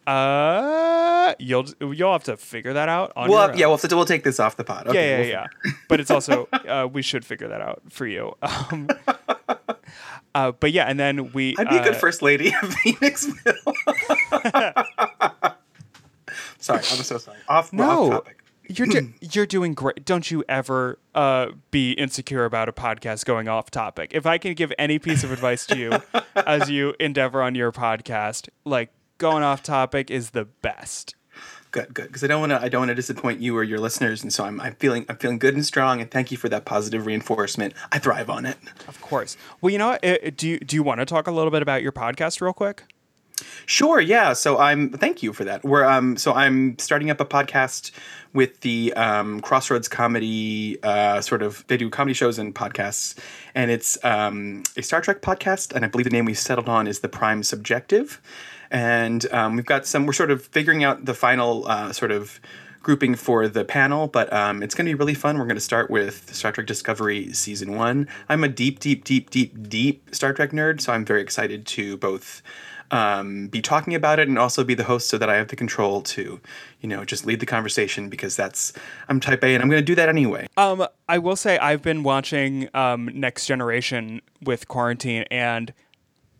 Uh, 0.06 1.34
you'll 1.38 1.66
you'll 1.80 2.12
have 2.12 2.24
to 2.24 2.34
figure 2.38 2.72
that 2.72 2.88
out 2.88 3.12
on 3.14 3.28
well, 3.28 3.42
your 3.42 3.52
own. 3.52 3.58
yeah, 3.58 3.66
we'll, 3.66 3.76
to- 3.76 3.94
we'll 3.94 4.06
take 4.06 4.24
this 4.24 4.40
off 4.40 4.56
the 4.56 4.64
pod. 4.64 4.88
Okay, 4.88 5.10
yeah, 5.10 5.18
we'll 5.18 5.28
yeah, 5.28 5.46
yeah. 5.66 5.72
but 5.86 6.00
it's 6.00 6.10
also 6.10 6.48
uh, 6.66 6.88
we 6.90 7.02
should 7.02 7.26
figure 7.26 7.46
that 7.48 7.60
out 7.60 7.82
for 7.90 8.06
you. 8.06 8.34
Um, 8.40 8.88
uh, 10.34 10.52
but 10.52 10.72
yeah, 10.72 10.84
and 10.84 10.98
then 10.98 11.30
we. 11.32 11.54
I'd 11.58 11.68
be 11.68 11.76
a 11.76 11.84
good 11.84 11.94
uh, 11.96 11.98
first 11.98 12.22
lady 12.22 12.48
of 12.48 12.54
Phoenixville. 12.54 13.74
sorry, 16.58 16.78
I'm 16.78 16.82
so 16.82 17.18
sorry. 17.18 17.36
Off, 17.46 17.66
off 17.66 17.72
No, 17.74 18.10
topic. 18.12 18.42
You're 18.68 18.86
do- 18.86 19.12
you're 19.20 19.46
doing 19.46 19.74
great. 19.74 20.04
Don't 20.04 20.30
you 20.30 20.44
ever 20.48 20.98
uh, 21.14 21.48
be 21.70 21.92
insecure 21.92 22.44
about 22.44 22.68
a 22.68 22.72
podcast 22.72 23.24
going 23.24 23.48
off 23.48 23.70
topic. 23.70 24.12
If 24.14 24.26
I 24.26 24.38
can 24.38 24.54
give 24.54 24.72
any 24.78 24.98
piece 24.98 25.24
of 25.24 25.32
advice 25.32 25.66
to 25.66 25.78
you 25.78 25.92
as 26.36 26.70
you 26.70 26.94
endeavor 27.00 27.42
on 27.42 27.54
your 27.54 27.72
podcast, 27.72 28.48
like 28.64 28.90
going 29.18 29.42
off 29.42 29.62
topic 29.62 30.10
is 30.10 30.30
the 30.30 30.44
best. 30.44 31.14
Good, 31.70 31.92
good. 31.92 32.06
Because 32.06 32.24
I 32.24 32.28
don't 32.28 32.40
want 32.40 32.50
to. 32.50 32.62
I 32.62 32.68
don't 32.68 32.82
want 32.82 32.90
to 32.90 32.94
disappoint 32.94 33.40
you 33.40 33.56
or 33.56 33.62
your 33.62 33.78
listeners, 33.78 34.22
and 34.22 34.32
so 34.32 34.44
I'm. 34.44 34.58
I'm 34.60 34.74
feeling. 34.76 35.04
I'm 35.08 35.16
feeling 35.16 35.38
good 35.38 35.54
and 35.54 35.64
strong. 35.64 36.00
And 36.00 36.10
thank 36.10 36.30
you 36.30 36.38
for 36.38 36.48
that 36.48 36.64
positive 36.64 37.04
reinforcement. 37.04 37.74
I 37.92 37.98
thrive 37.98 38.30
on 38.30 38.46
it. 38.46 38.56
Of 38.86 39.00
course. 39.02 39.36
Well, 39.60 39.70
you 39.70 39.78
know 39.78 39.88
what? 39.88 40.36
Do 40.36 40.48
you 40.48 40.58
do 40.60 40.76
you 40.76 40.82
want 40.82 41.00
to 41.00 41.04
talk 41.04 41.26
a 41.26 41.30
little 41.30 41.50
bit 41.50 41.60
about 41.60 41.82
your 41.82 41.92
podcast 41.92 42.40
real 42.40 42.54
quick? 42.54 42.84
Sure, 43.66 44.00
yeah. 44.00 44.32
So 44.32 44.58
I'm 44.58 44.90
thank 44.90 45.22
you 45.22 45.32
for 45.32 45.44
that. 45.44 45.64
We're 45.64 45.84
um 45.84 46.16
so 46.16 46.32
I'm 46.32 46.78
starting 46.78 47.10
up 47.10 47.20
a 47.20 47.24
podcast 47.24 47.90
with 48.32 48.60
the 48.60 48.92
um, 48.94 49.40
Crossroads 49.40 49.88
Comedy 49.88 50.78
uh, 50.82 51.20
sort 51.20 51.42
of 51.42 51.64
they 51.68 51.76
do 51.76 51.90
comedy 51.90 52.14
shows 52.14 52.38
and 52.38 52.54
podcasts, 52.54 53.16
and 53.54 53.70
it's 53.70 54.02
um, 54.04 54.62
a 54.76 54.82
Star 54.82 55.00
Trek 55.00 55.22
podcast, 55.22 55.74
and 55.74 55.84
I 55.84 55.88
believe 55.88 56.04
the 56.04 56.10
name 56.10 56.24
we 56.24 56.34
settled 56.34 56.68
on 56.68 56.86
is 56.86 57.00
the 57.00 57.08
Prime 57.08 57.42
Subjective, 57.42 58.20
and 58.70 59.30
um, 59.32 59.56
we've 59.56 59.66
got 59.66 59.86
some. 59.86 60.06
We're 60.06 60.12
sort 60.12 60.30
of 60.30 60.44
figuring 60.44 60.84
out 60.84 61.04
the 61.04 61.14
final 61.14 61.66
uh, 61.66 61.92
sort 61.92 62.10
of 62.10 62.40
grouping 62.82 63.14
for 63.14 63.48
the 63.48 63.64
panel, 63.64 64.06
but 64.06 64.32
um, 64.32 64.62
it's 64.62 64.74
going 64.74 64.86
to 64.86 64.90
be 64.90 64.94
really 64.94 65.14
fun. 65.14 65.36
We're 65.36 65.44
going 65.44 65.56
to 65.56 65.60
start 65.60 65.90
with 65.90 66.34
Star 66.34 66.52
Trek 66.52 66.66
Discovery 66.66 67.32
season 67.32 67.76
one. 67.76 68.08
I'm 68.28 68.44
a 68.44 68.48
deep, 68.48 68.78
deep, 68.78 69.04
deep, 69.04 69.30
deep, 69.30 69.68
deep 69.68 70.14
Star 70.14 70.32
Trek 70.32 70.52
nerd, 70.52 70.80
so 70.80 70.92
I'm 70.92 71.04
very 71.04 71.20
excited 71.20 71.66
to 71.66 71.96
both 71.96 72.42
um, 72.90 73.48
be 73.48 73.60
talking 73.60 73.94
about 73.94 74.18
it 74.18 74.28
and 74.28 74.38
also 74.38 74.64
be 74.64 74.74
the 74.74 74.84
host 74.84 75.08
so 75.08 75.18
that 75.18 75.28
I 75.28 75.36
have 75.36 75.48
the 75.48 75.56
control 75.56 76.00
to, 76.02 76.40
you 76.80 76.88
know, 76.88 77.04
just 77.04 77.26
lead 77.26 77.40
the 77.40 77.46
conversation 77.46 78.08
because 78.08 78.36
that's 78.36 78.72
I'm 79.08 79.20
type 79.20 79.42
A 79.44 79.54
and 79.54 79.62
I'm 79.62 79.68
going 79.68 79.80
to 79.80 79.84
do 79.84 79.94
that 79.94 80.08
anyway. 80.08 80.46
Um, 80.56 80.86
I 81.08 81.18
will 81.18 81.36
say 81.36 81.58
I've 81.58 81.82
been 81.82 82.02
watching 82.02 82.68
um, 82.74 83.10
Next 83.12 83.46
Generation 83.46 84.20
with 84.42 84.68
quarantine, 84.68 85.24
and 85.30 85.72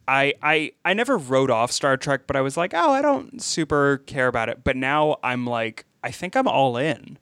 I 0.07 0.35
I 0.43 0.73
I 0.85 0.95
never 0.95 1.19
wrote 1.19 1.51
off 1.51 1.71
Star 1.71 1.97
Trek, 1.97 2.23
but 2.27 2.37
I 2.37 2.41
was 2.41 2.57
like, 2.57 2.73
oh, 2.75 2.91
I 2.93 3.03
don't 3.03 3.43
super 3.43 3.99
care 4.07 4.27
about 4.27 4.49
it. 4.49 4.65
But 4.65 4.77
now 4.77 5.17
I'm 5.23 5.47
like, 5.47 5.85
I 6.03 6.11
think 6.11 6.35
I'm 6.37 6.49
all 6.49 6.77
in. 6.77 7.19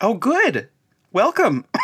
Oh, 0.00 0.14
good. 0.14 0.68
Welcome. 1.12 1.64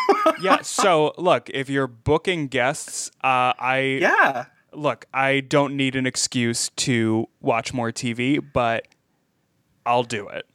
Yeah. 0.41 0.61
so 0.61 1.13
look, 1.17 1.49
if 1.51 1.69
you're 1.69 1.87
booking 1.87 2.47
guests, 2.47 3.11
uh, 3.23 3.53
I 3.59 3.97
yeah. 4.01 4.45
Look, 4.75 5.05
I 5.13 5.39
don't 5.41 5.75
need 5.75 5.95
an 5.95 6.05
excuse 6.05 6.69
to 6.77 7.27
watch 7.41 7.73
more 7.73 7.91
TV, 7.91 8.43
but 8.53 8.87
I'll 9.85 10.03
do 10.03 10.27
it. 10.27 10.45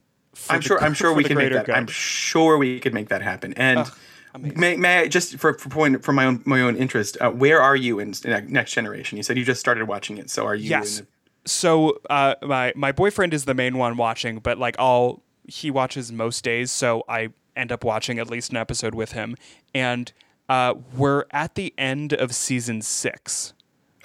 I'm 0.48 0.60
sure. 0.60 0.78
gr- 0.78 0.84
I'm 0.84 0.94
sure 0.94 1.12
we 1.12 1.24
can 1.24 1.36
make 1.36 1.52
that. 1.52 1.66
good. 1.66 1.74
I'm 1.74 1.86
sure 1.86 2.58
we 2.58 2.80
could 2.80 2.94
make 2.94 3.08
that 3.08 3.22
happen. 3.22 3.54
And 3.54 3.90
may, 4.38 4.76
may 4.76 4.98
I 5.00 5.08
just 5.08 5.36
for, 5.36 5.54
for 5.54 5.68
point 5.68 6.04
for 6.04 6.12
my 6.12 6.24
own 6.24 6.42
my 6.44 6.60
own 6.60 6.76
interest, 6.76 7.16
uh, 7.20 7.30
where 7.30 7.60
are 7.60 7.76
you 7.76 7.98
in, 7.98 8.14
in 8.24 8.52
Next 8.52 8.72
Generation? 8.72 9.16
You 9.16 9.22
said 9.22 9.36
you 9.36 9.44
just 9.44 9.60
started 9.60 9.88
watching 9.88 10.18
it. 10.18 10.30
So 10.30 10.46
are 10.46 10.54
you? 10.54 10.70
Yes. 10.70 11.00
In 11.00 11.06
So 11.44 11.98
uh, 12.10 12.34
my 12.42 12.72
my 12.76 12.92
boyfriend 12.92 13.34
is 13.34 13.44
the 13.44 13.54
main 13.54 13.78
one 13.78 13.96
watching, 13.96 14.38
but 14.38 14.58
like 14.58 14.76
all 14.78 15.22
he 15.44 15.70
watches 15.70 16.12
most 16.12 16.44
days, 16.44 16.70
so 16.70 17.04
I 17.08 17.30
end 17.56 17.72
up 17.72 17.82
watching 17.82 18.18
at 18.18 18.30
least 18.30 18.50
an 18.50 18.56
episode 18.56 18.94
with 18.94 19.12
him, 19.12 19.34
and 19.74 20.12
uh, 20.48 20.74
we're 20.94 21.24
at 21.30 21.54
the 21.54 21.74
end 21.76 22.12
of 22.12 22.34
season 22.34 22.82
six. 22.82 23.54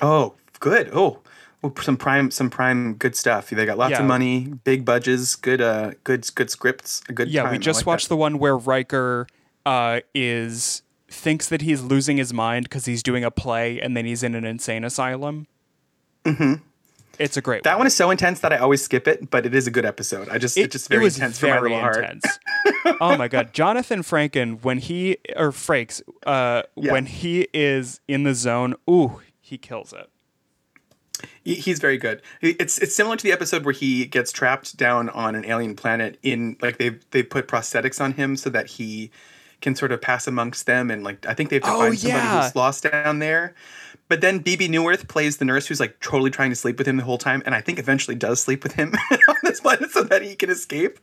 Oh, 0.04 0.36
good. 0.60 0.90
Oh. 0.94 1.20
Some 1.82 1.96
prime, 1.96 2.30
some 2.30 2.50
prime, 2.50 2.96
good 2.96 3.16
stuff. 3.16 3.50
They 3.50 3.66
got 3.66 3.78
lots 3.78 3.92
Yeah. 3.92 4.02
of 4.02 4.06
money, 4.06 4.54
big 4.66 4.84
budgets, 4.84 5.38
good, 5.38 5.62
uh, 5.62 5.92
good, 6.04 6.30
good 6.36 6.50
scripts, 6.50 7.02
a 7.08 7.14
good. 7.14 7.30
Yeah, 7.30 7.50
we 7.50 7.58
just 7.58 7.80
like 7.82 7.86
watched 7.88 8.10
that. 8.10 8.16
the 8.16 8.18
one 8.18 8.38
where 8.38 8.58
Riker 8.58 9.28
uh, 9.66 10.02
is 10.14 10.82
thinks 11.10 11.48
that 11.48 11.62
he's 11.62 11.82
losing 11.82 12.18
his 12.18 12.34
mind 12.34 12.66
because 12.66 12.84
he's 12.84 13.02
doing 13.02 13.24
a 13.24 13.32
play, 13.32 13.80
and 13.80 13.96
then 13.96 14.04
he's 14.06 14.24
in 14.24 14.36
an 14.36 14.44
insane 14.44 14.84
asylum. 14.84 15.48
Mm-hmm. 16.26 16.56
It's 17.18 17.38
a 17.38 17.42
great. 17.42 17.64
That 17.64 17.78
one 17.78 17.88
is 17.88 17.96
so 17.96 18.10
intense 18.12 18.42
that 18.42 18.52
I 18.52 18.58
always 18.58 18.84
skip 18.84 19.08
it, 19.08 19.30
but 19.30 19.46
it 19.46 19.56
is 19.56 19.66
a 19.66 19.72
good 19.72 19.86
episode. 19.86 20.28
I 20.28 20.40
just, 20.40 20.58
it's 20.58 20.74
just 20.74 20.90
very 20.90 21.04
was 21.04 21.16
intense 21.16 21.40
for 21.40 21.46
my 21.48 21.54
very 21.60 21.70
little 21.70 21.80
heart. 21.80 22.18
oh 23.00 23.16
my 23.16 23.30
god, 23.30 23.54
Jonathan 23.54 24.02
Franken 24.02 24.62
when 24.64 24.80
he 24.80 25.18
or 25.38 25.52
Frakes 25.52 26.02
uh, 26.26 26.64
Yeah. 26.76 26.92
when 26.92 27.06
he 27.06 27.48
is 27.54 28.02
in 28.10 28.24
the 28.24 28.34
zone, 28.34 28.74
ooh, 28.90 29.22
he 29.54 29.58
kills 29.60 29.94
it. 29.94 30.10
He's 31.44 31.78
very 31.80 31.98
good. 32.00 32.24
It's 32.42 32.80
it's 32.80 32.96
similar 32.96 33.16
to 33.16 33.24
the 33.24 33.32
episode 33.32 33.64
where 33.66 33.74
he 33.74 34.06
gets 34.06 34.32
trapped 34.32 34.76
down 34.78 35.10
on 35.10 35.36
an 35.36 35.46
alien 35.46 35.76
planet 35.76 36.18
in 36.24 36.58
like 36.60 36.80
they 36.80 36.98
they 37.12 37.22
put 37.22 37.48
prosthetics 37.48 38.02
on 38.02 38.14
him 38.14 38.36
so 38.36 38.50
that 38.50 38.66
he 38.68 39.12
can 39.62 39.76
sort 39.76 39.92
of 39.92 40.02
pass 40.02 40.26
amongst 40.28 40.66
them 40.66 40.90
and 40.90 41.04
like 41.04 41.26
I 41.28 41.36
think 41.36 41.50
they 41.52 41.58
have 41.58 41.64
to 41.64 41.70
Oh, 41.70 41.80
find 41.82 41.98
somebody 42.00 42.24
yeah. 42.24 42.44
who's 42.44 42.56
lost 42.56 42.84
down 42.92 43.20
there. 43.20 43.54
But 44.10 44.22
then 44.22 44.40
Bebe 44.40 44.68
Neuwirth 44.68 45.08
plays 45.08 45.38
the 45.38 45.46
nurse 45.46 45.68
who's 45.68 45.80
like 45.80 46.00
totally 46.00 46.32
trying 46.32 46.50
to 46.50 46.56
sleep 46.56 46.78
with 46.80 46.88
him 46.88 46.98
the 46.98 47.04
whole 47.04 47.18
time, 47.20 47.44
and 47.46 47.54
I 47.56 47.62
think 47.62 47.78
eventually 47.80 48.16
does 48.16 48.42
sleep 48.42 48.64
with 48.64 48.74
him 48.74 48.94
on 49.30 49.36
this 49.44 49.62
planet 49.62 49.92
so 49.92 50.04
that 50.04 50.24
he 50.24 50.36
can 50.36 50.50
escape. 50.50 51.00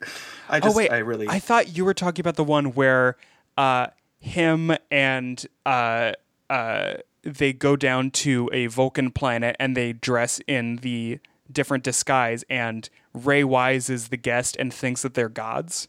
I 0.48 0.58
just, 0.60 0.74
oh 0.74 0.76
wait, 0.76 0.90
I 0.90 0.98
really, 0.98 1.28
I 1.28 1.38
thought 1.38 1.76
you 1.76 1.84
were 1.84 1.94
talking 1.94 2.20
about 2.22 2.36
the 2.36 2.44
one 2.44 2.72
where 2.74 3.16
uh, 3.56 3.86
him 4.18 4.72
and 4.90 5.44
uh, 5.64 6.12
uh, 6.50 6.94
they 7.22 7.52
go 7.52 7.76
down 7.76 8.10
to 8.10 8.48
a 8.52 8.66
Vulcan 8.66 9.10
planet 9.10 9.56
and 9.58 9.76
they 9.76 9.92
dress 9.92 10.40
in 10.46 10.76
the 10.76 11.18
different 11.50 11.84
disguise, 11.84 12.44
and 12.48 12.88
Ray 13.12 13.44
Wise 13.44 13.90
is 13.90 14.08
the 14.08 14.16
guest 14.16 14.56
and 14.58 14.72
thinks 14.72 15.02
that 15.02 15.14
they're 15.14 15.28
gods. 15.28 15.88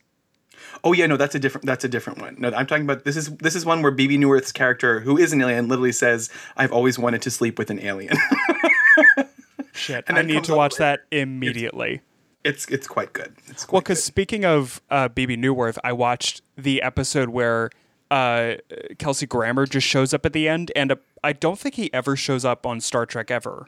Oh 0.84 0.94
yeah, 0.94 1.08
no, 1.08 1.18
that's 1.18 1.34
a 1.36 1.40
different. 1.40 1.66
That's 1.66 1.84
a 1.84 1.90
different 1.90 2.20
one. 2.20 2.36
No, 2.38 2.52
I'm 2.52 2.68
talking 2.68 2.84
about 2.84 3.04
this 3.04 3.16
is 3.18 3.36
this 3.38 3.56
is 3.56 3.66
one 3.66 3.82
where 3.82 3.92
Bebe 3.92 4.18
Neuwirth's 4.18 4.52
character, 4.52 5.00
who 5.00 5.18
is 5.18 5.34
an 5.34 5.42
alien, 5.42 5.68
literally 5.68 5.92
says, 5.92 6.30
"I've 6.58 6.72
always 6.72 7.00
wanted 7.00 7.22
to 7.24 7.32
sleep 7.32 7.58
with 7.58 7.70
an 7.70 7.80
alien." 7.80 8.16
Shit, 9.74 10.04
And 10.08 10.18
I 10.18 10.22
need 10.22 10.44
to 10.44 10.56
watch 10.56 10.76
that 10.76 11.02
immediately. 11.12 12.02
it's 12.44 12.68
it's 12.68 12.88
quite 12.88 13.14
good. 13.14 13.36
It's 13.48 13.66
quite 13.66 13.74
Well, 13.74 13.82
because 13.82 14.04
speaking 14.04 14.46
of 14.46 14.82
uh, 14.90 15.08
Bebe 15.08 15.38
Neuwirth, 15.38 15.78
I 15.84 15.94
watched 15.94 16.42
the 16.58 16.82
episode 16.82 17.30
where 17.30 17.70
uh, 18.12 18.58
Kelsey 19.00 19.26
Grammer 19.26 19.66
just 19.66 19.88
shows 19.88 20.14
up 20.14 20.26
at 20.26 20.34
the 20.34 20.48
end, 20.48 20.72
and 20.76 20.92
uh, 20.92 20.96
I 21.24 21.34
don't 21.34 21.58
think 21.58 21.76
he 21.76 21.92
ever 21.94 22.16
shows 22.16 22.46
up 22.46 22.66
on 22.68 22.80
Star 22.82 23.06
Trek 23.08 23.32
ever, 23.32 23.68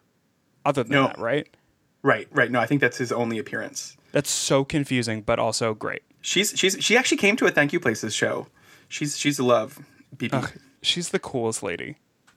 other 0.66 0.84
than 0.84 0.92
No. 0.92 1.08
that, 1.08 1.18
right? 1.18 1.48
right, 2.04 2.28
right. 2.32 2.52
No, 2.52 2.60
I 2.60 2.66
think 2.68 2.82
that's 2.82 2.98
his 2.98 3.12
only 3.12 3.40
appearance. 3.40 3.98
That's 4.12 4.30
so 4.30 4.64
confusing, 4.64 5.22
but 5.22 5.40
also 5.40 5.74
great. 5.74 6.04
She's 6.22 6.54
she's 6.56 6.78
she 6.80 6.96
actually 6.96 7.18
came 7.18 7.36
to 7.38 7.46
a 7.48 7.52
Thank 7.52 7.74
You 7.74 7.80
Places 7.80 8.14
show. 8.14 8.48
She's 8.88 9.18
she's 9.18 9.40
a 9.40 9.44
love. 9.44 9.80
Bebe. 10.16 10.38
She's 10.84 11.10
the 11.10 11.20
coolest 11.20 11.64
lady. 11.64 11.96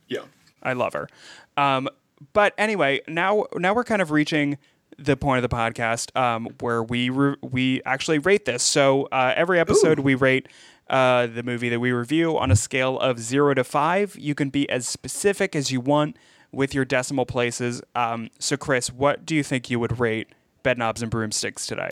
Yeah. 0.08 0.22
I 0.62 0.72
love 0.72 0.92
her. 0.94 1.08
Um, 1.56 1.88
but 2.32 2.54
anyway, 2.56 3.00
now 3.06 3.44
now 3.56 3.74
we're 3.74 3.84
kind 3.84 4.00
of 4.00 4.10
reaching 4.10 4.56
the 4.98 5.16
point 5.16 5.44
of 5.44 5.48
the 5.48 5.54
podcast 5.54 6.16
um, 6.18 6.48
where 6.60 6.82
we 6.82 7.10
re- 7.10 7.36
we 7.42 7.82
actually 7.84 8.18
rate 8.18 8.44
this. 8.46 8.62
So 8.62 9.04
uh, 9.12 9.34
every 9.36 9.60
episode 9.60 9.98
we 9.98 10.14
rate 10.14 10.48
uh, 10.88 11.26
the 11.26 11.42
movie 11.42 11.68
that 11.68 11.80
we 11.80 11.92
review 11.92 12.38
on 12.38 12.50
a 12.50 12.56
scale 12.56 12.98
of 12.98 13.18
zero 13.18 13.54
to 13.54 13.64
five. 13.64 14.16
You 14.18 14.34
can 14.34 14.50
be 14.50 14.68
as 14.70 14.86
specific 14.86 15.56
as 15.56 15.70
you 15.70 15.80
want 15.80 16.16
with 16.52 16.74
your 16.74 16.84
decimal 16.84 17.26
places. 17.26 17.82
Um, 17.94 18.30
so 18.38 18.56
Chris, 18.56 18.92
what 18.92 19.26
do 19.26 19.34
you 19.34 19.42
think 19.42 19.68
you 19.70 19.80
would 19.80 19.98
rate 19.98 20.28
Bedknobs 20.64 21.02
and 21.02 21.10
Broomsticks 21.10 21.66
today? 21.66 21.90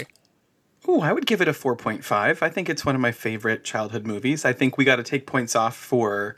Oh, 0.86 1.01
I 1.01 1.12
would 1.12 1.26
give 1.26 1.40
it 1.40 1.49
a 1.49 1.53
4.5. 1.53 2.42
I 2.42 2.49
think 2.51 2.68
it's 2.68 2.84
one 2.84 2.95
of 2.95 3.01
my 3.01 3.12
favorite 3.12 3.64
childhood 3.64 4.07
movies. 4.07 4.45
I 4.45 4.53
think 4.53 4.76
we 4.76 4.84
got 4.84 4.97
to 4.97 5.03
take 5.03 5.26
points 5.26 5.57
off 5.57 5.76
for 5.76 6.36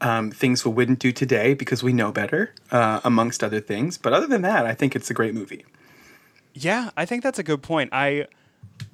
um, 0.00 0.30
things 0.30 0.64
we 0.64 0.70
wouldn't 0.70 1.00
do 1.00 1.12
today 1.12 1.54
because 1.54 1.82
we 1.82 1.92
know 1.92 2.12
better, 2.12 2.54
uh, 2.70 3.00
amongst 3.04 3.42
other 3.42 3.60
things. 3.60 3.98
But 3.98 4.12
other 4.12 4.26
than 4.26 4.42
that, 4.42 4.64
I 4.64 4.74
think 4.74 4.94
it's 4.94 5.10
a 5.10 5.14
great 5.14 5.34
movie. 5.34 5.64
Yeah, 6.54 6.90
I 6.96 7.04
think 7.04 7.22
that's 7.22 7.38
a 7.38 7.42
good 7.42 7.62
point. 7.62 7.90
I 7.92 8.26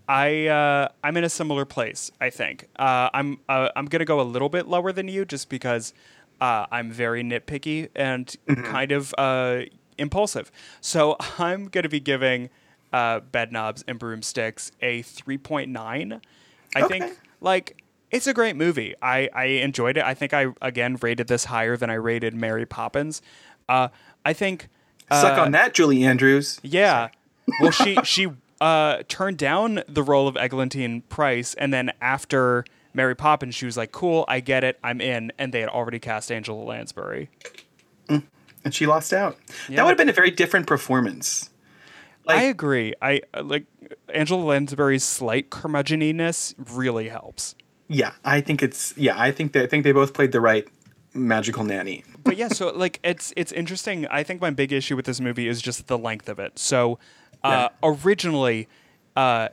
I 0.09 0.47
uh, 0.47 0.89
I'm 1.03 1.17
in 1.17 1.25
a 1.25 1.29
similar 1.29 1.65
place. 1.65 2.11
I 2.21 2.31
think 2.31 2.69
uh, 2.79 3.11
I'm 3.13 3.39
uh, 3.49 3.71
I'm 3.75 3.87
gonna 3.87 4.05
go 4.05 4.21
a 4.21 4.23
little 4.23 4.49
bit 4.49 4.69
lower 4.69 4.93
than 4.93 5.09
you 5.09 5.25
just 5.25 5.49
because 5.49 5.93
uh, 6.41 6.67
I'm 6.71 6.91
very 6.91 7.23
nitpicky 7.25 7.89
and 7.95 8.35
kind 8.65 8.93
of 8.93 9.15
uh, 9.19 9.63
impulsive. 9.99 10.53
So 10.81 11.17
I'm 11.39 11.69
gonna 11.69 11.89
be 11.89 12.01
giving 12.01 12.51
uh, 12.93 13.21
Bedknobs 13.21 13.83
and 13.89 13.99
Broomsticks 13.99 14.71
a 14.81 15.03
3.9. 15.03 16.21
I 16.75 16.83
Okay. 16.83 16.99
think 17.01 17.19
like 17.41 17.83
it's 18.11 18.27
a 18.27 18.35
great 18.35 18.55
movie. 18.57 18.95
I 19.03 19.29
I 19.35 19.45
enjoyed 19.47 19.97
it. 19.97 20.05
I 20.05 20.15
think 20.15 20.33
I 20.33 20.47
again 20.63 20.97
rated 21.01 21.27
this 21.29 21.47
higher 21.47 21.77
than 21.77 21.91
I 21.91 21.95
rated 21.95 22.35
Mary 22.35 22.67
Poppins. 22.67 23.23
Uh, 23.69 23.89
I 24.25 24.33
think. 24.33 24.69
Suck 25.11 25.39
on 25.39 25.53
that, 25.53 25.73
Julie 25.73 26.03
Andrews. 26.05 26.59
Yeah. 26.65 27.09
Well, 27.61 27.71
she 27.71 27.97
she 28.05 28.29
uh, 28.61 29.03
turned 29.09 29.39
down 29.39 29.83
the 29.89 30.03
role 30.03 30.29
of 30.29 30.37
Eglantine 30.37 31.03
Price, 31.09 31.55
and 31.55 31.73
then 31.73 31.93
after 32.01 32.65
Mary 32.95 33.15
Poppins, 33.15 33.55
she 33.55 33.67
was 33.67 33.77
like, 33.77 33.93
"Cool, 33.93 34.25
I 34.29 34.41
get 34.41 34.65
it, 34.65 34.79
I'm 34.83 35.01
in." 35.01 35.33
And 35.39 35.53
they 35.53 35.61
had 35.61 35.69
already 35.69 35.99
cast 35.99 36.33
Angela 36.33 36.63
Lansbury. 36.63 37.29
And 38.65 38.75
she 38.75 38.85
lost 38.85 39.13
out. 39.13 39.37
Yeah. 39.69 39.77
That 39.77 39.85
would 39.85 39.91
have 39.91 39.99
been 39.99 40.09
a 40.09 40.13
very 40.13 40.33
different 40.33 40.67
performance. 40.67 41.51
Like- 42.25 42.39
I 42.39 42.43
agree. 42.43 42.95
I 43.01 43.21
uh, 43.33 43.45
like 43.45 43.67
Angela 44.13 44.43
Lansbury's 44.43 45.05
slight 45.05 45.51
curmudgeoniness 45.51 46.55
really 46.75 47.09
helps. 47.09 47.55
Yeah, 47.87 48.13
I 48.25 48.41
think 48.41 48.65
it's 48.65 48.93
yeah. 48.97 49.15
I 49.17 49.31
think 49.31 49.53
they 49.53 49.63
I 49.63 49.67
think 49.69 49.85
they 49.85 49.93
both 49.93 50.13
played 50.15 50.33
the 50.33 50.41
right 50.41 50.67
magical 51.15 51.63
nanny. 51.63 52.03
but 52.25 52.37
yeah, 52.37 52.49
so 52.49 52.73
like 52.73 52.99
it's 53.05 53.33
it's 53.37 53.53
interesting. 53.53 54.05
I 54.09 54.25
think 54.25 54.41
my 54.41 54.51
big 54.51 54.73
issue 54.73 54.97
with 54.97 55.05
this 55.05 55.21
movie 55.21 55.47
is 55.47 55.63
just 55.63 55.87
the 55.87 55.97
length 55.97 56.29
of 56.29 56.41
it. 56.41 56.59
So 56.59 56.99
uh, 57.53 57.69
originally, 57.83 58.69
uh, 59.15 59.49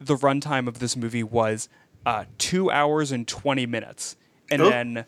the 0.00 0.16
runtime 0.16 0.66
of 0.68 0.78
this 0.78 0.96
movie 0.96 1.22
was 1.22 1.68
uh, 2.06 2.24
two 2.38 2.70
hours 2.70 3.12
and 3.12 3.26
twenty 3.28 3.66
minutes, 3.66 4.16
and 4.50 4.62
Oh. 4.62 4.70
then 4.70 5.04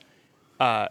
uh, 0.61 0.89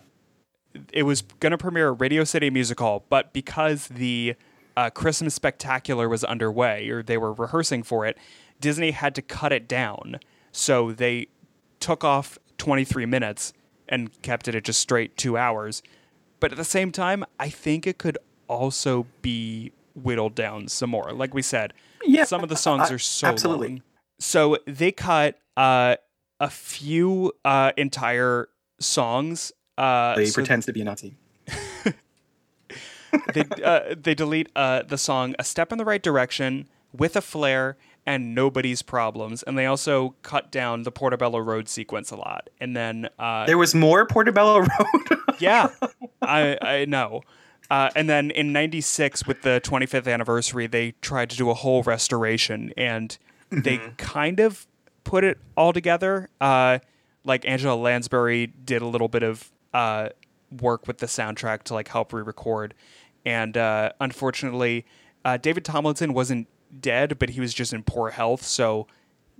it 0.92 1.04
was 1.04 1.22
going 1.40 1.52
to 1.52 1.58
premiere 1.58 1.92
at 1.94 2.02
Radio 2.02 2.24
City 2.24 2.50
Music 2.50 2.80
Hall, 2.80 3.06
but 3.10 3.32
because 3.34 3.88
the 3.88 4.36
uh, 4.76 4.90
Christmas 4.90 5.34
Spectacular 5.36 6.10
was 6.10 6.24
underway, 6.24 6.90
or 6.90 7.04
they 7.04 7.18
were 7.18 7.32
rehearsing 7.34 7.84
for 7.84 8.06
it, 8.06 8.18
Disney 8.60 8.92
had 8.92 9.14
to 9.16 9.22
cut 9.22 9.52
it 9.54 9.68
down. 9.68 10.20
So 10.52 10.92
they 10.92 11.28
took 11.80 12.04
off 12.04 12.38
23 12.58 13.06
minutes 13.06 13.54
and 13.88 14.20
kept 14.22 14.48
it 14.48 14.56
at 14.56 14.64
just 14.64 14.80
straight 14.80 15.16
two 15.16 15.38
hours. 15.38 15.84
But 16.40 16.52
at 16.52 16.58
the 16.58 16.64
same 16.64 16.92
time, 16.92 17.24
I 17.40 17.50
think 17.50 17.86
it 17.86 17.98
could 17.98 18.18
also 18.48 19.06
be 19.22 19.72
whittled 19.96 20.36
down 20.36 20.68
some 20.68 20.90
more. 20.90 21.12
Like 21.14 21.34
we 21.34 21.42
said, 21.42 21.74
Yeah, 22.06 22.24
some 22.26 22.44
of 22.44 22.50
the 22.50 22.56
songs 22.56 22.92
are 22.92 23.00
so 23.00 23.28
absolutely. 23.28 23.68
long. 23.70 23.84
So 24.20 24.58
they 24.66 24.92
cut 24.92 25.38
uh, 25.58 25.96
a 26.40 26.50
few 26.50 27.34
uh, 27.46 27.72
entire 27.78 28.50
songs. 28.80 29.52
Uh, 29.78 30.16
They 30.16 30.26
so 30.26 30.36
pretends 30.36 30.66
to 30.68 30.74
be 30.74 30.82
a 30.82 30.84
Nazi. 30.86 31.16
they 33.34 33.44
uh, 33.64 33.96
they 34.02 34.16
delete 34.16 34.50
uh, 34.56 34.84
the 34.84 34.98
song 34.98 35.36
"A 35.38 35.44
Step 35.44 35.72
in 35.72 35.78
the 35.78 35.86
Right 35.86 36.02
Direction" 36.02 36.68
with 36.92 37.16
a 37.16 37.22
flair 37.22 37.78
and 38.06 38.36
nobody's 38.36 38.82
problems, 38.82 39.44
and 39.44 39.58
they 39.58 39.66
also 39.66 40.16
cut 40.24 40.52
down 40.52 40.84
the 40.84 40.92
Portobello 40.92 41.40
Road 41.40 41.70
sequence 41.70 42.12
a 42.12 42.16
lot. 42.18 42.50
And 42.60 42.76
then 42.76 43.08
uh, 43.18 43.46
There 43.46 43.58
was 43.58 43.74
more 43.74 44.06
Portobello 44.06 44.60
Road. 44.60 45.20
yeah, 45.40 45.70
I 46.22 46.58
I 46.62 46.86
know. 46.86 47.22
Uh, 47.70 47.90
and 47.96 48.10
then 48.10 48.32
in 48.32 48.52
'96, 48.54 49.26
with 49.26 49.42
the 49.42 49.62
25th 49.64 50.12
anniversary, 50.12 50.68
they 50.68 50.92
tried 51.02 51.30
to 51.30 51.38
do 51.38 51.50
a 51.50 51.54
whole 51.54 51.84
restoration, 51.84 52.74
and 52.78 53.18
they 53.50 53.80
kind 53.98 54.40
of 54.40 54.68
put 55.04 55.24
it 55.24 55.38
all 55.56 55.74
together. 55.74 56.30
Uh, 56.40 56.80
like 57.24 57.46
Angela 57.46 57.76
Lansbury 57.76 58.48
did 58.48 58.82
a 58.82 58.88
little 58.88 59.08
bit 59.08 59.24
of 59.24 59.52
uh, 59.74 60.10
work 60.62 60.88
with 60.88 60.98
the 60.98 61.06
soundtrack 61.06 61.64
to 61.64 61.74
like 61.74 61.88
help 61.88 62.14
re-record, 62.14 62.74
and 63.26 63.58
uh, 63.58 63.92
unfortunately, 64.00 64.86
uh, 65.26 65.38
David 65.38 65.64
Tomlinson 65.66 66.14
wasn't 66.14 66.48
dead, 66.80 67.18
but 67.18 67.30
he 67.30 67.40
was 67.40 67.54
just 67.54 67.74
in 67.74 67.84
poor 67.84 68.10
health, 68.10 68.44
so 68.44 68.88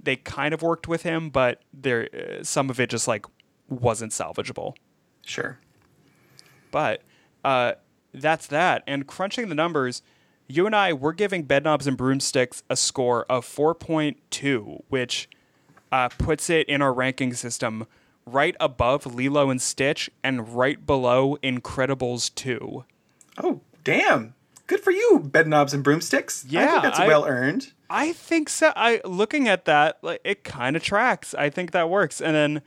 they 0.02 0.16
kind 0.16 0.54
of 0.54 0.62
worked 0.62 0.88
with 0.88 1.04
him, 1.04 1.30
but 1.30 1.62
there 1.74 2.10
uh, 2.14 2.44
some 2.44 2.70
of 2.70 2.80
it 2.80 2.90
just 2.90 3.08
like 3.08 3.26
wasn't 3.70 4.12
salvageable. 4.12 4.76
sure. 5.26 5.60
But 6.72 7.02
uh, 7.44 7.74
that's 8.14 8.48
that. 8.48 8.84
And 8.88 9.08
crunching 9.08 9.50
the 9.50 9.56
numbers, 9.56 10.02
you 10.48 10.66
and 10.66 10.76
I, 10.76 10.94
were 10.94 11.14
giving 11.14 11.46
Bedknobs 11.46 11.88
and 11.88 11.98
Broomsticks 11.98 12.64
a 12.70 12.76
score 12.76 13.26
of 13.30 13.46
4.2, 13.46 14.82
which 14.90 15.30
uh, 15.92 16.10
puts 16.10 16.50
it 16.50 16.68
in 16.68 16.82
our 16.82 16.94
ranking 16.94 17.34
system 17.34 17.88
right 18.26 18.56
above 18.60 19.06
Lilo 19.14 19.50
and 19.50 19.62
Stitch 19.62 20.10
and 20.24 20.56
right 20.56 20.86
below 20.86 21.38
Incredibles 21.44 22.34
2. 22.36 22.86
Oh, 23.42 23.62
damn. 23.84 24.34
Good 24.68 24.80
for 24.80 24.92
you, 24.92 25.20
Bedknobs 25.26 25.74
and 25.74 25.84
Broomsticks. 25.84 26.46
I 26.46 26.48
Yeah, 26.52 26.72
think 26.72 26.84
that's 26.84 27.00
I- 27.00 27.08
well 27.08 27.26
earned. 27.26 27.74
I 27.90 28.14
think 28.14 28.50
so. 28.50 28.72
I 28.76 29.02
looking 29.06 29.48
at 29.48 29.66
that, 29.66 30.00
like 30.02 30.20
it 30.24 30.44
kind 30.44 30.76
of 30.76 30.82
tracks. 30.84 31.36
I 31.36 31.52
think 31.52 31.72
that 31.72 31.90
works. 31.92 32.20
And 32.22 32.34
then 32.36 32.62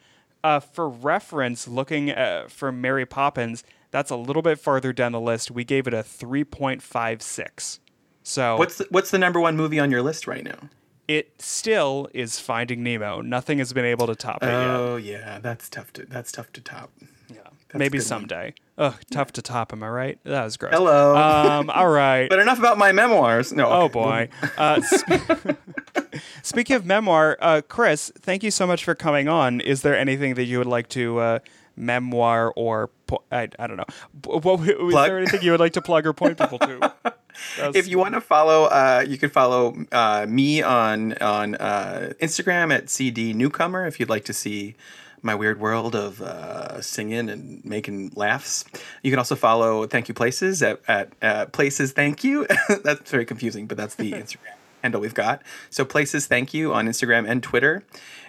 uh, 0.45 0.61
for 0.61 0.89
reference, 0.89 1.67
looking 1.67 2.11
at, 2.11 2.53
for 2.53 2.71
Mary 2.71 3.05
Poppins, 3.07 3.65
that's 3.91 4.11
a 4.11 4.17
little 4.17 4.43
bit 4.43 4.59
farther 4.59 4.93
down 4.93 5.13
the 5.13 5.21
list. 5.21 5.51
We 5.51 5.65
gave 5.65 5.87
it 5.87 5.95
a 5.95 6.03
three 6.03 6.45
point 6.45 6.83
five 6.83 7.23
six. 7.23 7.81
So 8.23 8.57
What's 8.57 8.79
the, 8.79 8.87
what's 8.91 9.11
the 9.13 9.19
number 9.19 9.39
one 9.41 9.57
movie 9.57 9.79
on 9.79 9.91
your 9.91 10.03
list 10.03 10.27
right 10.27 10.45
now? 10.45 10.69
it 11.09 11.41
still 11.41 12.09
is 12.13 12.41
Finding 12.41 12.83
Nemo. 12.83 13.21
Nothing 13.21 13.59
has 13.59 13.73
been 13.73 13.85
able 13.85 14.09
to 14.09 14.17
top 14.17 14.43
it 14.43 14.47
Oh 14.49 14.97
yeah, 14.97 15.39
that's 15.39 15.69
tough 15.69 15.93
to 15.93 16.05
that's 16.07 16.33
tough 16.33 16.53
to 16.55 16.61
top. 16.61 16.91
Yeah. 17.29 17.37
that's 17.69 17.79
Maybe 17.79 17.99
good 17.99 18.03
one. 18.05 18.09
someday. 18.09 18.55
Ugh, 18.79 18.95
tough 19.13 19.31
to 19.35 19.43
top. 19.43 19.73
Am 19.73 19.85
I 19.85 19.89
right? 19.89 20.19
That 20.25 20.43
was 20.43 20.57
gross. 20.57 20.75
Hello. 20.75 21.17
Um. 21.17 21.71
All 21.71 21.89
right. 21.89 22.29
But 22.31 22.41
enough 22.41 22.59
about 22.59 22.77
my 22.77 22.91
memoirs. 22.91 23.53
No. 23.53 23.69
Oh 23.71 23.83
okay. 23.85 23.93
boy. 23.93 24.29
Uh, 24.59 24.81
sp- 24.83 25.55
speaking 26.43 26.75
of 26.77 26.85
memoir, 26.85 27.37
uh, 27.41 27.63
Chris, 27.69 28.11
thank 28.19 28.43
you 28.43 28.51
so 28.51 28.67
much 28.67 28.85
for 28.85 28.95
coming 28.97 29.29
on. 29.29 29.61
Is 29.61 29.83
there 29.83 29.97
anything 29.97 30.35
that 30.35 30.45
you 30.45 30.59
would 30.59 30.67
like 30.67 30.89
to 30.91 31.19
uh, 31.19 31.39
memoir 31.77 32.53
or 32.57 32.91
po- 33.07 33.23
I, 33.31 33.49
I 33.59 33.67
don't 33.67 33.77
know. 33.77 33.85
What, 34.25 34.61
is 34.69 34.95
there 34.95 35.19
anything 35.19 35.43
you 35.43 35.53
would 35.53 35.61
like 35.61 35.75
to 35.75 35.83
plug 35.83 36.07
or 36.07 36.13
point 36.13 36.39
people 36.39 36.59
to? 36.59 36.95
If 37.59 37.87
you 37.87 37.99
want 37.99 38.15
to 38.15 38.21
follow, 38.21 38.65
uh, 38.65 39.05
you 39.07 39.19
can 39.19 39.31
follow 39.31 39.77
uh, 39.93 40.27
me 40.27 40.63
on 40.63 41.13
on 41.19 41.55
uh, 41.57 42.13
Instagram 42.21 42.75
at 42.75 42.89
CD 42.89 43.35
Newcomer. 43.35 43.87
If 43.87 44.01
you'd 44.01 44.09
like 44.09 44.25
to 44.25 44.33
see 44.33 44.75
my 45.23 45.35
weird 45.35 45.61
world 45.61 45.95
of 45.95 46.23
uh, 46.23 46.81
singing 46.81 47.29
and 47.29 47.65
making 47.65 48.13
laughs, 48.15 48.65
you 49.03 49.11
can 49.11 49.19
also 49.19 49.35
follow 49.35 49.87
Thank 49.87 50.09
You 50.09 50.15
Places 50.15 50.63
at, 50.63 50.81
at 50.89 51.13
uh, 51.21 51.47
Places 51.47 51.93
Thank 51.93 52.25
You. 52.25 52.47
that's 52.83 53.11
very 53.11 53.25
confusing, 53.25 53.67
but 53.67 53.77
that's 53.77 53.97
the 53.97 54.13
Instagram 54.23 54.55
handle 54.83 55.01
we've 55.01 55.15
got. 55.15 55.43
So 55.71 55.85
Places 55.85 56.27
Thank 56.27 56.55
You 56.55 56.73
on 56.73 56.87
Instagram 56.87 57.29
and 57.29 57.43
Twitter, 57.43 57.85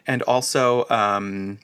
and 0.06 0.22
also. 0.24 0.86
Um, 0.90 1.60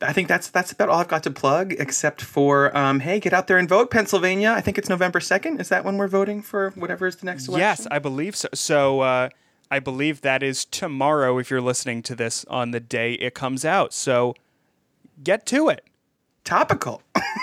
I 0.00 0.12
think 0.12 0.28
that's 0.28 0.48
that's 0.48 0.70
about 0.70 0.88
all 0.88 1.00
I've 1.00 1.08
got 1.08 1.24
to 1.24 1.30
plug, 1.30 1.74
except 1.78 2.22
for 2.22 2.76
um, 2.76 3.00
hey, 3.00 3.18
get 3.18 3.32
out 3.32 3.48
there 3.48 3.58
and 3.58 3.68
vote, 3.68 3.90
Pennsylvania. 3.90 4.52
I 4.56 4.60
think 4.60 4.78
it's 4.78 4.88
November 4.88 5.18
second. 5.18 5.60
Is 5.60 5.68
that 5.70 5.84
when 5.84 5.96
we're 5.96 6.08
voting 6.08 6.40
for 6.42 6.70
whatever 6.76 7.06
is 7.06 7.16
the 7.16 7.26
next 7.26 7.48
election? 7.48 7.60
yes, 7.60 7.86
I 7.90 7.98
believe 7.98 8.36
so. 8.36 8.48
So 8.54 9.00
uh, 9.00 9.28
I 9.70 9.80
believe 9.80 10.20
that 10.20 10.42
is 10.42 10.64
tomorrow. 10.64 11.38
If 11.38 11.50
you're 11.50 11.60
listening 11.60 12.02
to 12.04 12.14
this 12.14 12.44
on 12.44 12.70
the 12.70 12.80
day 12.80 13.14
it 13.14 13.34
comes 13.34 13.64
out, 13.64 13.92
so 13.92 14.34
get 15.22 15.46
to 15.46 15.68
it. 15.68 15.87
Topical. 16.48 17.02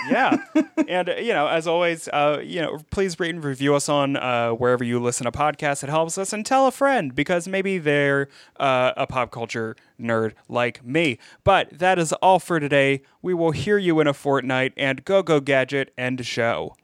yeah. 0.10 0.38
And 0.88 1.08
you 1.18 1.34
know 1.34 1.48
as 1.48 1.66
always 1.66 2.08
uh, 2.10 2.40
you 2.44 2.62
know 2.62 2.78
please 2.92 3.20
rate 3.20 3.34
and 3.34 3.44
review 3.44 3.74
us 3.74 3.90
on 3.90 4.18
uh, 4.18 4.52
wherever 4.52 4.84
you 4.84 5.00
listen 5.00 5.26
to 5.26 5.32
podcasts. 5.32 5.84
It 5.84 5.90
helps 5.90 6.18
us 6.18 6.32
and 6.32 6.46
tell 6.46 6.68
a 6.68 6.72
friend 6.72 7.16
because 7.16 7.48
maybe 7.48 7.80
they're 7.80 8.28
uh, 8.60 8.92
a 8.96 9.08
pop 9.08 9.32
culture 9.32 9.76
nerd 10.00 10.34
like 10.48 10.86
me. 10.86 11.18
But 11.44 11.80
that 11.80 11.98
is 11.98 12.14
all 12.14 12.40
for 12.40 12.60
today. 12.60 13.02
We 13.24 13.34
will 13.34 13.52
hear 13.52 13.80
you 13.80 14.00
in 14.00 14.06
a 14.06 14.14
fortnight 14.14 14.74
and 14.78 15.04
go 15.06 15.24
go 15.24 15.40
gadget 15.40 15.92
end 15.98 16.24
show 16.26 16.76